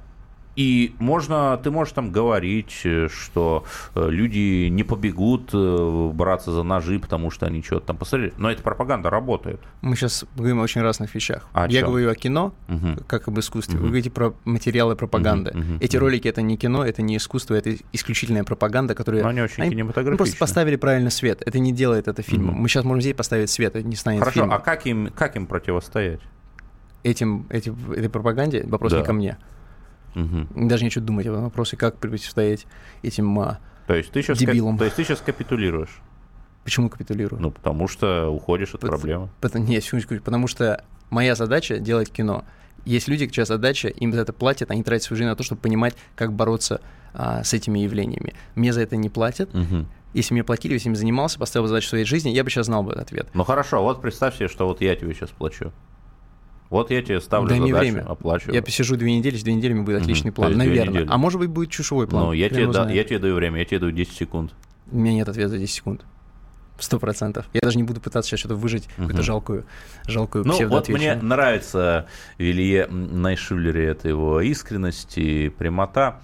и 0.56 0.94
можно, 0.98 1.58
ты 1.62 1.70
можешь 1.70 1.92
там 1.94 2.12
говорить, 2.12 2.80
э, 2.84 3.08
что 3.08 3.64
э, 3.94 4.08
люди 4.08 4.68
не 4.68 4.84
побегут 4.84 5.50
э, 5.52 6.10
браться 6.14 6.52
за 6.52 6.62
ножи, 6.62 6.98
потому 6.98 7.30
что 7.30 7.46
они 7.46 7.62
что-то 7.62 7.86
там 7.86 7.96
посмотрели. 7.96 8.32
Но 8.36 8.50
эта 8.50 8.62
пропаганда 8.62 9.10
работает. 9.10 9.60
Мы 9.80 9.96
сейчас 9.96 10.24
говорим 10.36 10.60
о 10.60 10.62
очень 10.62 10.80
разных 10.80 11.14
вещах. 11.14 11.48
А 11.52 11.66
Я 11.66 11.80
чем? 11.80 11.90
говорю 11.90 12.10
о 12.10 12.14
кино, 12.14 12.54
угу. 12.68 13.02
как 13.06 13.26
об 13.28 13.38
искусстве. 13.38 13.76
Угу. 13.76 13.82
Вы 13.82 13.88
говорите 13.88 14.10
про 14.10 14.34
материалы 14.44 14.94
пропаганды. 14.94 15.50
Угу. 15.50 15.58
Угу. 15.58 15.78
Эти 15.80 15.96
ролики 15.96 16.28
это 16.28 16.42
не 16.42 16.56
кино, 16.56 16.84
это 16.84 17.02
не 17.02 17.16
искусство, 17.16 17.54
это 17.54 17.74
исключительная 17.92 18.44
пропаганда, 18.44 18.94
которая. 18.94 19.22
Но 19.22 19.30
они 19.30 19.42
очень 19.42 19.62
они, 19.62 19.72
кинематографичны. 19.72 20.16
просто 20.16 20.36
поставили 20.36 20.76
правильный 20.76 21.10
свет. 21.10 21.42
Это 21.44 21.58
не 21.58 21.72
делает 21.72 22.06
это 22.06 22.22
фильмом. 22.22 22.54
Угу. 22.54 22.62
Мы 22.62 22.68
сейчас 22.68 22.84
можем 22.84 23.00
здесь 23.00 23.16
поставить 23.16 23.50
свет, 23.50 23.74
это 23.74 23.86
не 23.86 23.96
станет 23.96 24.20
Хорошо, 24.20 24.40
фильмом. 24.40 24.52
а 24.52 24.58
как 24.60 24.86
им, 24.86 25.10
как 25.14 25.34
им 25.36 25.46
противостоять? 25.46 26.20
Этим, 27.02 27.46
этим, 27.50 27.76
этой 27.92 28.08
пропаганде 28.08 28.64
вопрос 28.66 28.92
Да. 28.92 29.00
не 29.00 29.04
ко 29.04 29.12
мне. 29.12 29.36
Угу. 30.14 30.66
Даже 30.68 30.84
нечего 30.84 31.04
думать 31.04 31.26
об 31.26 31.32
этом 31.32 31.44
вопросе, 31.44 31.76
как 31.76 31.98
противостоять 31.98 32.66
этим 33.02 33.38
а, 33.38 33.58
То 33.86 33.94
есть 33.94 34.10
ты 34.12 34.22
сейчас, 34.22 34.38
Дебилом. 34.38 34.78
то 34.78 34.84
есть 34.84 34.96
ты 34.96 35.04
сейчас 35.04 35.20
капитулируешь? 35.20 36.00
Почему 36.64 36.88
капитулирую? 36.88 37.40
Ну, 37.40 37.50
потому 37.50 37.88
что 37.88 38.28
уходишь 38.30 38.74
от 38.74 38.80
Пот- 38.80 38.90
проблемы. 38.90 39.28
Потому, 39.40 39.66
нет, 39.66 39.84
секундочку, 39.84 40.16
потому 40.16 40.46
что 40.46 40.82
моя 41.10 41.34
задача 41.34 41.78
делать 41.78 42.10
кино. 42.10 42.44
Есть 42.86 43.08
люди, 43.08 43.26
чья 43.28 43.44
задача, 43.44 43.88
им 43.88 44.12
за 44.12 44.20
это 44.22 44.32
платят, 44.32 44.70
они 44.70 44.82
тратят 44.82 45.04
свою 45.04 45.18
жизнь 45.18 45.28
на 45.28 45.36
то, 45.36 45.42
чтобы 45.42 45.60
понимать, 45.60 45.94
как 46.16 46.32
бороться 46.32 46.80
а, 47.12 47.42
с 47.44 47.52
этими 47.54 47.78
явлениями. 47.80 48.34
Мне 48.54 48.72
за 48.72 48.82
это 48.82 48.96
не 48.96 49.08
платят. 49.10 49.52
Мгм. 49.54 49.86
Если 50.12 50.32
мне 50.32 50.44
платили, 50.44 50.72
я 50.72 50.76
этим 50.76 50.94
занимался, 50.94 51.38
поставил 51.38 51.66
задачу 51.66 51.88
своей 51.88 52.04
жизни, 52.04 52.30
я 52.30 52.44
бы 52.44 52.50
сейчас 52.50 52.66
знал 52.66 52.82
бы 52.82 52.92
ответ. 52.92 53.28
Ну 53.34 53.42
хорошо, 53.44 53.82
вот 53.82 54.00
представь 54.00 54.36
себе, 54.36 54.48
что 54.48 54.66
вот 54.66 54.80
я 54.80 54.94
тебе 54.96 55.12
сейчас 55.12 55.30
плачу. 55.30 55.72
Вот 56.74 56.90
я 56.90 57.02
тебе 57.02 57.20
ставлю 57.20 57.48
Дай 57.48 57.60
задачу, 57.60 57.78
время. 57.78 58.00
оплачиваю. 58.04 58.52
Я 58.56 58.60
посижу 58.60 58.96
две 58.96 59.16
недели, 59.16 59.34
через 59.34 59.44
две 59.44 59.54
недели 59.54 59.74
будет 59.74 60.02
отличный 60.02 60.32
То 60.32 60.34
план, 60.34 60.54
две 60.54 60.58
наверное. 60.58 61.06
А 61.08 61.18
может 61.18 61.38
быть, 61.38 61.48
будет 61.48 61.70
чушевой 61.70 62.08
план. 62.08 62.24
Ну, 62.24 62.32
я 62.32 62.48
тебе, 62.48 62.66
да, 62.66 62.90
я 62.90 63.04
тебе 63.04 63.20
даю 63.20 63.36
время, 63.36 63.60
я 63.60 63.64
тебе 63.64 63.78
даю 63.78 63.92
10 63.92 64.12
секунд. 64.12 64.52
У 64.90 64.98
меня 64.98 65.14
нет 65.14 65.28
ответа 65.28 65.50
за 65.50 65.58
10 65.58 65.72
секунд. 65.72 66.04
Сто 66.80 66.98
процентов. 66.98 67.46
Я 67.52 67.60
даже 67.62 67.76
не 67.76 67.84
буду 67.84 68.00
пытаться 68.00 68.28
сейчас 68.28 68.40
что-то 68.40 68.56
выжить, 68.56 68.88
какую-то 68.88 69.14
Мгм. 69.14 69.22
жалкую, 69.22 69.66
жалкую 70.08 70.44
Ну, 70.44 70.66
вот 70.66 70.88
мне 70.88 71.14
нравится 71.14 72.08
в 72.38 72.42
Илье 72.42 72.88
Найшулере, 72.88 73.86
это 73.86 74.08
его 74.08 74.40
искренность 74.40 75.16
и 75.16 75.50
прямота. 75.50 76.16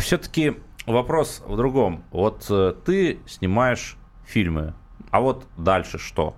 Все-таки 0.00 0.54
вопрос 0.86 1.42
в 1.46 1.58
другом. 1.58 2.04
Вот 2.10 2.46
э, 2.48 2.72
ты 2.86 3.18
снимаешь 3.26 3.98
фильмы, 4.24 4.72
а 5.10 5.20
вот 5.20 5.44
дальше 5.58 5.98
что? 5.98 6.34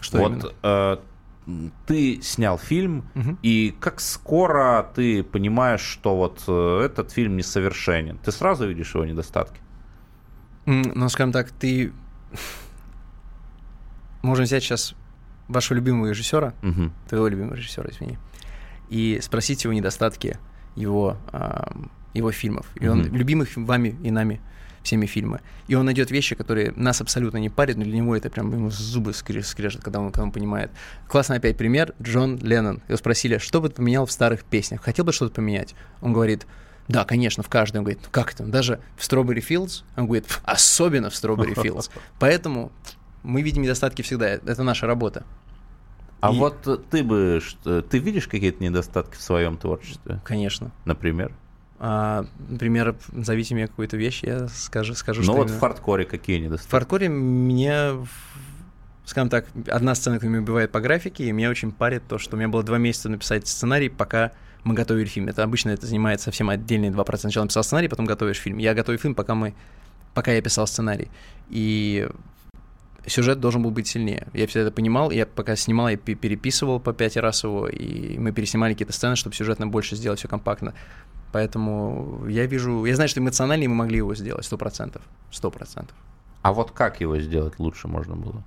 Что 0.00 0.16
вот 0.16 0.32
именно? 0.32 0.52
э, 0.62 0.96
ты 1.86 2.20
снял 2.22 2.56
фильм, 2.58 3.04
Мгм. 3.14 3.38
и 3.42 3.74
как 3.80 4.00
скоро 4.00 4.90
ты 4.94 5.22
понимаешь, 5.24 5.80
что 5.80 6.16
вот 6.16 6.44
э, 6.46 6.82
этот 6.84 7.10
фильм 7.12 7.36
несовершенен? 7.36 8.18
Ты 8.18 8.30
сразу 8.32 8.68
видишь 8.68 8.94
его 8.94 9.04
недостатки? 9.04 9.60
Ну, 10.66 11.08
скажем 11.08 11.32
так, 11.32 11.50
ты... 11.50 11.92
Можем 14.22 14.44
взять 14.44 14.62
сейчас 14.62 14.94
вашего 15.48 15.76
любимого 15.76 16.08
режиссера, 16.08 16.54
Мгм. 16.62 16.92
твоего 17.08 17.26
любимого 17.28 17.54
режиссера, 17.54 17.90
извини, 17.90 18.18
и 18.88 19.18
спросить 19.20 19.64
его 19.64 19.72
недостатки 19.74 20.38
его, 20.76 21.16
его 22.14 22.30
фильмов. 22.30 22.66
И 22.76 22.86
он 22.86 23.04
любимых 23.12 23.48
вами 23.56 23.96
и 24.02 24.10
нами 24.10 24.40
всеми 24.82 25.06
фильмы. 25.06 25.40
И 25.68 25.74
он 25.74 25.84
найдет 25.86 26.10
вещи, 26.10 26.34
которые 26.34 26.72
нас 26.76 27.00
абсолютно 27.00 27.38
не 27.38 27.48
парят, 27.48 27.76
но 27.76 27.84
для 27.84 27.96
него 27.96 28.16
это 28.16 28.30
прям 28.30 28.52
ему 28.52 28.70
зубы 28.70 29.12
скре- 29.12 29.42
скрежет, 29.42 29.82
когда 29.82 30.00
он, 30.00 30.10
когда 30.10 30.24
он 30.24 30.32
понимает. 30.32 30.70
Классный 31.08 31.36
опять 31.36 31.56
пример. 31.56 31.94
Джон 32.02 32.38
Леннон. 32.38 32.82
Его 32.88 32.96
спросили, 32.96 33.38
что 33.38 33.60
бы 33.60 33.68
ты 33.68 33.76
поменял 33.76 34.06
в 34.06 34.12
старых 34.12 34.44
песнях? 34.44 34.82
Хотел 34.82 35.04
бы 35.04 35.12
что-то 35.12 35.34
поменять? 35.34 35.74
Он 36.00 36.12
говорит, 36.12 36.46
да, 36.88 37.04
конечно, 37.04 37.42
в 37.42 37.48
каждой. 37.48 37.78
Он 37.78 37.84
говорит, 37.84 38.00
«Ну, 38.02 38.08
как 38.10 38.32
это? 38.34 38.44
Даже 38.44 38.80
в 38.96 39.02
Strawberry 39.08 39.38
Fields? 39.46 39.84
Он 39.96 40.06
говорит, 40.06 40.26
«Пф, 40.26 40.40
особенно 40.44 41.10
в 41.10 41.12
Strawberry 41.14 41.54
Fields. 41.54 41.90
Поэтому 42.18 42.72
мы 43.22 43.42
видим 43.42 43.62
недостатки 43.62 44.02
всегда. 44.02 44.28
Это 44.30 44.62
наша 44.64 44.86
работа. 44.88 45.24
А 46.20 46.32
И- 46.32 46.38
вот 46.38 46.88
ты 46.90 47.02
бы, 47.04 47.40
ты 47.64 47.98
видишь 47.98 48.26
какие-то 48.28 48.62
недостатки 48.62 49.16
в 49.16 49.22
своем 49.22 49.56
творчестве, 49.56 50.20
Конечно. 50.24 50.70
например? 50.84 51.32
А, 51.84 52.26
например, 52.48 52.94
назовите 53.10 53.56
мне 53.56 53.66
какую-то 53.66 53.96
вещь, 53.96 54.20
я 54.22 54.46
скажу, 54.46 54.94
скажу 54.94 55.20
Ну 55.22 55.32
вот 55.32 55.46
именно. 55.48 55.56
в 55.56 55.60
фарткоре 55.60 56.04
какие 56.04 56.38
В 56.38 56.44
недостатки? 56.44 56.70
фаркоре 56.70 57.08
меня, 57.08 57.94
в- 57.94 58.08
скажем 59.04 59.28
так, 59.28 59.46
одна 59.66 59.96
сцена, 59.96 60.16
которая 60.16 60.30
меня 60.36 60.42
убивает 60.44 60.70
по 60.70 60.80
графике, 60.80 61.24
и 61.24 61.32
меня 61.32 61.50
очень 61.50 61.72
парит 61.72 62.04
то, 62.08 62.18
что 62.18 62.36
у 62.36 62.38
меня 62.38 62.48
было 62.48 62.62
два 62.62 62.78
месяца 62.78 63.08
написать 63.08 63.48
сценарий, 63.48 63.88
пока 63.88 64.30
мы 64.62 64.74
готовили 64.74 65.06
фильм. 65.08 65.26
Это 65.26 65.42
обычно 65.42 65.70
это 65.70 65.84
занимает 65.88 66.20
совсем 66.20 66.50
отдельные 66.50 66.92
2%. 66.92 67.16
Сначала 67.18 67.44
написал 67.46 67.64
сценарий, 67.64 67.88
потом 67.88 68.06
готовишь 68.06 68.36
фильм. 68.38 68.58
Я 68.58 68.74
готовил 68.74 69.00
фильм, 69.00 69.16
пока 69.16 69.34
мы, 69.34 69.52
пока 70.14 70.30
я 70.32 70.40
писал 70.40 70.68
сценарий. 70.68 71.08
И 71.50 72.08
сюжет 73.08 73.40
должен 73.40 73.60
был 73.60 73.72
быть 73.72 73.88
сильнее. 73.88 74.28
Я 74.34 74.46
все 74.46 74.60
это 74.60 74.70
понимал, 74.70 75.10
я 75.10 75.26
пока 75.26 75.56
снимал, 75.56 75.88
я 75.88 75.96
пе- 75.96 76.14
переписывал 76.14 76.78
по 76.78 76.92
пять 76.92 77.16
раз 77.16 77.42
его, 77.42 77.66
и 77.66 78.16
мы 78.18 78.30
переснимали 78.30 78.74
какие-то 78.74 78.92
сцены, 78.92 79.16
чтобы 79.16 79.34
сюжетно 79.34 79.66
больше 79.66 79.96
сделать, 79.96 80.20
все 80.20 80.28
компактно. 80.28 80.74
Поэтому 81.32 82.26
я 82.28 82.46
вижу, 82.46 82.84
я 82.84 82.94
знаю, 82.94 83.08
что 83.08 83.20
эмоциональнее 83.20 83.68
мы 83.68 83.74
могли 83.74 83.96
его 83.96 84.14
сделать, 84.14 84.44
сто 84.44 84.58
процентов, 84.58 85.02
сто 85.30 85.50
процентов. 85.50 85.96
А 86.42 86.52
вот 86.52 86.72
как 86.72 87.00
его 87.00 87.18
сделать 87.18 87.58
лучше 87.58 87.88
можно 87.88 88.14
было? 88.14 88.42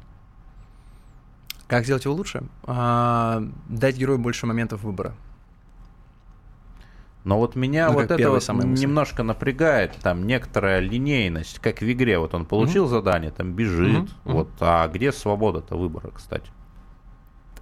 Как 1.68 1.86
сделать 1.86 2.06
его 2.06 2.14
лучше? 2.14 2.44
А, 2.64 3.44
дать 3.68 3.98
герою 3.98 4.20
больше 4.20 4.46
моментов 4.46 4.84
выбора. 4.84 5.16
Но 7.24 7.40
вот 7.40 7.56
меня 7.56 7.88
Ну, 7.88 7.94
вот 7.94 8.12
это 8.12 8.30
вот 8.30 8.48
немножко 8.50 9.24
напрягает, 9.24 9.96
там 9.96 10.28
некоторая 10.28 10.80
линейность, 10.80 11.58
как 11.58 11.82
в 11.82 11.92
игре. 11.92 12.20
Вот 12.20 12.36
он 12.36 12.46
получил 12.46 12.86
задание, 12.86 13.32
там 13.32 13.54
бежит, 13.54 14.04
мгм. 14.04 14.10
вот, 14.26 14.50
а 14.60 14.88
где 14.90 15.12
свобода-то 15.12 15.76
выбора, 15.76 16.12
кстати? 16.14 16.52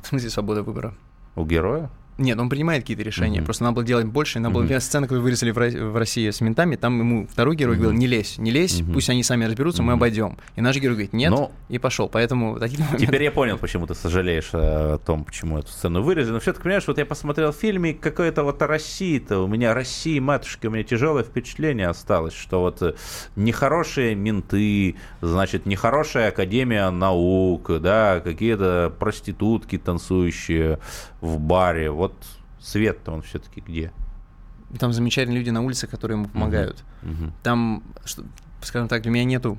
В 0.02 0.08
смысле 0.08 0.30
свобода 0.30 0.64
выбора? 0.64 0.94
У 1.38 1.46
героя? 1.46 1.90
Нет, 2.18 2.40
он 2.40 2.50
принимает 2.50 2.84
какие-то 2.84 3.04
решения. 3.04 3.38
Мгм. 3.40 3.46
Просто 3.46 3.64
надо 3.64 3.76
было 3.76 3.86
делать 3.86 4.06
больше. 4.06 4.40
Надо 4.40 4.54
было, 4.54 4.60
Мгм. 4.62 4.66
например, 4.66 4.82
сцена, 4.82 5.08
которую 5.08 5.24
вырезали 5.24 5.52
в, 5.52 5.56
в 5.92 5.98
России 5.98 6.30
с 6.30 6.42
ментами, 6.42 6.76
там 6.76 7.00
ему 7.00 7.28
второй 7.28 7.56
герой 7.56 7.76
говорил, 7.76 7.92
Мгм. 7.92 8.00
не 8.00 8.08
лезь, 8.08 8.38
не 8.38 8.52
лезь, 8.52 8.82
Мгм. 8.82 8.94
пусть 8.94 9.10
они 9.10 9.24
сами 9.24 9.46
разберутся, 9.46 9.82
мы 9.82 9.94
Мгм. 9.94 10.00
обойдем. 10.00 10.38
И 10.56 10.62
наш 10.62 10.76
герой 10.78 10.96
говорит, 10.96 11.14
нет, 11.14 11.32
Ну, 11.32 11.52
и 11.70 11.80
пошел. 11.80 12.08
Поэтому 12.10 12.60
такие 12.60 12.80
моменты- 12.84 13.06
Теперь 13.06 13.24
я 13.24 13.32
понял, 13.32 13.58
почему 13.58 13.88
ты 13.88 13.96
сожалеешь 13.96 14.50
о 14.54 14.98
том, 15.00 15.24
почему 15.24 15.58
эту 15.60 15.70
сцену 15.70 16.02
вырезали. 16.04 16.34
Но 16.34 16.40
все-таки, 16.40 16.64
понимаешь, 16.64 16.84
вот 16.88 16.98
я 16.98 17.06
посмотрел 17.06 17.52
фильм, 17.52 17.86
и 17.86 17.94
какое-то 17.94 18.44
вот 18.44 18.62
о 18.62 18.68
России-то, 18.68 19.40
у 19.40 19.48
меня 19.48 19.74
России, 19.74 20.20
матушка, 20.20 20.68
у 20.68 20.70
меня 20.70 20.84
тяжелое 20.84 21.24
впечатление 21.24 21.88
осталось, 21.88 22.34
что 22.34 22.60
вот 22.62 22.82
э, 22.82 22.94
нехорошие 23.36 24.16
менты, 24.16 24.96
значит, 25.22 25.66
нехорошая 25.66 26.30
академия 26.30 26.90
наук, 26.90 27.72
да, 27.82 28.20
какие-то 28.24 28.94
проститутки 29.00 29.78
танцующие 29.78 30.80
в 31.24 31.40
баре. 31.40 31.90
Вот 31.90 32.14
свет-то 32.60 33.12
он 33.12 33.22
все-таки 33.22 33.62
где? 33.62 33.92
Там 34.80 34.92
замечательные 34.92 35.40
люди 35.40 35.50
на 35.52 35.62
улице, 35.62 35.88
которые 35.88 36.18
ему 36.18 36.28
помогают. 36.28 36.84
Мгм. 37.02 37.34
Там, 37.44 37.84
что- 38.06 38.24
скажем 38.62 38.88
так, 38.88 39.02
для 39.04 39.12
меня 39.12 39.24
нету 39.24 39.58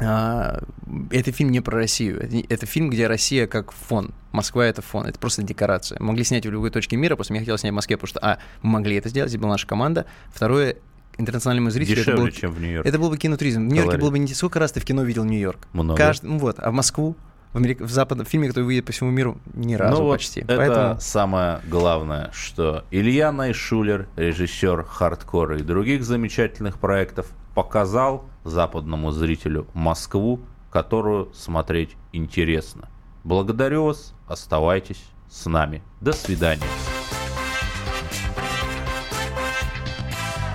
а, 0.00 0.62
это 1.10 1.32
фильм 1.32 1.50
не 1.50 1.60
про 1.60 1.76
Россию. 1.76 2.20
Это, 2.20 2.36
это 2.48 2.66
фильм, 2.66 2.90
где 2.90 3.06
Россия 3.06 3.46
как 3.46 3.72
фон. 3.72 4.12
Москва 4.32 4.64
это 4.64 4.82
фон. 4.82 5.06
Это 5.06 5.18
просто 5.18 5.42
декорация. 5.42 6.00
Могли 6.00 6.24
снять 6.24 6.46
в 6.46 6.50
любой 6.50 6.70
точке 6.70 6.96
мира, 6.96 7.14
просто 7.14 7.32
мне 7.32 7.40
хотелось 7.40 7.60
снять 7.60 7.72
в 7.72 7.76
Москве, 7.76 7.96
потому 7.96 8.08
что, 8.08 8.20
а, 8.20 8.38
мы 8.62 8.70
могли 8.70 8.96
это 8.96 9.08
сделать, 9.10 9.30
здесь 9.30 9.40
была 9.40 9.52
наша 9.52 9.66
команда. 9.66 10.06
Второе, 10.32 10.76
интернациональному 11.18 11.70
зрителю 11.70 11.96
Дешевле, 11.96 12.12
это 12.14 12.22
был, 12.22 12.30
чем 12.30 12.50
в 12.52 12.60
Нью-Йорке. 12.60 12.88
это 12.88 12.98
был 12.98 13.10
бы 13.10 13.18
кинотуризм. 13.18 13.60
В 13.68 13.72
Нью-Йорке 13.72 13.98
было 13.98 14.10
бы 14.10 14.18
не 14.18 14.32
сколько 14.34 14.58
раз 14.58 14.72
ты 14.72 14.80
в 14.80 14.84
кино 14.84 15.02
видел 15.02 15.24
Нью-Йорк? 15.24 15.68
Много. 15.72 15.96
Каждый, 15.98 16.26
ну 16.26 16.38
вот, 16.38 16.56
а 16.58 16.70
в 16.70 16.74
Москву, 16.74 17.16
в, 17.52 17.56
Америк... 17.56 17.80
в 17.80 17.90
западном 17.90 18.26
фильме, 18.26 18.48
который 18.48 18.64
выйдет 18.64 18.86
по 18.86 18.92
всему 18.92 19.10
миру, 19.10 19.38
ни 19.54 19.74
разу 19.74 19.98
ну, 19.98 20.04
вот 20.04 20.12
почти. 20.14 20.40
Это 20.40 20.56
Поэтому 20.56 21.00
самое 21.00 21.60
главное, 21.68 22.30
что 22.32 22.84
Илья 22.90 23.32
Найшулер, 23.32 24.08
режиссер 24.16 24.84
хардкора 24.84 25.58
и 25.58 25.62
других 25.62 26.04
замечательных 26.04 26.78
проектов, 26.78 27.26
показал 27.54 28.24
западному 28.44 29.10
зрителю 29.10 29.66
Москву, 29.74 30.40
которую 30.70 31.32
смотреть 31.34 31.96
интересно. 32.12 32.88
Благодарю 33.24 33.84
вас, 33.84 34.14
оставайтесь 34.26 35.04
с 35.30 35.46
нами. 35.46 35.82
До 36.00 36.12
свидания. 36.12 36.62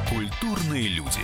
Культурные 0.09 0.87
люди. 0.89 1.21